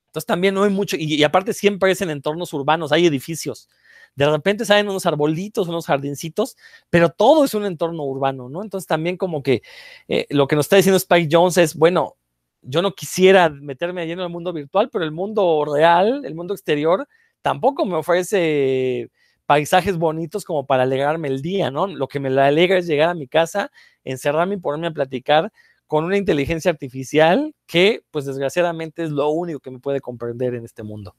Entonces 0.06 0.26
también 0.26 0.54
no 0.54 0.64
hay 0.64 0.70
mucho, 0.70 0.96
y, 0.96 1.14
y 1.14 1.22
aparte 1.22 1.52
siempre 1.52 1.92
es 1.92 2.00
en 2.00 2.10
entornos 2.10 2.52
urbanos, 2.52 2.90
hay 2.90 3.06
edificios. 3.06 3.68
De 4.16 4.28
repente 4.28 4.64
salen 4.64 4.88
unos 4.88 5.06
arbolitos, 5.06 5.68
unos 5.68 5.86
jardincitos, 5.86 6.56
pero 6.90 7.08
todo 7.10 7.44
es 7.44 7.54
un 7.54 7.64
entorno 7.64 8.02
urbano, 8.02 8.48
¿no? 8.48 8.60
Entonces 8.60 8.88
también 8.88 9.16
como 9.16 9.44
que 9.44 9.62
eh, 10.08 10.26
lo 10.30 10.48
que 10.48 10.56
nos 10.56 10.64
está 10.64 10.74
diciendo 10.74 10.96
Spike 10.96 11.28
Jones 11.30 11.58
es, 11.58 11.76
bueno, 11.76 12.16
yo 12.60 12.82
no 12.82 12.92
quisiera 12.92 13.48
meterme 13.50 14.04
lleno 14.04 14.22
en 14.22 14.26
el 14.26 14.32
mundo 14.32 14.52
virtual, 14.52 14.90
pero 14.90 15.04
el 15.04 15.12
mundo 15.12 15.64
real, 15.64 16.24
el 16.24 16.34
mundo 16.34 16.54
exterior, 16.54 17.06
tampoco 17.42 17.84
me 17.84 17.96
ofrece 17.96 19.10
paisajes 19.46 19.96
bonitos 19.96 20.44
como 20.44 20.66
para 20.66 20.84
alegrarme 20.84 21.28
el 21.28 21.42
día, 21.42 21.70
¿no? 21.70 21.86
Lo 21.86 22.08
que 22.08 22.20
me 22.20 22.28
alegra 22.28 22.78
es 22.78 22.86
llegar 22.86 23.08
a 23.08 23.14
mi 23.14 23.28
casa, 23.28 23.70
encerrarme 24.04 24.54
y 24.54 24.58
ponerme 24.58 24.86
a 24.86 24.92
platicar 24.92 25.52
con 25.86 26.04
una 26.04 26.16
inteligencia 26.16 26.70
artificial 26.70 27.54
que, 27.66 28.02
pues 28.10 28.24
desgraciadamente, 28.24 29.02
es 29.02 29.10
lo 29.10 29.28
único 29.28 29.60
que 29.60 29.70
me 29.70 29.78
puede 29.78 30.00
comprender 30.00 30.54
en 30.54 30.64
este 30.64 30.82
mundo. 30.82 31.14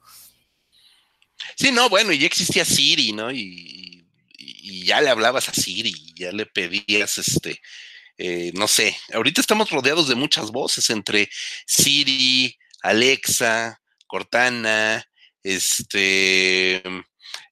Sí, 1.56 1.72
no, 1.72 1.90
bueno, 1.90 2.12
y 2.12 2.18
ya 2.18 2.26
existía 2.26 2.66
Siri, 2.66 3.12
¿no? 3.12 3.32
Y, 3.32 4.00
ya 4.86 5.00
le 5.00 5.10
hablabas 5.10 5.48
a 5.48 5.54
Siri, 5.54 5.94
ya 6.16 6.32
le 6.32 6.46
pedías 6.46 7.18
este 7.18 7.62
eh, 8.18 8.52
no 8.54 8.68
sé, 8.68 8.96
ahorita 9.14 9.42
estamos 9.42 9.70
rodeados 9.72 10.08
de 10.08 10.16
muchas 10.16 10.52
voces 10.52 10.90
entre 10.90 11.30
Siri, 11.66 12.58
Alexa, 12.82 13.82
Cortana, 14.08 15.06
este, 15.44 16.84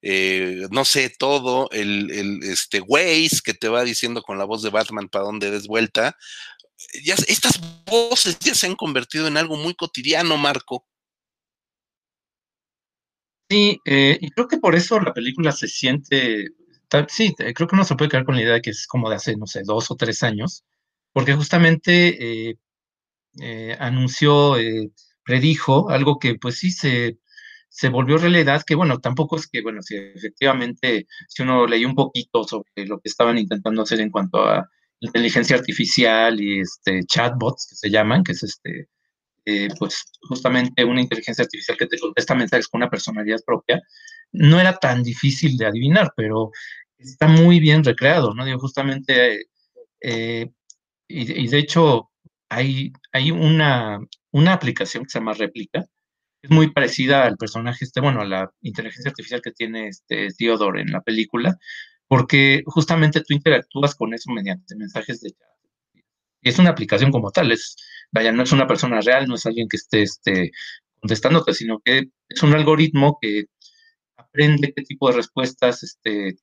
eh, 0.02 0.68
no 0.72 0.86
sé, 0.86 1.10
todo, 1.10 1.70
el, 1.72 2.12
el, 2.12 2.44
este 2.44 2.82
que 3.44 3.54
te 3.54 3.70
va 3.70 3.84
diciendo 3.84 4.22
con 4.22 4.38
la 4.38 4.46
voz 4.46 4.62
de 4.64 4.70
Batman 4.70 5.10
para 5.10 5.26
dónde 5.26 5.52
des 5.52 5.68
vuelta. 5.68 6.16
Ya, 7.04 7.16
estas 7.28 7.60
voces 7.86 8.40
ya 8.40 8.56
se 8.56 8.68
han 8.68 8.76
convertido 8.76 9.28
en 9.28 9.38
algo 9.38 9.56
muy 9.58 9.76
cotidiano, 9.76 10.38
Marco. 10.38 10.86
Sí, 13.50 13.80
eh, 13.86 14.18
y 14.22 14.32
creo 14.32 14.48
que 14.48 14.58
por 14.58 14.76
eso 14.76 15.00
la 15.00 15.14
película 15.14 15.52
se 15.52 15.68
siente 15.68 16.48
sí, 17.08 17.34
creo 17.38 17.68
que 17.68 17.76
uno 17.76 17.86
se 17.86 17.96
puede 17.96 18.10
quedar 18.10 18.26
con 18.26 18.36
la 18.36 18.42
idea 18.42 18.54
de 18.54 18.62
que 18.62 18.72
es 18.72 18.88
como 18.88 19.10
de 19.10 19.16
hace, 19.16 19.36
no 19.38 19.48
sé, 19.48 19.62
dos 19.64 19.92
o 19.92 19.96
tres 19.96 20.24
años, 20.24 20.66
porque 21.14 21.34
justamente 21.36 22.50
eh, 22.50 22.60
eh, 23.42 23.78
anunció, 23.80 24.58
eh, 24.58 24.92
predijo 25.24 25.90
algo 25.90 26.20
que 26.20 26.36
pues 26.36 26.58
sí 26.58 26.72
se, 26.72 27.20
se 27.74 27.88
volvió 27.88 28.18
realidad, 28.18 28.64
que 28.68 28.76
bueno, 28.76 29.00
tampoco 29.00 29.38
es 29.38 29.48
que, 29.48 29.62
bueno, 29.62 29.82
si 29.82 29.96
efectivamente, 29.96 31.08
si 31.30 31.42
uno 31.42 31.66
leyó 31.66 31.88
un 31.88 31.96
poquito 31.96 32.44
sobre 32.44 32.86
lo 32.86 33.00
que 33.00 33.08
estaban 33.08 33.38
intentando 33.38 33.82
hacer 33.82 34.02
en 34.02 34.12
cuanto 34.12 34.46
a 34.46 34.70
inteligencia 35.00 35.56
artificial 35.56 36.40
y 36.42 36.60
este 36.60 37.02
chatbots 37.06 37.68
que 37.70 37.76
se 37.76 37.90
llaman, 37.90 38.24
que 38.26 38.34
es 38.34 38.44
este, 38.44 38.90
pues 39.80 40.04
justamente 40.28 40.84
una 40.84 41.00
inteligencia 41.02 41.44
artificial 41.46 41.78
que 41.78 41.88
te 41.88 41.98
contesta 41.98 42.36
mensajes 42.36 42.68
con 42.68 42.80
una 42.80 42.90
personalidad 42.90 43.40
propia, 43.46 43.82
no 44.34 44.60
era 44.60 44.78
tan 44.78 45.02
difícil 45.02 45.56
de 45.58 45.68
adivinar, 45.68 46.12
pero 46.16 46.52
está 46.98 47.30
muy 47.30 47.62
bien 47.62 47.86
recreado, 47.86 48.34
¿no? 48.34 48.44
Digo, 48.44 48.60
justamente, 48.60 49.48
eh, 50.02 50.52
y, 51.08 51.48
de 51.48 51.58
hecho, 51.58 52.12
hay, 52.50 52.92
hay 53.14 53.32
una, 53.32 54.00
una 54.32 54.54
aplicación 54.54 55.06
que 55.06 55.10
se 55.10 55.20
llama 55.20 55.34
Réplica, 55.34 55.86
es 56.42 56.50
muy 56.50 56.72
parecida 56.72 57.26
al 57.26 57.38
personaje, 57.38 57.86
este, 57.86 58.02
bueno, 58.02 58.22
a 58.22 58.26
la 58.26 58.52
inteligencia 58.62 59.10
artificial 59.10 59.42
que 59.42 59.52
tiene 59.52 59.88
este 59.88 60.30
Theodore 60.38 60.82
en 60.82 60.92
la 60.92 61.02
película, 61.02 61.58
porque 62.08 62.64
justamente 62.66 63.22
tú 63.22 63.34
interactúas 63.34 63.96
con 63.96 64.14
eso 64.14 64.32
mediante 64.32 64.76
mensajes 64.76 65.22
de 65.22 65.32
chat. 65.32 65.48
Y 66.42 66.50
es 66.50 66.60
una 66.60 66.72
aplicación 66.72 67.12
como 67.12 67.32
tal, 67.32 67.52
es, 67.52 67.76
vaya, 68.12 68.32
no 68.32 68.44
es 68.44 68.52
una 68.52 68.68
persona 68.68 69.00
real, 69.02 69.28
no 69.28 69.36
es 69.36 69.46
alguien 69.46 69.68
que 69.70 69.78
esté 69.78 70.02
este, 70.02 70.52
contestándote, 71.00 71.54
sino 71.54 71.80
que 71.80 72.10
es 72.28 72.44
un 72.44 72.54
algoritmo 72.54 73.18
que 73.22 73.46
aprende 74.18 74.74
qué 74.76 74.82
tipo 74.84 75.10
de 75.10 75.18
respuestas 75.18 75.84
este, 75.84 76.38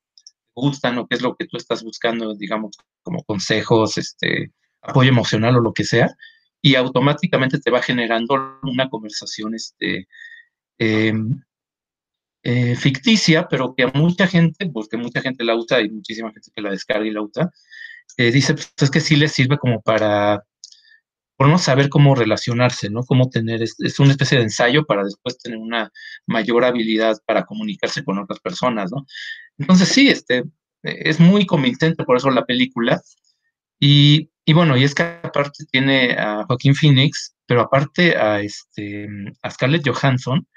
gustan 0.54 0.98
o 0.98 1.08
qué 1.08 1.16
es 1.16 1.22
lo 1.22 1.36
que 1.36 1.46
tú 1.46 1.56
estás 1.56 1.82
buscando, 1.82 2.34
digamos, 2.36 2.76
como 3.02 3.24
consejos, 3.24 3.98
este, 3.98 4.52
apoyo 4.82 5.10
emocional 5.10 5.56
o 5.56 5.60
lo 5.60 5.72
que 5.72 5.84
sea, 5.84 6.14
y 6.62 6.74
automáticamente 6.74 7.58
te 7.60 7.70
va 7.70 7.82
generando 7.82 8.58
una 8.62 8.88
conversación 8.88 9.54
este, 9.54 10.08
em, 10.78 11.42
eh, 12.42 12.76
ficticia, 12.76 13.48
pero 13.48 13.74
que 13.74 13.84
a 13.84 13.92
mucha 13.94 14.26
gente, 14.26 14.68
porque 14.72 14.96
mucha 14.96 15.20
gente 15.20 15.44
la 15.44 15.56
usa 15.56 15.80
y 15.80 15.90
muchísima 15.90 16.32
gente 16.32 16.50
que 16.54 16.62
la 16.62 16.70
descarga 16.70 17.06
y 17.06 17.10
la 17.10 17.22
usa, 17.22 17.50
eh, 18.16 18.32
dice, 18.32 18.54
pues 18.54 18.72
es 18.80 18.90
que 18.90 19.00
sí 19.00 19.16
le 19.16 19.28
sirve 19.28 19.58
como 19.58 19.82
para 19.82 20.42
por 21.38 21.48
no 21.48 21.58
saber 21.58 21.88
cómo 21.88 22.16
relacionarse, 22.16 22.90
¿no? 22.90 23.02
Cómo 23.04 23.30
tener, 23.30 23.62
es, 23.62 24.00
una 24.00 24.10
especie 24.10 24.38
de 24.38 24.44
ensayo 24.44 24.84
para 24.84 25.04
después 25.04 25.38
tener 25.38 25.58
una 25.58 25.92
mayor 26.26 26.64
habilidad 26.64 27.16
para 27.26 27.44
comunicarse 27.44 28.02
con 28.02 28.18
otras 28.18 28.40
personas, 28.40 28.90
¿no? 28.90 29.06
Entonces 29.56 29.88
sí, 29.88 30.08
este, 30.08 30.42
es 30.82 31.20
muy 31.20 31.46
convincente 31.46 32.02
por 32.02 32.16
eso 32.16 32.30
la 32.30 32.44
película. 32.44 33.00
Y, 33.78 34.30
y 34.48 34.54
bueno, 34.54 34.78
y 34.78 34.84
es 34.84 34.94
que 34.94 35.02
aparte 35.02 35.66
tiene 35.70 36.12
a 36.12 36.42
Joaquín 36.46 36.74
Phoenix, 36.74 37.36
pero 37.44 37.60
aparte 37.60 38.16
a, 38.16 38.40
este, 38.40 39.06
a 39.42 39.50
Scarlett 39.50 39.86
Johansson, 39.86 40.48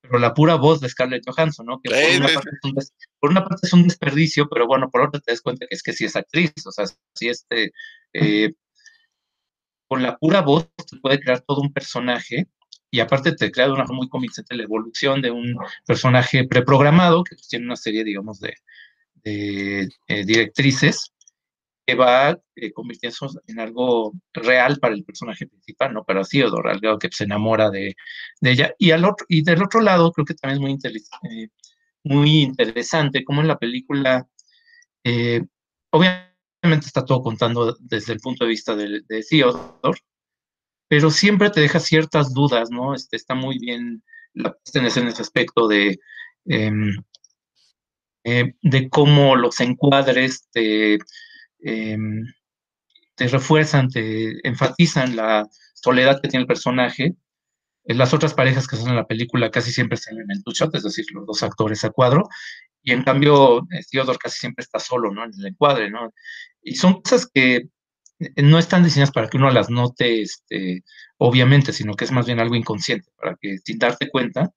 pero 0.00 0.18
la 0.18 0.34
pura 0.34 0.56
voz 0.56 0.80
de 0.80 0.88
Scarlett 0.88 1.22
Johansson, 1.24 1.66
¿no? 1.66 1.80
Que 1.80 1.90
por, 1.90 2.00
una 2.18 2.34
parte 2.34 2.50
es 2.50 2.64
un, 2.64 2.74
por 3.20 3.30
una 3.30 3.44
parte 3.44 3.66
es 3.68 3.72
un 3.72 3.84
desperdicio, 3.84 4.48
pero 4.48 4.66
bueno, 4.66 4.90
por 4.90 5.02
otra 5.02 5.20
te 5.20 5.30
das 5.30 5.42
cuenta 5.42 5.68
que 5.68 5.76
es 5.76 5.82
que 5.84 5.92
sí 5.92 6.06
es 6.06 6.16
actriz, 6.16 6.52
o 6.66 6.72
sea, 6.72 6.86
sí 7.14 7.28
este, 7.28 7.70
eh, 8.14 8.54
con 9.86 10.02
la 10.02 10.16
pura 10.16 10.40
voz 10.40 10.68
te 10.90 10.96
puede 10.96 11.20
crear 11.20 11.40
todo 11.42 11.60
un 11.60 11.72
personaje 11.72 12.48
y 12.90 12.98
aparte 12.98 13.30
te 13.30 13.52
crea 13.52 13.66
de 13.66 13.74
una 13.74 13.86
forma 13.86 13.98
muy 13.98 14.08
convincente 14.08 14.56
la 14.56 14.64
evolución 14.64 15.22
de 15.22 15.30
un 15.30 15.56
personaje 15.86 16.48
preprogramado 16.48 17.22
que 17.22 17.36
tiene 17.48 17.66
una 17.66 17.76
serie, 17.76 18.02
digamos, 18.02 18.40
de, 18.40 18.56
eh, 19.22 19.88
directrices 20.24 21.12
que 21.88 21.94
va 21.94 22.38
eh, 22.54 22.70
convirtiéndose 22.70 23.38
en 23.46 23.60
algo 23.60 24.12
real 24.34 24.78
para 24.78 24.94
el 24.94 25.04
personaje 25.04 25.46
principal, 25.46 25.94
¿no? 25.94 26.04
Para 26.04 26.22
Theodore, 26.22 26.72
algo 26.72 26.98
que 26.98 27.08
se 27.10 27.24
enamora 27.24 27.70
de, 27.70 27.96
ella. 28.42 28.74
Y, 28.78 28.90
al 28.90 29.06
otro, 29.06 29.24
y 29.26 29.42
del 29.42 29.62
otro 29.62 29.80
lado, 29.80 30.12
creo 30.12 30.26
que 30.26 30.34
también 30.34 30.76
es 30.76 30.82
muy, 30.82 31.02
eh, 31.32 31.48
muy 32.04 32.42
interesante, 32.42 33.24
como 33.24 33.40
en 33.40 33.48
la 33.48 33.58
película, 33.58 34.28
obviamente, 35.90 36.28
obviamente 36.60 36.86
está 36.88 37.06
todo 37.06 37.22
contando 37.22 37.74
desde 37.80 38.12
el 38.12 38.20
punto 38.20 38.44
de 38.44 38.50
vista 38.50 38.76
de, 38.76 39.00
de 39.08 39.24
Theodore, 39.26 39.98
pero 40.88 41.10
siempre 41.10 41.48
te 41.48 41.62
deja 41.62 41.80
ciertas 41.80 42.34
dudas, 42.34 42.68
¿no? 42.70 42.94
Este, 42.94 43.16
está 43.16 43.34
muy 43.34 43.58
bien 43.58 44.02
la 44.34 44.54
en 44.74 44.86
ese 44.86 45.22
aspecto 45.22 45.66
de, 45.68 45.98
em, 46.44 46.92
eh, 48.24 48.52
de 48.60 48.90
cómo 48.90 49.36
los 49.36 49.58
encuadres 49.60 50.48
te, 50.52 50.98
em, 51.60 52.24
te 53.16 53.28
refuerzan, 53.28 53.88
te 53.88 54.46
enfatizan 54.46 55.16
la 55.16 55.46
soledad 55.74 56.20
que 56.22 56.28
tiene 56.28 56.42
el 56.42 56.48
personaje. 56.48 57.14
En 57.84 57.98
las 57.98 58.14
otras 58.14 58.34
parejas 58.34 58.68
que 58.68 58.76
son 58.76 58.90
en 58.90 58.96
la 58.96 59.06
película 59.06 59.50
casi 59.50 59.72
siempre 59.72 59.96
están 59.96 60.18
en 60.18 60.30
el 60.30 60.44
two-shot, 60.44 60.74
es 60.74 60.84
decir, 60.84 61.06
los 61.12 61.26
dos 61.26 61.42
actores 61.42 61.84
a 61.84 61.90
cuadro, 61.90 62.28
y 62.82 62.92
en 62.92 63.02
cambio 63.02 63.60
eh, 63.70 63.82
Theodore 63.90 64.18
casi 64.18 64.38
siempre 64.38 64.62
está 64.62 64.78
solo, 64.78 65.12
¿no? 65.12 65.24
En 65.24 65.32
el 65.38 65.46
encuadre, 65.46 65.90
¿no? 65.90 66.12
Y 66.62 66.74
son 66.76 67.02
cosas 67.02 67.28
que 67.32 67.68
eh, 68.20 68.42
no 68.42 68.58
están 68.58 68.84
diseñadas 68.84 69.12
para 69.12 69.28
que 69.28 69.36
uno 69.36 69.50
las 69.50 69.70
note, 69.70 70.22
este, 70.22 70.84
obviamente, 71.18 71.72
sino 71.72 71.94
que 71.94 72.04
es 72.04 72.12
más 72.12 72.26
bien 72.26 72.40
algo 72.40 72.54
inconsciente, 72.56 73.10
para 73.16 73.36
que 73.40 73.58
sin 73.64 73.78
darte 73.78 74.10
cuenta 74.10 74.52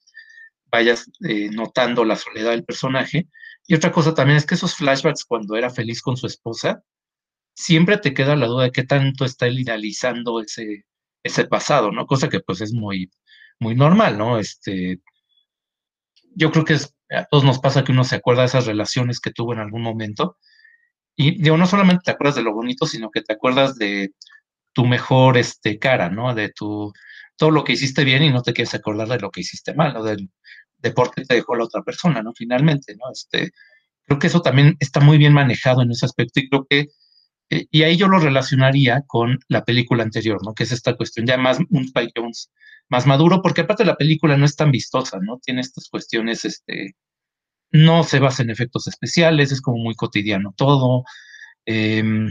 vayas 0.72 1.12
eh, 1.28 1.50
notando 1.52 2.06
la 2.06 2.16
soledad 2.16 2.52
del 2.52 2.64
personaje. 2.64 3.28
Y 3.68 3.76
otra 3.76 3.92
cosa 3.92 4.14
también 4.14 4.38
es 4.38 4.46
que 4.46 4.56
esos 4.56 4.76
flashbacks 4.76 5.26
cuando 5.26 5.56
era 5.56 5.70
feliz 5.70 6.02
con 6.02 6.18
su 6.18 6.28
esposa, 6.28 6.84
siempre 7.54 7.98
te 7.98 8.14
queda 8.14 8.36
la 8.36 8.48
duda 8.48 8.66
de 8.66 8.72
qué 8.72 8.84
tanto 8.84 9.26
está 9.26 9.48
idealizando 9.48 10.42
ese, 10.42 10.86
ese 11.24 11.46
pasado, 11.46 11.92
¿no? 11.92 12.06
Cosa 12.08 12.30
que 12.30 12.40
pues 12.40 12.62
es 12.62 12.74
muy, 12.74 13.12
muy 13.60 13.76
normal, 13.76 14.18
¿no? 14.18 14.40
Este, 14.40 15.00
yo 16.36 16.52
creo 16.52 16.66
que 16.66 16.78
a 17.10 17.26
todos 17.26 17.44
nos 17.44 17.60
pasa 17.60 17.84
que 17.84 17.92
uno 17.92 18.04
se 18.04 18.16
acuerda 18.16 18.42
de 18.42 18.48
esas 18.48 18.66
relaciones 18.66 19.20
que 19.20 19.32
tuvo 19.32 19.54
en 19.54 19.60
algún 19.60 19.82
momento 19.82 20.38
y 21.16 21.42
digo, 21.42 21.58
no 21.58 21.68
solamente 21.68 22.04
te 22.06 22.12
acuerdas 22.12 22.36
de 22.36 22.44
lo 22.44 22.54
bonito, 22.54 22.86
sino 22.86 23.12
que 23.12 23.22
te 23.22 23.34
acuerdas 23.34 23.76
de 23.76 24.14
tu 24.74 24.86
mejor 24.86 25.38
este, 25.38 25.78
cara, 25.80 26.10
¿no? 26.10 26.34
De 26.34 26.50
tu, 26.50 26.94
todo 27.38 27.52
lo 27.52 27.64
que 27.64 27.74
hiciste 27.74 28.04
bien 28.04 28.24
y 28.24 28.30
no 28.30 28.42
te 28.42 28.54
quieres 28.54 28.74
acordar 28.74 29.08
de 29.08 29.20
lo 29.20 29.30
que 29.30 29.42
hiciste 29.42 29.74
mal, 29.74 29.94
¿no? 29.94 30.04
Del 30.04 30.30
deporte 30.78 31.22
que 31.22 31.28
te 31.28 31.36
dejó 31.36 31.56
la 31.56 31.66
otra 31.66 31.84
persona, 31.84 32.24
¿no? 32.24 32.34
Finalmente, 32.34 32.96
¿no? 32.96 33.12
Este, 33.12 33.52
creo 34.06 34.20
que 34.20 34.28
eso 34.28 34.42
también 34.42 34.78
está 34.80 35.00
muy 35.00 35.18
bien 35.18 35.34
manejado 35.34 35.82
en 35.82 35.92
ese 35.92 36.06
aspecto 36.06 36.40
y 36.40 36.50
creo 36.50 36.66
que, 36.70 36.88
eh, 37.52 37.68
y 37.70 37.84
ahí 37.84 37.98
yo 37.98 38.08
lo 38.08 38.18
relacionaría 38.18 39.04
con 39.06 39.40
la 39.50 39.66
película 39.66 40.04
anterior, 40.04 40.40
¿no? 40.44 40.54
Que 40.54 40.64
es 40.64 40.72
esta 40.72 40.96
cuestión 40.96 41.28
ya 41.28 41.38
más 41.38 41.60
un 41.70 41.84
Spike 41.84 42.14
más 42.90 43.06
maduro, 43.06 43.42
porque 43.42 43.62
aparte 43.62 43.86
la 43.86 43.98
película 43.98 44.38
no 44.38 44.46
es 44.46 44.56
tan 44.56 44.72
vistosa, 44.72 45.20
¿no? 45.22 45.38
Tiene 45.44 45.62
estas 45.62 45.90
cuestiones, 45.90 46.46
este, 46.46 46.96
no 47.72 48.04
se 48.04 48.20
basa 48.20 48.44
en 48.44 48.52
efectos 48.52 48.88
especiales, 48.88 49.52
es 49.52 49.62
como 49.62 49.78
muy 49.80 49.96
cotidiano 49.96 50.54
todo. 50.58 51.04
Em, 51.66 52.30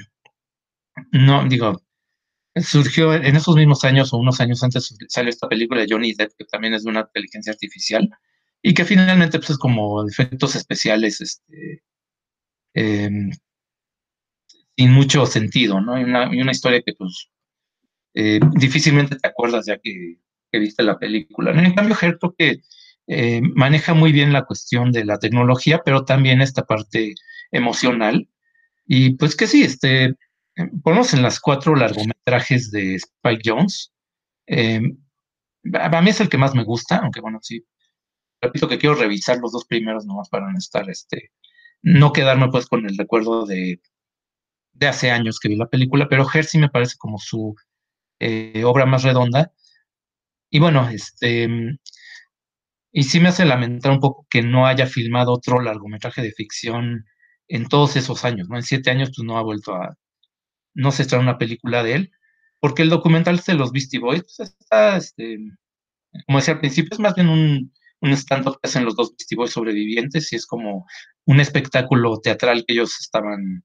no, 1.13 1.47
digo, 1.49 1.83
surgió 2.63 3.15
en 3.15 3.37
esos 3.37 3.57
mismos 3.57 3.85
años 3.85 4.13
o 4.13 4.19
unos 4.19 4.41
años 4.41 4.63
antes 4.63 4.95
salió 5.09 5.31
esta 5.31 5.49
película 5.49 5.83
de 5.83 5.87
Johnny 5.91 6.15
Depp, 6.15 6.33
que 6.39 6.45
también 6.47 6.75
es 6.75 6.85
de 6.85 6.91
una 6.91 7.01
inteligencia 7.01 7.53
artificial, 7.53 8.09
y 8.63 8.75
que 8.75 8.85
finalmente 8.85 9.39
pues, 9.39 9.51
es 9.51 9.59
como 9.59 10.07
efectos 10.09 10.57
especiales 10.57 11.21
este, 11.21 11.83
em, 12.75 13.31
sin 14.81 14.93
mucho 14.93 15.27
sentido, 15.27 15.79
¿no? 15.83 16.01
Y 16.01 16.05
una, 16.05 16.51
historia 16.51 16.81
que 16.81 16.95
pues 16.95 17.29
eh, 18.15 18.41
difícilmente 18.53 19.15
te 19.17 19.29
acuerdas 19.29 19.67
ya 19.67 19.77
que, 19.79 20.17
viste 20.53 20.83
la 20.83 20.99
película. 20.99 21.51
En 21.51 21.75
cambio, 21.75 21.95
Her 22.01 22.19
creo 22.19 22.35
que 22.35 22.63
eh, 23.07 23.43
maneja 23.43 23.93
muy 23.93 24.11
bien 24.11 24.33
la 24.33 24.47
cuestión 24.47 24.91
de 24.91 25.05
la 25.05 25.19
tecnología, 25.19 25.83
pero 25.85 26.07
también 26.07 26.41
esta 26.41 26.65
parte 26.65 27.15
emocional. 27.51 28.27
Y 28.87 29.17
pues 29.17 29.37
que 29.37 29.47
sí, 29.47 29.65
este, 29.65 30.17
ponemos 30.83 31.13
en 31.13 31.21
las 31.21 31.41
cuatro 31.41 31.77
largometrajes 31.77 32.71
de 32.71 32.95
Spike 32.95 33.43
Jones. 33.45 33.93
Eh, 34.47 34.81
a 35.75 36.01
mí 36.01 36.09
es 36.09 36.23
el 36.23 36.31
que 36.31 36.39
más 36.39 36.55
me 36.55 36.65
gusta, 36.65 36.97
aunque 36.97 37.21
bueno, 37.21 37.39
sí, 37.43 37.67
repito 38.41 38.67
que 38.67 38.79
quiero 38.79 38.95
revisar 38.95 39.37
los 39.41 39.53
dos 39.53 39.67
primeros 39.67 40.07
nomás 40.07 40.31
para 40.31 40.51
no 40.51 40.57
estar, 40.57 40.89
este, 40.89 41.33
no 41.83 42.15
quedarme 42.15 42.49
pues 42.49 42.65
con 42.65 42.87
el 42.87 42.97
recuerdo 42.97 43.45
de, 43.45 43.79
de 44.81 44.89
hace 44.89 45.11
años 45.11 45.39
que 45.39 45.49
vi 45.49 45.57
la 45.57 45.69
película, 45.69 46.09
pero 46.09 46.27
Her 46.33 46.47
me 46.55 46.71
parece 46.71 46.97
como 46.99 47.19
su 47.19 47.55
eh, 48.21 48.65
obra 48.65 48.87
más 48.87 49.03
redonda. 49.05 49.53
Y 50.51 50.59
bueno, 50.61 50.89
este, 50.91 51.49
y 52.93 53.05
sí 53.05 53.21
me 53.21 53.29
hace 53.29 53.45
lamentar 53.45 53.93
un 53.93 54.01
poco 54.01 54.27
que 54.31 54.43
no 54.43 54.67
haya 54.67 54.87
filmado 54.87 55.33
otro 55.33 55.61
largometraje 55.61 56.23
de 56.23 56.33
ficción 56.33 57.05
en 57.49 57.69
todos 57.69 57.97
esos 57.97 58.25
años, 58.25 58.49
¿no? 58.49 58.57
En 58.57 58.63
siete 58.63 58.91
años, 58.91 59.11
pues 59.15 59.25
no 59.27 59.39
ha 59.39 59.43
vuelto 59.43 59.75
a, 59.75 59.97
no 60.75 60.93
se 60.93 61.07
trae 61.07 61.21
una 61.21 61.39
película 61.39 61.83
de 61.83 61.95
él, 61.95 62.13
porque 62.61 62.83
el 62.83 62.91
documental 62.91 63.41
de 63.47 63.55
los 63.55 63.73
Beastie 63.73 64.01
Boys, 64.01 64.23
pues 64.23 64.41
está, 64.61 64.97
este, 64.97 65.39
como 66.27 66.39
decía 66.39 66.55
al 66.55 66.61
principio, 66.61 66.91
es 66.93 67.01
más 67.01 67.15
bien 67.15 67.29
un, 67.29 67.73
un 68.01 68.13
stand-up 68.13 68.59
que 68.61 68.69
hacen 68.69 68.85
los 68.85 68.97
dos 68.97 69.11
Beastie 69.13 69.37
Boys 69.37 69.53
sobrevivientes 69.53 70.33
y 70.33 70.37
es 70.37 70.47
como 70.47 70.87
un 71.27 71.41
espectáculo 71.41 72.19
teatral 72.21 72.65
que 72.67 72.75
ellos 72.75 72.99
estaban 73.01 73.65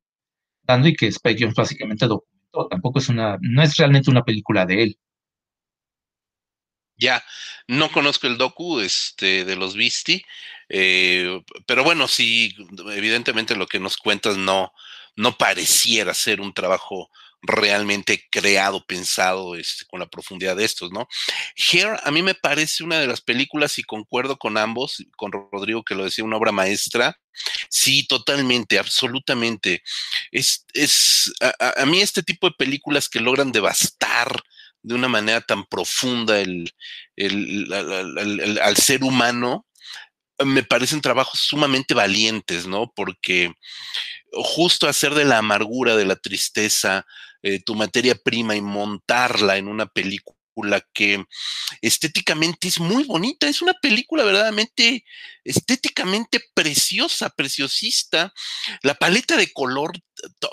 y 0.85 0.95
que 0.95 1.07
Spike 1.07 1.43
Jones 1.43 1.55
básicamente 1.55 2.07
documentó. 2.07 2.67
Tampoco 2.69 2.99
es 2.99 3.09
una, 3.09 3.37
no 3.41 3.61
es 3.63 3.75
realmente 3.77 4.09
una 4.09 4.23
película 4.23 4.65
de 4.65 4.83
él. 4.83 4.99
Ya, 6.97 7.23
no 7.67 7.91
conozco 7.91 8.27
el 8.27 8.37
docu 8.37 8.79
este, 8.79 9.43
de 9.43 9.55
los 9.57 9.75
Visti, 9.75 10.23
eh, 10.69 11.41
pero 11.67 11.83
bueno, 11.83 12.07
sí, 12.07 12.55
evidentemente 12.93 13.55
lo 13.55 13.67
que 13.67 13.81
nos 13.81 13.97
cuentas 13.97 14.37
no, 14.37 14.71
no 15.17 15.37
pareciera 15.37 16.13
ser 16.13 16.39
un 16.39 16.53
trabajo 16.53 17.09
realmente 17.41 18.25
creado, 18.29 18.85
pensado 18.85 19.55
este, 19.55 19.85
con 19.85 19.99
la 19.99 20.07
profundidad 20.07 20.55
de 20.55 20.65
estos, 20.65 20.91
¿no? 20.91 21.07
Here 21.55 21.97
a 22.03 22.11
mí 22.11 22.21
me 22.21 22.35
parece 22.35 22.83
una 22.83 22.99
de 22.99 23.07
las 23.07 23.21
películas 23.21 23.77
y 23.79 23.83
concuerdo 23.83 24.37
con 24.37 24.57
ambos, 24.57 25.03
con 25.17 25.31
Rodrigo 25.31 25.83
que 25.83 25.95
lo 25.95 26.05
decía, 26.05 26.23
una 26.25 26.37
obra 26.37 26.51
maestra. 26.51 27.17
Sí, 27.69 28.07
totalmente, 28.07 28.79
absolutamente. 28.79 29.83
Es, 30.31 30.65
es 30.73 31.33
a, 31.41 31.81
a 31.81 31.85
mí 31.85 32.01
este 32.01 32.23
tipo 32.23 32.47
de 32.47 32.55
películas 32.57 33.09
que 33.09 33.19
logran 33.19 33.51
devastar 33.51 34.41
de 34.85 34.93
una 34.93 35.07
manera 35.07 35.41
tan 35.41 35.65
profunda 35.65 36.39
el, 36.39 36.71
al 38.61 38.77
ser 38.77 39.03
humano, 39.03 39.65
me 40.43 40.63
parecen 40.63 41.01
trabajos 41.01 41.39
sumamente 41.39 41.95
valientes, 41.95 42.67
¿no? 42.67 42.91
Porque 42.95 43.51
justo 44.35 44.87
hacer 44.87 45.13
de 45.13 45.25
la 45.25 45.39
amargura, 45.39 45.95
de 45.95 46.05
la 46.05 46.15
tristeza, 46.15 47.05
eh, 47.41 47.59
tu 47.63 47.75
materia 47.75 48.15
prima 48.15 48.55
y 48.55 48.61
montarla 48.61 49.57
en 49.57 49.67
una 49.67 49.85
película 49.85 50.35
que 50.93 51.23
estéticamente 51.81 52.67
es 52.67 52.79
muy 52.79 53.03
bonita, 53.03 53.47
es 53.47 53.61
una 53.61 53.73
película 53.73 54.23
verdaderamente 54.23 55.03
estéticamente 55.43 56.39
preciosa, 56.53 57.29
preciosista. 57.29 58.33
La 58.81 58.95
paleta 58.95 59.35
de 59.35 59.51
color, 59.51 59.91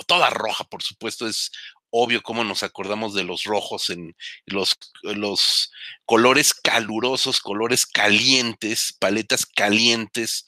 toda 0.06 0.30
roja, 0.30 0.64
por 0.64 0.82
supuesto, 0.82 1.28
es 1.28 1.50
obvio 1.94 2.22
cómo 2.22 2.42
nos 2.42 2.62
acordamos 2.62 3.14
de 3.14 3.22
los 3.22 3.44
rojos 3.44 3.90
en 3.90 4.16
los, 4.46 4.76
los 5.02 5.70
colores 6.06 6.54
calurosos, 6.54 7.40
colores 7.40 7.86
calientes, 7.86 8.94
paletas 8.98 9.44
calientes, 9.44 10.46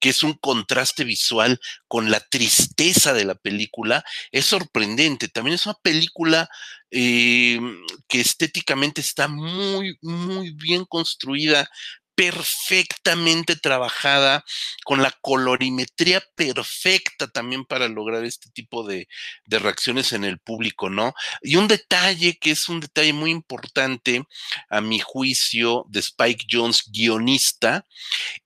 que 0.00 0.08
es 0.08 0.22
un 0.22 0.32
contraste 0.32 1.04
visual 1.04 1.60
con 1.86 2.10
la 2.10 2.20
tristeza 2.20 3.12
de 3.12 3.26
la 3.26 3.34
película, 3.34 4.04
es 4.32 4.46
sorprendente. 4.46 5.28
También 5.28 5.54
es 5.54 5.66
una 5.66 5.78
película 5.82 6.48
eh, 6.90 7.60
que 8.08 8.20
estéticamente 8.20 9.02
está 9.02 9.28
muy, 9.28 9.98
muy 10.00 10.52
bien 10.52 10.86
construida, 10.86 11.68
perfectamente 12.16 13.56
trabajada, 13.56 14.44
con 14.84 15.02
la 15.02 15.12
colorimetría 15.20 16.24
perfecta 16.34 17.28
también 17.28 17.64
para 17.66 17.88
lograr 17.88 18.24
este 18.24 18.50
tipo 18.50 18.84
de, 18.84 19.06
reacciones 19.46 20.12
en 20.12 20.24
el 20.24 20.38
público, 20.38 20.88
¿no? 20.90 21.14
Y 21.42 21.56
un 21.56 21.68
detalle 21.68 22.38
que 22.38 22.52
es 22.52 22.68
un 22.68 22.80
detalle 22.80 23.12
muy 23.12 23.30
importante 23.30 24.24
a 24.70 24.80
mi 24.80 24.98
juicio 24.98 25.84
de 25.88 26.00
Spike 26.00 26.46
Jones, 26.50 26.84
guionista, 26.90 27.86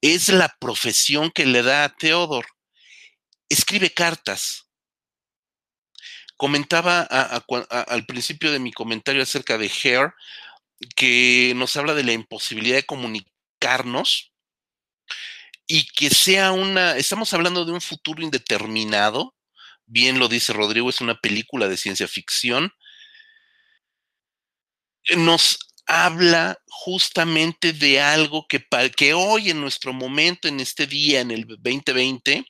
es 0.00 0.28
la 0.28 0.54
profesión 0.60 1.30
que 1.30 1.46
le 1.46 1.62
da 1.62 1.84
a 1.84 1.96
Theodore. 1.96 2.48
Escribe 3.48 3.90
cartas. 3.90 4.66
Comentaba 6.36 7.02
al 7.02 8.06
principio 8.06 8.50
de 8.50 8.58
mi 8.58 8.72
comentario 8.72 9.22
acerca 9.22 9.58
de 9.58 9.70
Hair, 9.70 10.14
que 10.96 11.52
nos 11.54 11.76
habla 11.76 11.94
de 11.94 12.02
la 12.04 12.12
imposibilidad 12.12 12.76
de 12.76 12.86
comunicar 12.86 13.30
y 15.66 15.86
que 15.86 16.10
sea 16.10 16.52
una, 16.52 16.96
estamos 16.96 17.32
hablando 17.32 17.64
de 17.64 17.72
un 17.72 17.80
futuro 17.80 18.22
indeterminado, 18.22 19.36
bien 19.86 20.18
lo 20.18 20.28
dice 20.28 20.52
Rodrigo, 20.52 20.90
es 20.90 21.00
una 21.00 21.20
película 21.20 21.68
de 21.68 21.76
ciencia 21.76 22.08
ficción, 22.08 22.72
nos 25.16 25.58
habla 25.86 26.58
justamente 26.66 27.72
de 27.72 28.00
algo 28.00 28.46
que, 28.48 28.64
que 28.96 29.14
hoy 29.14 29.50
en 29.50 29.60
nuestro 29.60 29.92
momento, 29.92 30.48
en 30.48 30.60
este 30.60 30.86
día, 30.86 31.20
en 31.20 31.30
el 31.30 31.46
2020, 31.46 32.44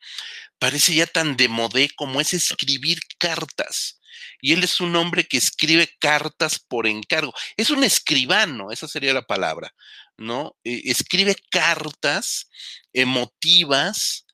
parece 0.59 0.95
ya 0.95 1.07
tan 1.07 1.37
de 1.37 1.49
modé 1.49 1.91
como 1.97 2.21
es 2.21 2.35
escribir 2.35 3.01
cartas. 3.19 4.01
Y 4.43 4.53
él 4.53 4.65
es 4.65 4.81
un 4.81 4.95
hombre 4.97 5.25
que 5.25 5.39
escribe 5.39 5.95
cartas 5.99 6.59
por 6.59 6.87
encargo. 6.87 7.33
Es 7.57 7.71
un 7.71 7.85
escribano, 7.85 8.71
esa 8.71 8.89
sería 8.89 9.13
la 9.13 9.23
palabra, 9.23 9.75
¿no? 10.21 10.55
Eh, 10.64 10.83
escribe 10.85 11.35
cartas 11.51 12.51
emotivas 12.93 14.27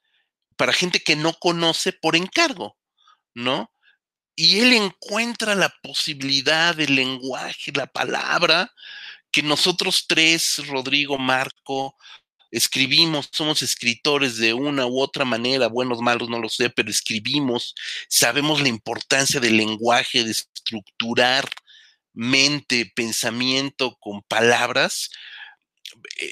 para 0.56 0.72
gente 0.72 1.00
que 1.00 1.16
no 1.16 1.32
conoce 1.34 1.92
por 1.92 2.16
encargo, 2.16 2.76
¿no? 3.34 3.72
Y 4.34 4.58
él 4.60 4.72
encuentra 4.74 5.54
la 5.54 5.72
posibilidad 5.82 6.74
del 6.74 6.96
lenguaje, 6.96 7.72
la 7.72 7.86
palabra, 7.86 8.70
que 9.30 9.42
nosotros 9.42 10.06
tres, 10.08 10.66
Rodrigo, 10.66 11.18
Marco, 11.18 11.96
escribimos, 12.50 13.28
somos 13.32 13.62
escritores 13.62 14.36
de 14.38 14.54
una 14.54 14.86
u 14.86 15.00
otra 15.00 15.24
manera, 15.24 15.68
buenos, 15.68 16.00
malos, 16.00 16.28
no 16.28 16.40
lo 16.40 16.48
sé, 16.48 16.68
pero 16.68 16.90
escribimos, 16.90 17.74
sabemos 18.08 18.60
la 18.60 18.68
importancia 18.68 19.38
del 19.38 19.56
lenguaje, 19.56 20.24
de 20.24 20.32
estructurar 20.32 21.48
mente, 22.12 22.90
pensamiento 22.96 23.96
con 24.00 24.22
palabras 24.22 25.10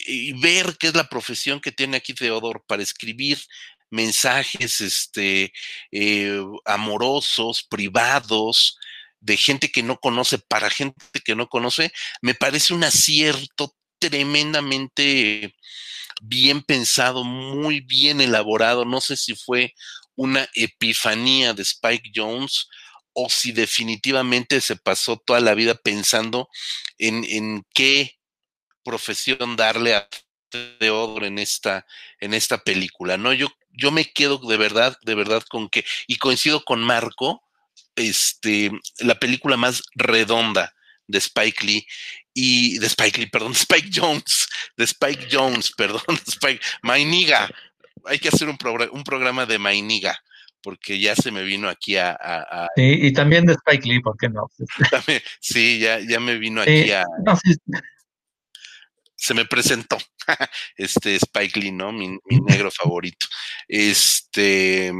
y 0.06 0.32
ver 0.40 0.76
qué 0.78 0.88
es 0.88 0.94
la 0.94 1.08
profesión 1.08 1.60
que 1.60 1.72
tiene 1.72 1.96
aquí 1.96 2.14
Teodoro 2.14 2.64
para 2.66 2.82
escribir 2.82 3.38
mensajes 3.90 4.80
este, 4.80 5.52
eh, 5.92 6.42
amorosos, 6.64 7.62
privados, 7.62 8.78
de 9.20 9.36
gente 9.38 9.70
que 9.70 9.82
no 9.82 9.98
conoce 9.98 10.38
para 10.38 10.68
gente 10.68 11.20
que 11.24 11.34
no 11.34 11.48
conoce, 11.48 11.92
me 12.20 12.34
parece 12.34 12.74
un 12.74 12.84
acierto 12.84 13.74
tremendamente 13.98 15.54
bien 16.22 16.62
pensado, 16.62 17.24
muy 17.24 17.80
bien 17.80 18.20
elaborado. 18.20 18.84
No 18.84 19.00
sé 19.00 19.16
si 19.16 19.34
fue 19.34 19.74
una 20.14 20.46
epifanía 20.54 21.54
de 21.54 21.62
Spike 21.62 22.12
Jones 22.14 22.68
o 23.14 23.30
si 23.30 23.52
definitivamente 23.52 24.60
se 24.60 24.76
pasó 24.76 25.16
toda 25.16 25.40
la 25.40 25.54
vida 25.54 25.74
pensando 25.74 26.48
en, 26.98 27.24
en 27.24 27.64
qué 27.72 28.18
profesión 28.84 29.56
darle 29.56 29.94
a 29.94 30.08
Theodore 30.78 31.26
en 31.26 31.38
esta, 31.38 31.86
en 32.20 32.34
esta 32.34 32.58
película. 32.58 33.16
No, 33.16 33.32
yo, 33.32 33.48
yo 33.70 33.90
me 33.90 34.12
quedo 34.12 34.38
de 34.38 34.56
verdad, 34.56 34.96
de 35.02 35.14
verdad 35.14 35.42
con 35.48 35.68
que, 35.68 35.84
y 36.06 36.16
coincido 36.16 36.64
con 36.64 36.82
Marco, 36.82 37.42
este, 37.96 38.70
la 38.98 39.16
película 39.16 39.56
más 39.56 39.82
redonda 39.94 40.74
de 41.06 41.18
Spike 41.18 41.64
Lee 41.64 41.86
y 42.32 42.78
de 42.78 42.86
Spike 42.86 43.20
Lee, 43.20 43.26
perdón, 43.26 43.52
Spike 43.54 43.90
Jones, 43.92 44.48
de 44.76 44.84
Spike 44.84 45.28
Jones, 45.30 45.72
perdón, 45.76 46.02
Spike, 46.26 46.64
Mainiga. 46.82 47.48
Hay 48.06 48.18
que 48.18 48.28
hacer 48.28 48.48
un, 48.48 48.58
un 48.92 49.04
programa 49.04 49.46
de 49.46 49.58
Mainiga 49.58 50.18
porque 50.64 50.98
ya 50.98 51.14
se 51.14 51.30
me 51.30 51.42
vino 51.42 51.68
aquí 51.68 51.98
a... 51.98 52.16
sí, 52.74 52.98
y 53.02 53.12
también 53.12 53.44
de 53.44 53.52
Spike 53.52 53.86
Lee, 53.86 54.00
¿por 54.00 54.16
qué 54.16 54.30
no? 54.30 54.50
sí, 55.40 55.78
ya, 55.78 56.00
ya 56.00 56.18
me 56.20 56.38
vino 56.38 56.62
aquí 56.62 56.90
a... 56.90 57.04
Se 59.24 59.32
me 59.32 59.46
presentó 59.46 59.96
este 60.76 61.16
Spike 61.16 61.58
Lee, 61.58 61.72
¿no? 61.72 61.92
Mi, 61.92 62.08
mi 62.08 62.40
negro 62.46 62.70
favorito. 62.70 63.26
Este, 63.68 64.92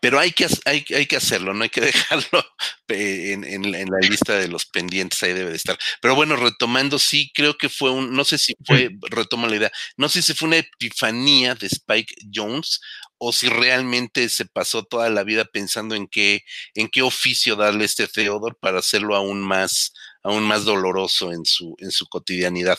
pero 0.00 0.18
hay 0.18 0.32
que, 0.32 0.46
hay, 0.64 0.82
que 0.82 1.16
hacerlo, 1.16 1.54
no 1.54 1.62
hay 1.64 1.70
que 1.70 1.80
dejarlo 1.80 2.44
en, 2.88 3.72
la 3.72 3.98
lista 4.08 4.34
de 4.34 4.48
los 4.48 4.66
pendientes, 4.66 5.22
ahí 5.22 5.32
debe 5.32 5.50
de 5.50 5.56
estar. 5.56 5.78
Pero 6.00 6.14
bueno, 6.14 6.36
retomando, 6.36 6.98
sí, 6.98 7.30
creo 7.34 7.56
que 7.56 7.68
fue 7.68 7.90
un, 7.90 8.14
no 8.14 8.24
sé 8.24 8.38
si 8.38 8.54
fue, 8.64 8.90
retomo 9.10 9.46
la 9.46 9.56
idea, 9.56 9.72
no 9.96 10.08
sé 10.08 10.22
si 10.22 10.34
fue 10.34 10.48
una 10.48 10.58
epifanía 10.58 11.54
de 11.54 11.66
Spike 11.66 12.14
Jones 12.32 12.80
o 13.18 13.32
si 13.32 13.48
realmente 13.48 14.28
se 14.28 14.44
pasó 14.46 14.84
toda 14.84 15.08
la 15.08 15.24
vida 15.24 15.44
pensando 15.44 15.94
en 15.94 16.06
qué, 16.06 16.44
en 16.74 16.88
qué 16.88 17.02
oficio 17.02 17.56
darle 17.56 17.84
este 17.84 18.06
Theodore 18.06 18.56
para 18.60 18.80
hacerlo 18.80 19.16
aún 19.16 19.40
más, 19.40 19.92
aún 20.24 20.42
más 20.42 20.64
doloroso 20.64 21.32
en 21.32 21.44
su, 21.44 21.76
en 21.78 21.90
su 21.90 22.06
cotidianidad. 22.06 22.78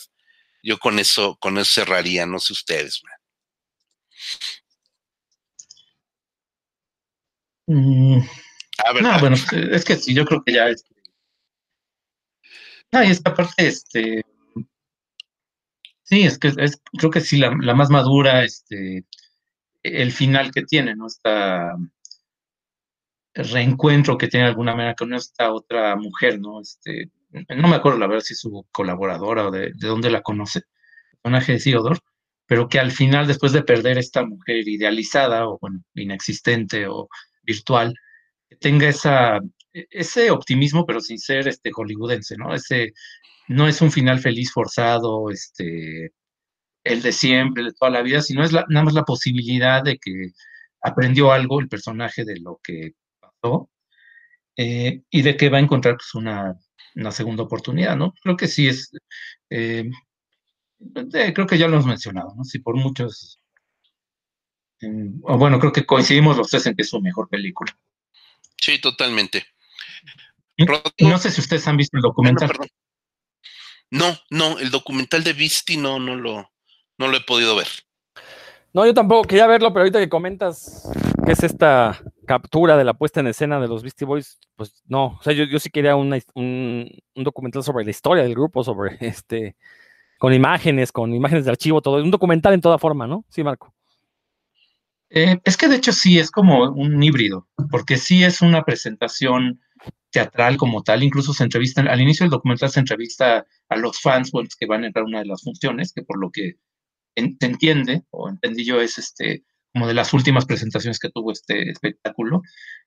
Yo 0.63 0.79
con 0.79 0.99
eso, 0.99 1.37
con 1.39 1.57
eso 1.57 1.81
cerraría, 1.81 2.25
no 2.25 2.39
sé 2.39 2.53
ustedes. 2.53 3.01
Mm, 7.67 8.19
ah, 8.83 8.93
no, 9.01 9.19
bueno, 9.19 9.35
es 9.35 9.85
que 9.85 9.95
sí, 9.95 10.13
yo 10.13 10.25
creo 10.25 10.43
que 10.43 10.53
ya 10.53 10.67
es. 10.69 10.83
No, 12.91 13.03
y 13.03 13.11
esta 13.11 13.33
parte, 13.33 13.67
este. 13.67 14.23
Sí, 16.03 16.23
es 16.23 16.37
que 16.37 16.49
es, 16.57 16.81
creo 16.97 17.11
que 17.11 17.21
sí, 17.21 17.37
la, 17.37 17.51
más 17.51 17.89
madura, 17.89 18.43
este. 18.43 19.05
El 19.83 20.11
final 20.11 20.51
que 20.51 20.63
tiene, 20.63 20.95
¿no? 20.95 21.07
Esta 21.07 21.75
reencuentro 23.35 24.17
que 24.17 24.27
tiene 24.27 24.45
de 24.45 24.51
alguna 24.51 24.75
manera 24.75 24.95
con 24.95 25.13
esta 25.13 25.51
otra 25.51 25.95
mujer, 25.95 26.39
¿no? 26.39 26.61
Este, 26.61 27.11
no 27.55 27.67
me 27.67 27.75
acuerdo 27.75 27.99
la 27.99 28.07
verdad 28.07 28.23
si 28.23 28.36
su 28.36 28.65
colaboradora 28.71 29.47
o 29.47 29.51
de, 29.51 29.71
de 29.73 29.88
dónde 29.88 30.09
la 30.09 30.21
conoce, 30.21 30.59
el 30.59 31.17
personaje 31.21 31.53
de 31.53 31.59
Theodore, 31.59 31.99
pero 32.47 32.69
que 32.69 32.79
al 32.79 32.91
final, 32.91 33.27
después 33.27 33.51
de 33.53 33.63
perder 33.63 33.97
esta 33.97 34.25
mujer 34.25 34.67
idealizada 34.67 35.47
o, 35.47 35.57
bueno, 35.59 35.83
inexistente 35.95 36.88
o 36.88 37.09
virtual, 37.43 37.93
tenga 38.59 38.88
esa, 38.89 39.38
e, 39.73 39.88
ese 39.91 40.31
optimismo, 40.31 40.86
pero 40.86 40.99
sin 41.01 41.19
ser 41.19 41.47
este 41.47 41.71
hollywoodense, 41.71 42.38
¿no? 42.38 42.53
Ese 42.53 42.93
no 43.47 43.67
es 43.67 43.81
un 43.81 43.91
final 43.91 44.19
feliz 44.19 44.51
forzado, 44.51 45.29
este, 45.31 46.13
el 46.83 47.01
de 47.01 47.11
siempre, 47.11 47.63
de 47.63 47.73
toda 47.73 47.91
la 47.91 48.01
vida, 48.01 48.21
sino 48.21 48.43
es 48.43 48.51
nada 48.53 48.65
más 48.83 48.93
la 48.93 49.03
posibilidad 49.03 49.83
de 49.83 49.97
que 49.97 50.31
aprendió 50.81 51.31
algo 51.31 51.59
el 51.59 51.69
personaje 51.69 52.25
de 52.25 52.39
lo 52.39 52.59
que 52.63 52.93
pasó 53.19 53.69
eh, 54.57 55.01
y 55.09 55.21
de 55.23 55.38
que 55.38 55.49
va 55.49 55.57
a 55.57 55.61
encontrar 55.61 55.95
pues, 55.97 56.13
una, 56.15 56.59
una, 56.95 57.11
segunda 57.11 57.43
oportunidad, 57.43 57.95
¿no? 57.95 58.13
Creo 58.21 58.37
que 58.37 58.47
sí 58.47 58.67
es, 58.67 58.91
eh, 59.49 59.89
creo 61.33 61.47
que 61.47 61.57
ya 61.57 61.67
lo 61.67 61.73
hemos 61.73 61.85
mencionado, 61.85 62.33
¿no? 62.35 62.43
Si 62.43 62.59
por 62.59 62.75
muchos 62.75 63.39
bueno, 64.81 65.59
creo 65.59 65.71
que 65.71 65.85
coincidimos 65.85 66.37
los 66.37 66.49
tres 66.49 66.65
en 66.65 66.75
que 66.75 66.81
es 66.81 66.89
su 66.89 67.01
mejor 67.01 67.29
película. 67.29 67.77
Sí, 68.57 68.79
totalmente. 68.79 69.45
no 70.99 71.17
sé 71.17 71.31
si 71.31 71.41
ustedes 71.41 71.67
han 71.67 71.77
visto 71.77 71.97
el 71.97 72.01
documental. 72.01 72.51
No, 73.91 74.17
no, 74.29 74.59
el 74.59 74.71
documental 74.71 75.23
de 75.23 75.33
Visti 75.33 75.77
no, 75.77 75.99
no 75.99 76.15
lo, 76.15 76.51
no 76.97 77.07
lo 77.07 77.17
he 77.17 77.21
podido 77.21 77.55
ver. 77.55 77.67
No, 78.73 78.85
yo 78.85 78.93
tampoco 78.93 79.27
quería 79.27 79.47
verlo, 79.47 79.71
pero 79.71 79.81
ahorita 79.81 79.99
que 79.99 80.09
comentas 80.09 80.89
que 81.25 81.31
es 81.31 81.43
esta 81.43 82.01
captura 82.26 82.77
de 82.77 82.84
la 82.84 82.93
puesta 82.93 83.19
en 83.19 83.27
escena 83.27 83.60
de 83.60 83.68
los 83.68 83.81
Beastie 83.84 84.06
Boys, 84.06 84.39
pues 84.56 84.84
no, 84.88 85.18
o 85.19 85.23
sea, 85.23 85.34
yo, 85.34 85.60
sí 85.60 85.69
quería 85.69 85.95
un, 85.95 86.19
un, 86.35 87.02
documental 87.15 87.64
sobre 87.64 87.85
la 87.85 87.91
historia 87.91 88.23
del 88.23 88.34
grupo, 88.34 88.64
sobre 88.64 88.97
este, 89.02 89.56
con 90.18 90.34
imágenes, 90.34 90.91
con 90.91 91.14
imágenes 91.14 91.45
de 91.45 91.52
archivo, 91.52 91.81
todo, 91.81 92.03
un 92.03 92.11
documental 92.11 92.53
en 92.53 92.61
toda 92.61 92.77
forma, 92.77 93.07
¿no? 93.07 93.26
Sí, 93.30 93.43
Marco. 93.43 93.73
Eh, 95.10 95.39
es 95.43 95.56
que 95.56 95.68
de 95.68 95.76
hecho 95.76 95.93
sí 95.93 96.19
es 96.19 96.31
como 96.31 96.69
un 96.72 97.02
híbrido, 97.02 97.47
porque 97.69 97.97
sí 97.97 98.23
es 98.23 98.41
una 98.41 98.64
presentación 98.64 99.61
teatral 100.10 100.57
como 100.57 100.81
tal, 100.81 101.03
incluso 101.03 101.34
se 101.34 101.43
entrevista, 101.43 101.81
al 101.81 102.02
inicio 102.02 102.23
del 102.23 102.31
documental 102.31 102.69
se 102.69 102.80
entrevista 102.80 103.45
a 103.69 103.76
los 103.76 103.99
fans 103.99 104.31
que 104.57 104.65
van 104.65 104.84
a 104.84 104.88
entrar 104.88 105.03
a 105.03 105.07
una 105.07 105.19
de 105.19 105.26
las 105.26 105.43
funciones, 105.43 105.93
que 105.93 106.03
por 106.03 106.19
lo 106.19 106.31
que 106.31 106.56
se 107.15 107.35
entiende, 107.45 108.03
o 108.11 108.30
entendí 108.30 108.65
yo, 108.65 108.81
es 108.81 108.97
este, 108.97 109.43
como 109.76 109.88
de 109.88 109.93
las 109.93 110.14
últimas 110.14 110.45
presentaciones 110.45 110.99
que 110.99 111.10
tuvo 111.10 111.34
este 111.34 111.69
espectáculo, 111.69 112.41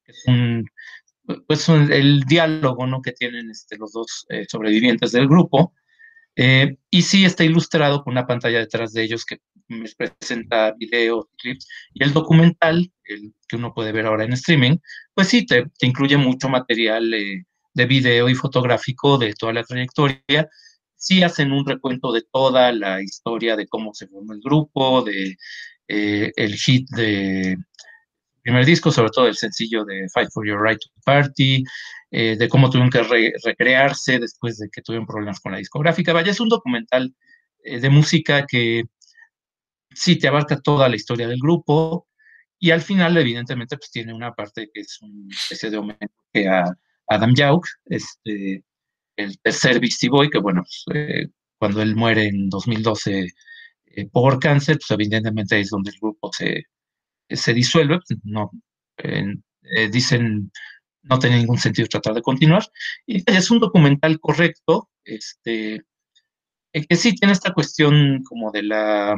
es 0.07 0.25
un, 0.27 0.65
pues 1.47 1.69
el 1.69 2.23
diálogo 2.23 2.87
¿no? 2.87 3.03
que 3.03 3.13
tienen 3.13 3.51
este, 3.51 3.77
los 3.77 3.93
dos 3.93 4.25
eh, 4.31 4.47
sobrevivientes 4.49 5.13
del 5.13 5.29
grupo, 5.29 5.75
eh, 6.35 6.79
y 6.89 7.03
sí 7.03 7.27
está 7.27 7.45
ilustrado 7.45 8.03
con 8.03 8.13
una 8.13 8.27
pantalla 8.27 8.61
detrás 8.61 8.95
de 8.95 9.03
ellos 9.03 9.27
que 9.27 9.37
me 9.69 9.87
presenta 9.99 10.73
videos, 10.79 11.27
clips, 11.37 11.69
y 11.93 12.03
el 12.03 12.15
documental, 12.15 12.91
el 13.05 13.35
que 13.47 13.57
uno 13.57 13.75
puede 13.75 13.93
ver 13.93 14.07
ahora 14.07 14.25
en 14.25 14.33
streaming, 14.33 14.79
pues 15.13 15.29
sí, 15.29 15.45
te, 15.45 15.67
incluye 15.83 16.17
mucho 16.17 16.49
material 16.49 17.13
eh, 17.13 17.45
de 17.75 17.85
video 17.87 18.31
y 18.31 18.35
fotográfico 18.35 19.19
de 19.19 19.35
toda 19.35 19.53
la 19.53 19.63
trayectoria. 19.65 20.49
Sí 20.97 21.23
hacen 21.23 21.53
un 21.53 21.67
recuento 21.67 22.13
de 22.13 22.23
toda 22.33 22.73
la 22.73 23.03
historia 23.03 23.57
de 23.57 23.69
cómo 23.69 23.93
se 23.93 24.07
formó 24.07 24.33
el 24.33 24.41
grupo, 24.41 25.03
de 25.03 25.37
eh, 25.89 26.33
el 26.37 26.55
hit 26.55 26.89
de 26.91 27.57
primer 28.43 28.65
disco, 28.65 28.91
sobre 28.91 29.11
todo 29.11 29.27
el 29.27 29.37
sencillo 29.37 29.85
de 29.85 30.09
Fight 30.13 30.31
for 30.33 30.47
Your 30.47 30.63
Right 30.63 30.79
to 30.79 30.89
Party, 31.05 31.65
eh, 32.11 32.37
de 32.37 32.49
cómo 32.49 32.71
tuvieron 32.71 32.91
que 32.91 33.33
recrearse 33.45 34.19
después 34.19 34.59
de 34.59 34.69
que 34.71 34.81
tuvieron 34.83 35.07
problemas 35.07 35.41
con 35.41 35.53
la 35.53 35.59
discográfica. 35.59 36.13
Vaya, 36.13 36.31
es 36.31 36.41
un 36.41 36.49
documental 36.49 37.15
eh, 37.65 37.81
de 37.81 37.91
música 37.91 38.47
que 38.47 38.85
sí 39.93 40.17
te 40.17 40.29
abarca 40.29 40.61
toda 40.61 40.89
la 40.89 40.97
historia 40.97 41.29
del 41.29 41.41
grupo 41.41 42.07
y 42.59 42.71
al 42.71 42.83
final, 42.83 43.17
evidentemente, 43.17 43.77
pues 43.77 43.91
tiene 43.91 44.15
una 44.15 44.33
parte 44.33 44.71
que 44.73 44.81
es 44.81 44.99
una 45.03 45.35
especie 45.35 45.71
de 45.71 45.79
homenaje 45.79 46.49
a 46.49 46.65
Adam 47.07 47.35
Yauch, 47.35 47.69
este, 47.87 48.65
el 49.17 49.39
tercer 49.41 49.81
Beastie 49.81 50.09
Boy, 50.09 50.31
que 50.31 50.39
bueno, 50.39 50.63
pues, 50.87 51.29
cuando 51.59 51.83
él 51.83 51.95
muere 51.97 52.29
en 52.29 52.49
2012 52.49 53.29
por 54.07 54.39
cáncer, 54.39 54.79
pues 54.79 54.91
evidentemente 54.91 55.59
es 55.59 55.71
donde 55.71 55.91
el 55.91 55.99
grupo 56.01 56.31
se, 56.33 56.65
se 57.29 57.55
disuelve, 57.55 58.01
no, 58.25 58.51
dicen 59.91 60.51
no 61.09 61.19
tiene 61.19 61.39
ningún 61.39 61.59
sentido 61.59 61.89
tratar 61.89 62.15
de 62.15 62.23
continuar. 62.23 62.65
Y 63.07 63.23
es 63.31 63.51
un 63.51 63.61
documental 63.61 64.21
correcto, 64.21 64.91
este, 65.05 65.83
que 66.73 66.97
sí 66.97 67.15
tiene 67.15 67.33
esta 67.33 67.53
cuestión 67.53 68.23
como 68.25 68.51
de 68.51 68.63
la... 68.63 69.17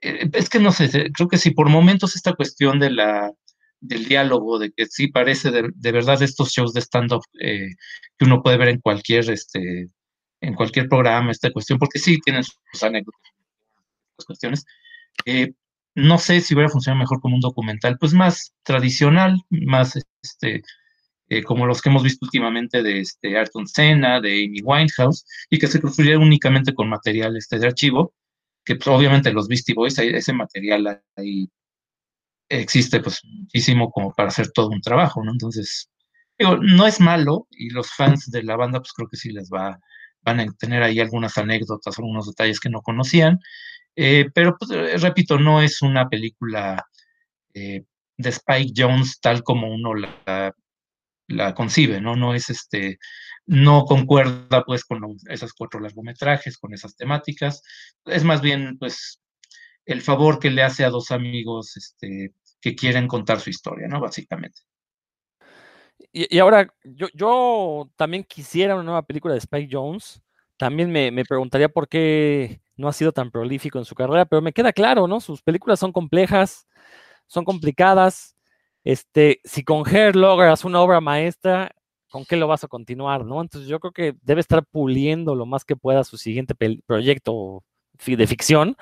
es 0.00 0.48
que 0.48 0.58
no 0.58 0.72
sé, 0.72 1.10
creo 1.12 1.28
que 1.28 1.38
sí, 1.38 1.50
por 1.50 1.68
momentos 1.68 2.16
esta 2.16 2.34
cuestión 2.34 2.78
de 2.78 2.90
la 2.90 3.32
del 3.78 4.06
diálogo, 4.06 4.58
de 4.58 4.72
que 4.72 4.86
sí 4.86 5.08
parece 5.08 5.50
de, 5.50 5.92
verdad 5.92 6.22
estos 6.22 6.50
shows 6.50 6.72
de 6.72 6.80
stand-up 6.80 7.22
que 7.38 8.24
uno 8.24 8.42
puede 8.42 8.56
ver 8.56 8.68
en 8.68 8.80
cualquier, 8.80 9.30
este, 9.30 9.88
en 10.46 10.54
cualquier 10.54 10.88
programa, 10.88 11.32
esta 11.32 11.50
cuestión, 11.50 11.78
porque 11.78 11.98
sí 11.98 12.20
tienen 12.20 12.44
sus 12.44 12.82
anécdotas, 12.82 13.20
cuestiones. 14.26 14.64
Eh, 15.24 15.52
no 15.96 16.18
sé 16.18 16.40
si 16.40 16.54
hubiera 16.54 16.70
funcionado 16.70 17.00
mejor 17.00 17.20
como 17.20 17.34
un 17.34 17.40
documental, 17.40 17.98
pues 17.98 18.12
más 18.12 18.54
tradicional, 18.62 19.42
más 19.50 19.98
este, 20.22 20.62
eh, 21.28 21.42
como 21.42 21.66
los 21.66 21.82
que 21.82 21.88
hemos 21.88 22.04
visto 22.04 22.24
últimamente 22.26 22.82
de 22.82 23.00
este 23.00 23.36
Ayrton 23.36 23.66
Senna, 23.66 24.20
de 24.20 24.44
Amy 24.44 24.60
Winehouse, 24.62 25.24
y 25.50 25.58
que 25.58 25.66
se 25.66 25.80
construyera 25.80 26.18
únicamente 26.20 26.74
con 26.74 26.88
material 26.88 27.36
este, 27.36 27.58
de 27.58 27.66
archivo, 27.66 28.14
que 28.64 28.76
pues, 28.76 28.86
obviamente 28.86 29.32
los 29.32 29.48
Beastie 29.48 29.74
Boys, 29.74 29.98
ese 29.98 30.32
material 30.32 31.02
ahí 31.16 31.48
existe 32.48 33.00
pues 33.00 33.20
muchísimo 33.24 33.90
como 33.90 34.14
para 34.14 34.28
hacer 34.28 34.52
todo 34.52 34.68
un 34.68 34.80
trabajo, 34.80 35.24
¿no? 35.24 35.32
Entonces, 35.32 35.90
no 36.38 36.86
es 36.86 37.00
malo, 37.00 37.48
y 37.50 37.70
los 37.70 37.90
fans 37.90 38.30
de 38.30 38.44
la 38.44 38.56
banda 38.56 38.78
pues 38.80 38.92
creo 38.92 39.08
que 39.08 39.16
sí 39.16 39.32
les 39.32 39.50
va, 39.50 39.80
van 40.26 40.40
a 40.40 40.46
tener 40.58 40.82
ahí 40.82 41.00
algunas 41.00 41.38
anécdotas, 41.38 41.98
algunos 41.98 42.26
detalles 42.26 42.60
que 42.60 42.68
no 42.68 42.82
conocían, 42.82 43.40
eh, 43.94 44.26
pero 44.34 44.56
pues, 44.58 44.70
eh, 44.72 44.98
repito, 44.98 45.38
no 45.38 45.62
es 45.62 45.80
una 45.82 46.08
película 46.08 46.84
eh, 47.54 47.84
de 48.18 48.28
Spike 48.28 48.72
Jones 48.76 49.20
tal 49.20 49.42
como 49.42 49.72
uno 49.72 49.94
la, 49.94 51.54
concibe, 51.54 52.00
¿no? 52.00 52.16
No 52.16 52.34
es 52.34 52.50
este, 52.50 52.98
no 53.46 53.84
concuerda 53.84 54.64
pues 54.64 54.84
con 54.84 55.16
esos 55.28 55.52
cuatro 55.54 55.80
largometrajes, 55.80 56.58
con 56.58 56.74
esas 56.74 56.96
temáticas. 56.96 57.62
Es 58.04 58.24
más 58.24 58.40
bien 58.42 58.78
pues 58.78 59.20
el 59.86 60.02
favor 60.02 60.38
que 60.40 60.50
le 60.50 60.62
hace 60.62 60.84
a 60.84 60.90
dos 60.90 61.10
amigos 61.10 61.76
este, 61.76 62.32
que 62.60 62.74
quieren 62.74 63.08
contar 63.08 63.40
su 63.40 63.50
historia, 63.50 63.88
¿no? 63.88 64.00
Básicamente. 64.00 64.62
Y, 66.18 66.38
ahora, 66.38 66.66
yo, 66.82 67.08
yo, 67.12 67.90
también 67.94 68.24
quisiera 68.24 68.74
una 68.74 68.84
nueva 68.84 69.02
película 69.02 69.34
de 69.34 69.38
Spike 69.38 69.68
Jones. 69.70 70.22
También 70.56 70.90
me, 70.90 71.10
me, 71.10 71.26
preguntaría 71.26 71.68
por 71.68 71.88
qué 71.88 72.62
no 72.74 72.88
ha 72.88 72.94
sido 72.94 73.12
tan 73.12 73.30
prolífico 73.30 73.78
en 73.78 73.84
su 73.84 73.94
carrera, 73.94 74.24
pero 74.24 74.40
me 74.40 74.54
queda 74.54 74.72
claro, 74.72 75.06
¿no? 75.06 75.20
Sus 75.20 75.42
películas 75.42 75.78
son 75.78 75.92
complejas, 75.92 76.66
son 77.26 77.44
complicadas. 77.44 78.34
Este, 78.82 79.40
si 79.44 79.62
con 79.62 79.86
Her 79.86 80.16
logras 80.16 80.64
una 80.64 80.80
obra 80.80 81.02
maestra, 81.02 81.72
¿con 82.08 82.24
qué 82.24 82.36
lo 82.36 82.48
vas 82.48 82.64
a 82.64 82.68
continuar, 82.68 83.26
no? 83.26 83.42
Entonces 83.42 83.68
yo 83.68 83.78
creo 83.78 83.92
que 83.92 84.16
debe 84.22 84.40
estar 84.40 84.64
puliendo 84.64 85.34
lo 85.34 85.44
más 85.44 85.66
que 85.66 85.76
pueda 85.76 86.02
su 86.02 86.16
siguiente 86.16 86.54
proyecto 86.86 87.62
de 88.06 88.26
ficción 88.26 88.74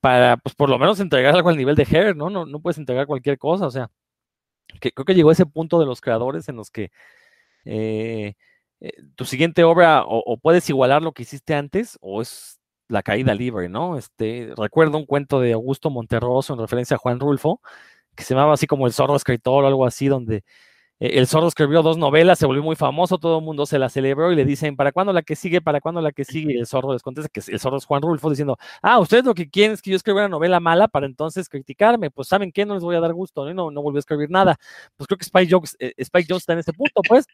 para, 0.00 0.38
pues 0.38 0.54
por 0.54 0.70
lo 0.70 0.78
menos 0.78 0.98
entregar 0.98 1.34
algo 1.34 1.50
al 1.50 1.58
nivel 1.58 1.76
de 1.76 1.86
Her, 1.90 2.16
¿no? 2.16 2.30
No, 2.30 2.46
no 2.46 2.60
puedes 2.60 2.78
entregar 2.78 3.06
cualquier 3.06 3.36
cosa, 3.38 3.66
o 3.66 3.70
sea, 3.70 3.90
que, 4.80 4.92
creo 4.92 5.04
que 5.04 5.14
llegó 5.14 5.32
ese 5.32 5.46
punto 5.46 5.78
de 5.80 5.86
los 5.86 6.00
creadores 6.00 6.48
en 6.48 6.56
los 6.56 6.70
que 6.70 6.90
eh, 7.64 8.34
eh, 8.80 8.92
tu 9.14 9.24
siguiente 9.24 9.64
obra 9.64 10.04
o, 10.06 10.38
puedes 10.38 10.68
igualar 10.70 11.02
lo 11.02 11.12
que 11.12 11.22
hiciste 11.22 11.54
antes 11.54 11.98
o 12.00 12.22
es 12.22 12.58
la 12.88 13.02
caída 13.02 13.34
libre, 13.34 13.68
¿no? 13.68 13.96
Este, 13.96 14.52
recuerdo 14.56 14.98
un 14.98 15.06
cuento 15.06 15.40
de 15.40 15.52
Augusto 15.52 15.90
Monterroso 15.90 16.54
en 16.54 16.60
referencia 16.60 16.96
a 16.96 16.98
Juan 16.98 17.20
Rulfo, 17.20 17.60
que 18.16 18.24
se 18.24 18.34
llamaba 18.34 18.54
así 18.54 18.66
como 18.66 18.86
El 18.86 18.92
zorro 18.92 19.16
escritor 19.16 19.64
o 19.64 19.66
algo 19.66 19.86
así, 19.86 20.08
donde 20.08 20.44
el 21.00 21.26
zorro 21.26 21.48
escribió 21.48 21.82
dos 21.82 21.96
novelas, 21.96 22.38
se 22.38 22.44
volvió 22.44 22.62
muy 22.62 22.76
famoso, 22.76 23.16
todo 23.16 23.38
el 23.38 23.44
mundo 23.44 23.64
se 23.64 23.78
la 23.78 23.88
celebró 23.88 24.32
y 24.32 24.36
le 24.36 24.44
dicen, 24.44 24.76
¿para 24.76 24.92
cuándo 24.92 25.14
la 25.14 25.22
que 25.22 25.34
sigue? 25.34 25.62
¿Para 25.62 25.80
cuándo 25.80 26.02
la 26.02 26.12
que 26.12 26.26
sigue? 26.26 26.52
Y 26.52 26.58
el 26.58 26.66
zorro 26.66 26.92
les 26.92 27.02
contesta 27.02 27.30
que 27.30 27.40
el 27.50 27.58
zorro 27.58 27.78
es 27.78 27.86
Juan 27.86 28.02
Rulfo 28.02 28.28
diciendo, 28.28 28.58
ah, 28.82 28.98
ustedes 28.98 29.24
lo 29.24 29.34
que 29.34 29.48
quieren 29.48 29.72
es 29.72 29.80
que 29.80 29.90
yo 29.90 29.96
escriba 29.96 30.20
una 30.20 30.28
novela 30.28 30.60
mala 30.60 30.88
para 30.88 31.06
entonces 31.06 31.48
criticarme, 31.48 32.10
pues 32.10 32.28
¿saben 32.28 32.52
qué? 32.52 32.66
No 32.66 32.74
les 32.74 32.82
voy 32.82 32.96
a 32.96 33.00
dar 33.00 33.14
gusto, 33.14 33.46
¿no? 33.46 33.54
No, 33.54 33.70
no 33.70 33.82
volvió 33.82 33.98
a 33.98 34.00
escribir 34.00 34.30
nada. 34.30 34.58
Pues 34.96 35.06
creo 35.08 35.16
que 35.16 35.24
Spike 35.24 35.48
Jones, 35.50 35.76
eh, 35.80 35.94
Spike 35.96 36.26
Jones 36.28 36.42
está 36.42 36.52
en 36.52 36.58
ese 36.60 36.72
punto, 36.74 37.00
pues. 37.08 37.26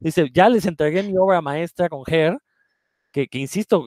Dice, 0.00 0.30
ya 0.32 0.48
les 0.48 0.66
entregué 0.66 1.02
mi 1.02 1.16
obra 1.18 1.40
maestra 1.42 1.88
con 1.88 2.02
Her, 2.06 2.38
que, 3.12 3.28
que 3.28 3.38
insisto, 3.38 3.86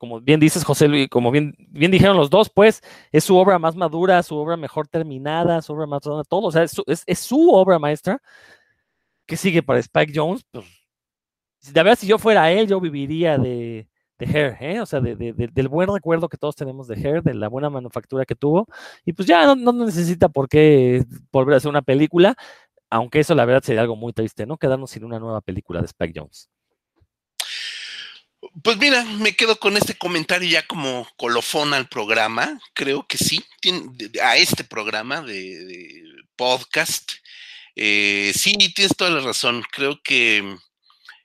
como 0.00 0.20
bien 0.20 0.40
dices, 0.40 0.64
José 0.64 0.88
Luis, 0.88 1.08
como 1.08 1.30
bien, 1.30 1.54
dijeron 1.70 2.16
los 2.16 2.30
dos, 2.30 2.50
pues 2.50 2.82
es 3.12 3.22
su 3.22 3.36
obra 3.36 3.58
más 3.60 3.76
madura, 3.76 4.22
su 4.22 4.34
obra 4.36 4.56
mejor 4.56 4.88
terminada, 4.88 5.62
su 5.62 5.74
obra 5.74 5.86
más 5.86 6.02
todo, 6.02 6.42
o 6.46 6.50
sea, 6.50 6.64
es 6.64 7.18
su 7.18 7.52
obra 7.52 7.78
maestra 7.78 8.20
¿Qué 9.30 9.36
sigue 9.36 9.62
para 9.62 9.78
Spike 9.78 10.12
Jones? 10.12 10.44
Pues, 10.50 10.66
de 11.72 11.72
verdad, 11.72 11.96
si 11.96 12.08
yo 12.08 12.18
fuera 12.18 12.50
él, 12.50 12.66
yo 12.66 12.80
viviría 12.80 13.38
de, 13.38 13.88
de 14.18 14.26
Hair, 14.26 14.56
¿eh? 14.58 14.80
o 14.80 14.86
sea, 14.86 15.00
de, 15.00 15.14
del 15.14 15.68
buen 15.68 15.88
recuerdo 15.88 16.28
que 16.28 16.36
todos 16.36 16.56
tenemos 16.56 16.88
de 16.88 16.96
Hair, 16.96 17.22
de 17.22 17.34
la 17.34 17.48
buena 17.48 17.70
manufactura 17.70 18.24
que 18.24 18.34
tuvo, 18.34 18.66
y 19.04 19.12
pues 19.12 19.28
ya 19.28 19.54
no, 19.54 19.72
necesita 19.72 20.28
por 20.30 20.48
qué 20.48 21.04
volver 21.30 21.54
a 21.54 21.56
hacer 21.58 21.68
una 21.68 21.82
película, 21.82 22.34
aunque 22.90 23.20
eso 23.20 23.36
la 23.36 23.44
verdad 23.44 23.62
sería 23.62 23.82
algo 23.82 23.94
muy 23.94 24.12
triste, 24.12 24.46
¿no? 24.46 24.56
Quedarnos 24.58 24.90
sin 24.90 25.04
una 25.04 25.20
nueva 25.20 25.42
película 25.42 25.78
de 25.78 25.86
Spike 25.86 26.18
Jones. 26.18 26.50
Pues 28.62 28.78
mira, 28.78 29.04
me 29.04 29.36
quedo 29.36 29.58
con 29.58 29.76
este 29.76 29.96
comentario 29.96 30.48
ya 30.48 30.66
como 30.66 31.06
colofón 31.16 31.74
al 31.74 31.88
programa. 31.88 32.58
Creo 32.74 33.06
que 33.06 33.18
sí, 33.18 33.44
a 34.22 34.36
este 34.38 34.64
programa 34.64 35.20
de 35.20 36.02
podcast. 36.36 37.12
Eh, 37.76 38.32
sí, 38.34 38.54
tienes 38.74 38.96
toda 38.96 39.10
la 39.10 39.20
razón. 39.20 39.62
Creo 39.70 40.00
que 40.02 40.56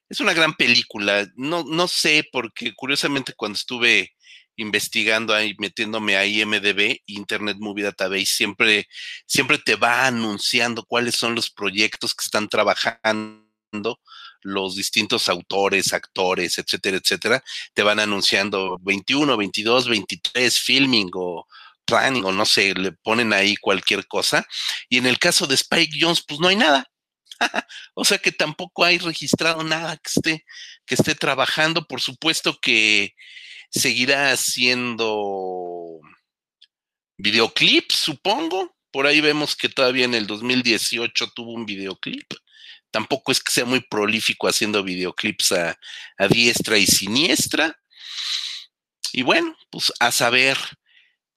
es 0.09 0.19
una 0.19 0.33
gran 0.33 0.55
película. 0.55 1.25
No, 1.35 1.63
no 1.63 1.87
sé, 1.87 2.27
porque 2.31 2.73
curiosamente 2.75 3.33
cuando 3.33 3.55
estuve 3.57 4.11
investigando 4.57 5.33
ahí, 5.33 5.55
metiéndome 5.57 6.17
a 6.17 6.25
IMDB, 6.25 7.01
Internet 7.07 7.57
Movie 7.59 7.83
Database, 7.85 8.25
siempre, 8.25 8.87
siempre 9.25 9.57
te 9.57 9.75
va 9.75 10.07
anunciando 10.07 10.83
cuáles 10.85 11.15
son 11.15 11.35
los 11.35 11.49
proyectos 11.49 12.13
que 12.13 12.23
están 12.23 12.49
trabajando 12.49 13.99
los 14.45 14.75
distintos 14.75 15.27
autores, 15.27 15.93
actores, 15.93 16.57
etcétera, 16.57 16.97
etcétera, 16.97 17.43
te 17.73 17.83
van 17.83 17.99
anunciando 17.99 18.77
21, 18.81 19.35
22, 19.35 19.89
23, 19.89 20.59
filming 20.59 21.09
o, 21.13 21.47
planning 21.85 22.25
o 22.25 22.31
no 22.31 22.45
sé, 22.45 22.73
le 22.73 22.91
ponen 22.91 23.33
ahí 23.33 23.55
cualquier 23.55 24.07
cosa. 24.07 24.47
Y 24.89 24.97
en 24.97 25.05
el 25.05 25.19
caso 25.19 25.47
de 25.47 25.55
Spike 25.55 25.97
Jones, 25.99 26.23
pues 26.27 26.39
no 26.39 26.47
hay 26.47 26.55
nada. 26.55 26.89
o 27.93 28.05
sea 28.05 28.17
que 28.17 28.31
tampoco 28.31 28.83
hay 28.83 28.97
registrado 28.97 29.63
nada 29.63 29.97
que 29.97 30.09
esté, 30.13 30.45
que 30.85 30.95
esté 30.95 31.15
trabajando. 31.15 31.87
Por 31.87 32.01
supuesto 32.01 32.59
que 32.61 33.15
seguirá 33.69 34.31
haciendo 34.31 35.99
videoclips, 37.17 37.95
supongo. 37.95 38.75
Por 38.91 39.07
ahí 39.07 39.21
vemos 39.21 39.55
que 39.55 39.69
todavía 39.69 40.05
en 40.05 40.13
el 40.13 40.27
2018 40.27 41.31
tuvo 41.35 41.53
un 41.53 41.65
videoclip. 41.65 42.31
Tampoco 42.95 43.33
es 43.33 43.43
que 43.43 43.51
sea 43.51 43.65
muy 43.65 43.81
prolífico 43.81 44.47
haciendo 44.47 44.81
videoclips 44.81 45.51
a, 45.51 45.77
diestra 46.29 46.77
y 46.77 46.87
siniestra. 46.87 47.77
Y 49.11 49.21
bueno, 49.21 49.53
pues 49.69 49.91
a 49.99 50.13
saber 50.13 50.57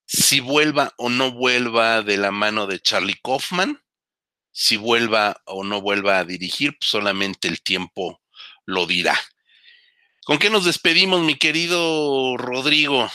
si 0.07 0.39
vuelva 0.39 0.95
o 0.99 1.09
no 1.09 1.33
vuelva 1.33 2.03
de 2.03 2.17
la 2.17 2.31
mano 2.31 2.69
de 2.69 2.79
Charlie 2.79 3.19
Kaufman, 3.21 3.83
si 4.53 4.77
vuelva 4.77 5.43
o 5.47 5.65
no 5.65 5.81
vuelva 5.81 6.21
a 6.21 6.25
dirigir, 6.25 6.79
pues 6.79 6.91
solamente 6.91 7.49
el 7.49 7.61
tiempo 7.61 8.23
lo 8.65 8.87
dirá. 8.87 9.19
¿Con 10.25 10.39
qué 10.39 10.51
nos 10.51 10.65
despedimos, 10.65 11.23
mi 11.23 11.35
querido 11.35 12.37
Rodrigo? 12.37 13.11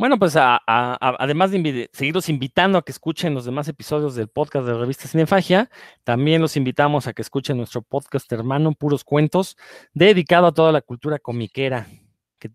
Bueno, 0.00 0.18
pues 0.18 0.34
además 0.34 1.50
de 1.50 1.90
seguirlos 1.92 2.30
invitando 2.30 2.78
a 2.78 2.82
que 2.82 2.90
escuchen 2.90 3.34
los 3.34 3.44
demás 3.44 3.68
episodios 3.68 4.14
del 4.14 4.28
podcast 4.28 4.66
de 4.66 4.72
revista 4.72 5.06
Cinefagia, 5.06 5.68
también 6.04 6.40
los 6.40 6.56
invitamos 6.56 7.06
a 7.06 7.12
que 7.12 7.20
escuchen 7.20 7.58
nuestro 7.58 7.82
podcast 7.82 8.32
hermano 8.32 8.72
Puros 8.72 9.04
Cuentos, 9.04 9.58
dedicado 9.92 10.46
a 10.46 10.54
toda 10.54 10.72
la 10.72 10.80
cultura 10.80 11.18
comiquera 11.18 11.86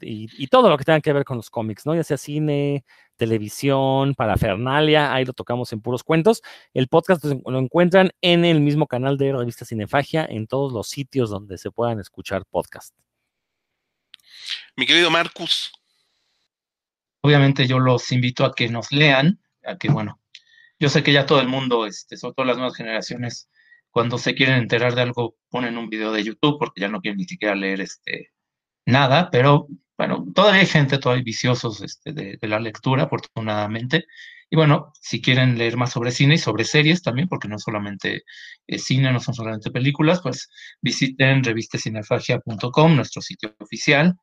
y, 0.01 0.47
todo 0.47 0.71
lo 0.71 0.77
que 0.79 0.85
tenga 0.85 1.01
que 1.01 1.13
ver 1.13 1.23
con 1.23 1.37
los 1.37 1.51
cómics, 1.51 1.85
¿no? 1.85 1.93
Ya 1.93 2.03
sea 2.03 2.17
cine, 2.17 2.83
televisión, 3.15 4.15
parafernalia, 4.15 5.13
ahí 5.13 5.23
lo 5.23 5.33
tocamos 5.33 5.71
en 5.71 5.81
puros 5.81 6.03
cuentos. 6.03 6.41
El 6.73 6.87
podcast 6.87 7.23
lo 7.25 7.59
encuentran 7.59 8.09
en 8.21 8.43
el 8.43 8.59
mismo 8.59 8.87
canal 8.87 9.19
de 9.19 9.33
Revista 9.33 9.65
Cinefagia, 9.65 10.25
en 10.27 10.47
todos 10.47 10.73
los 10.73 10.87
sitios 10.89 11.29
donde 11.29 11.59
se 11.59 11.69
puedan 11.69 11.99
escuchar 11.99 12.43
podcast. 12.47 12.95
Mi 14.75 14.87
querido 14.87 15.11
Marcus. 15.11 15.71
Obviamente 17.25 17.65
yo 17.65 17.79
los 17.79 18.11
invito 18.11 18.45
a 18.45 18.53
que 18.53 18.69
nos 18.69 18.91
lean, 18.91 19.39
a 19.63 19.79
que, 19.79 19.89
bueno, 19.89 20.21
yo 20.77 20.89
sé 20.89 21.01
que 21.01 21.11
ya 21.11 21.25
todo 21.25 21.41
el 21.41 21.47
mundo, 21.47 21.87
este, 21.87 22.17
sobre 22.17 22.35
todo 22.35 22.45
las 22.45 22.57
nuevas 22.57 22.75
generaciones, 22.75 23.49
cuando 23.89 24.19
se 24.19 24.35
quieren 24.35 24.57
enterar 24.57 24.93
de 24.93 25.01
algo, 25.01 25.35
ponen 25.49 25.75
un 25.79 25.89
video 25.89 26.11
de 26.11 26.23
YouTube 26.23 26.59
porque 26.59 26.81
ya 26.81 26.87
no 26.87 27.01
quieren 27.01 27.17
ni 27.17 27.23
siquiera 27.23 27.55
leer 27.55 27.81
este, 27.81 28.29
nada, 28.85 29.31
pero 29.31 29.67
bueno, 29.97 30.23
todavía 30.35 30.61
hay 30.61 30.67
gente, 30.67 30.99
todavía 30.99 31.21
hay 31.21 31.23
viciosos 31.23 31.81
este, 31.81 32.13
de, 32.13 32.37
la 32.47 32.59
lectura, 32.59 33.05
afortunadamente. 33.05 34.05
Y 34.51 34.55
bueno, 34.55 34.93
si 35.01 35.19
quieren 35.19 35.57
leer 35.57 35.77
más 35.77 35.93
sobre 35.93 36.11
cine 36.11 36.35
y 36.35 36.37
sobre 36.37 36.63
series 36.63 37.01
también, 37.01 37.27
porque 37.27 37.47
no 37.47 37.57
solamente 37.57 38.21
es 38.67 38.83
cine, 38.83 39.11
no 39.11 39.19
son 39.19 39.33
solamente 39.33 39.71
películas, 39.71 40.21
pues 40.21 40.47
visiten 40.79 41.43
revistecinefagia.com, 41.43 42.95
nuestro 42.95 43.23
sitio 43.23 43.55
oficial, 43.57 44.15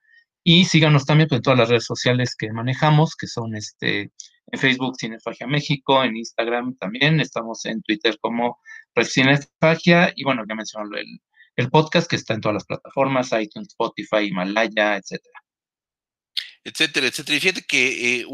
y 0.44 0.64
síganos 0.64 1.04
también 1.04 1.28
en 1.30 1.42
todas 1.42 1.58
las 1.58 1.68
redes 1.68 1.84
sociales 1.84 2.34
que 2.36 2.52
manejamos, 2.52 3.16
que 3.16 3.26
son 3.26 3.54
este, 3.54 4.12
en 4.46 4.58
Facebook 4.58 4.96
Cinefagia 4.98 5.46
México, 5.46 6.02
en 6.02 6.16
Instagram 6.16 6.76
también, 6.76 7.20
estamos 7.20 7.64
en 7.64 7.82
Twitter 7.82 8.18
como 8.20 8.58
Red 8.94 9.06
Cinefagia, 9.06 10.12
y 10.16 10.24
bueno, 10.24 10.44
ya 10.48 10.54
mencionó 10.54 10.96
el, 10.96 11.20
el 11.56 11.70
podcast 11.70 12.08
que 12.08 12.16
está 12.16 12.34
en 12.34 12.40
todas 12.40 12.54
las 12.54 12.64
plataformas, 12.64 13.32
iTunes, 13.32 13.68
Spotify, 13.68 14.26
Himalaya, 14.28 14.96
etcétera. 14.96 15.40
Etcétera, 16.64 17.06
etcétera. 17.08 17.36
Y 17.36 17.40
fíjate 17.40 17.62
que 17.62 18.20
eh, 18.20 18.26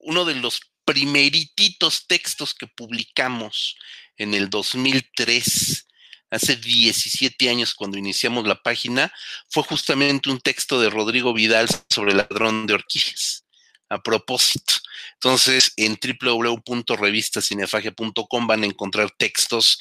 uno 0.00 0.24
de 0.24 0.34
los 0.36 0.60
primerititos 0.84 2.06
textos 2.06 2.54
que 2.54 2.66
publicamos 2.66 3.76
en 4.16 4.34
el 4.34 4.48
2003, 4.48 5.87
hace 6.30 6.56
17 6.56 7.48
años 7.48 7.74
cuando 7.74 7.96
iniciamos 7.98 8.46
la 8.46 8.62
página, 8.62 9.10
fue 9.48 9.62
justamente 9.62 10.28
un 10.30 10.40
texto 10.40 10.80
de 10.80 10.90
Rodrigo 10.90 11.32
Vidal 11.34 11.68
sobre 11.88 12.12
el 12.12 12.18
ladrón 12.18 12.66
de 12.66 12.74
orquídeas. 12.74 13.44
A 13.90 14.02
propósito. 14.02 14.74
Entonces, 15.14 15.72
en 15.76 15.98
www.revistacinefagia.com 15.98 18.46
van 18.46 18.62
a 18.62 18.66
encontrar 18.66 19.10
textos 19.12 19.78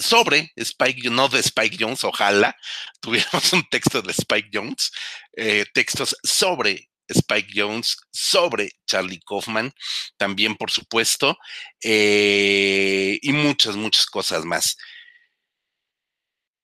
sobre 0.00 0.52
Spike, 0.56 1.10
no 1.10 1.28
de 1.28 1.40
Spike 1.40 1.76
Jones, 1.78 2.04
ojalá 2.04 2.56
tuviéramos 3.00 3.52
un 3.52 3.64
texto 3.70 4.02
de 4.02 4.12
Spike 4.12 4.50
Jones, 4.52 4.90
eh, 5.36 5.64
textos 5.72 6.16
sobre 6.22 6.90
Spike 7.08 7.52
Jones, 7.54 7.96
sobre 8.10 8.70
Charlie 8.86 9.20
Kaufman, 9.24 9.72
también 10.16 10.56
por 10.56 10.70
supuesto, 10.70 11.38
eh, 11.82 13.18
y 13.22 13.32
muchas, 13.32 13.76
muchas 13.76 14.06
cosas 14.06 14.44
más. 14.44 14.76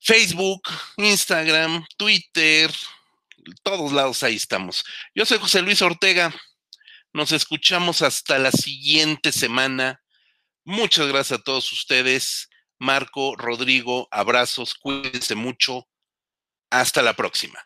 Facebook, 0.02 0.62
Instagram, 0.96 1.86
Twitter, 1.96 2.72
todos 3.62 3.92
lados 3.92 4.22
ahí 4.22 4.34
estamos. 4.34 4.84
Yo 5.14 5.24
soy 5.24 5.38
José 5.38 5.62
Luis 5.62 5.80
Ortega. 5.80 6.34
Nos 7.12 7.30
escuchamos 7.30 8.02
hasta 8.02 8.38
la 8.38 8.50
siguiente 8.50 9.32
semana. 9.32 10.02
Muchas 10.64 11.06
gracias 11.06 11.38
a 11.38 11.42
todos 11.42 11.70
ustedes. 11.72 12.48
Marco, 12.78 13.36
Rodrigo, 13.36 14.08
abrazos, 14.10 14.74
cuídense 14.74 15.36
mucho. 15.36 15.88
Hasta 16.70 17.02
la 17.02 17.14
próxima. 17.14 17.60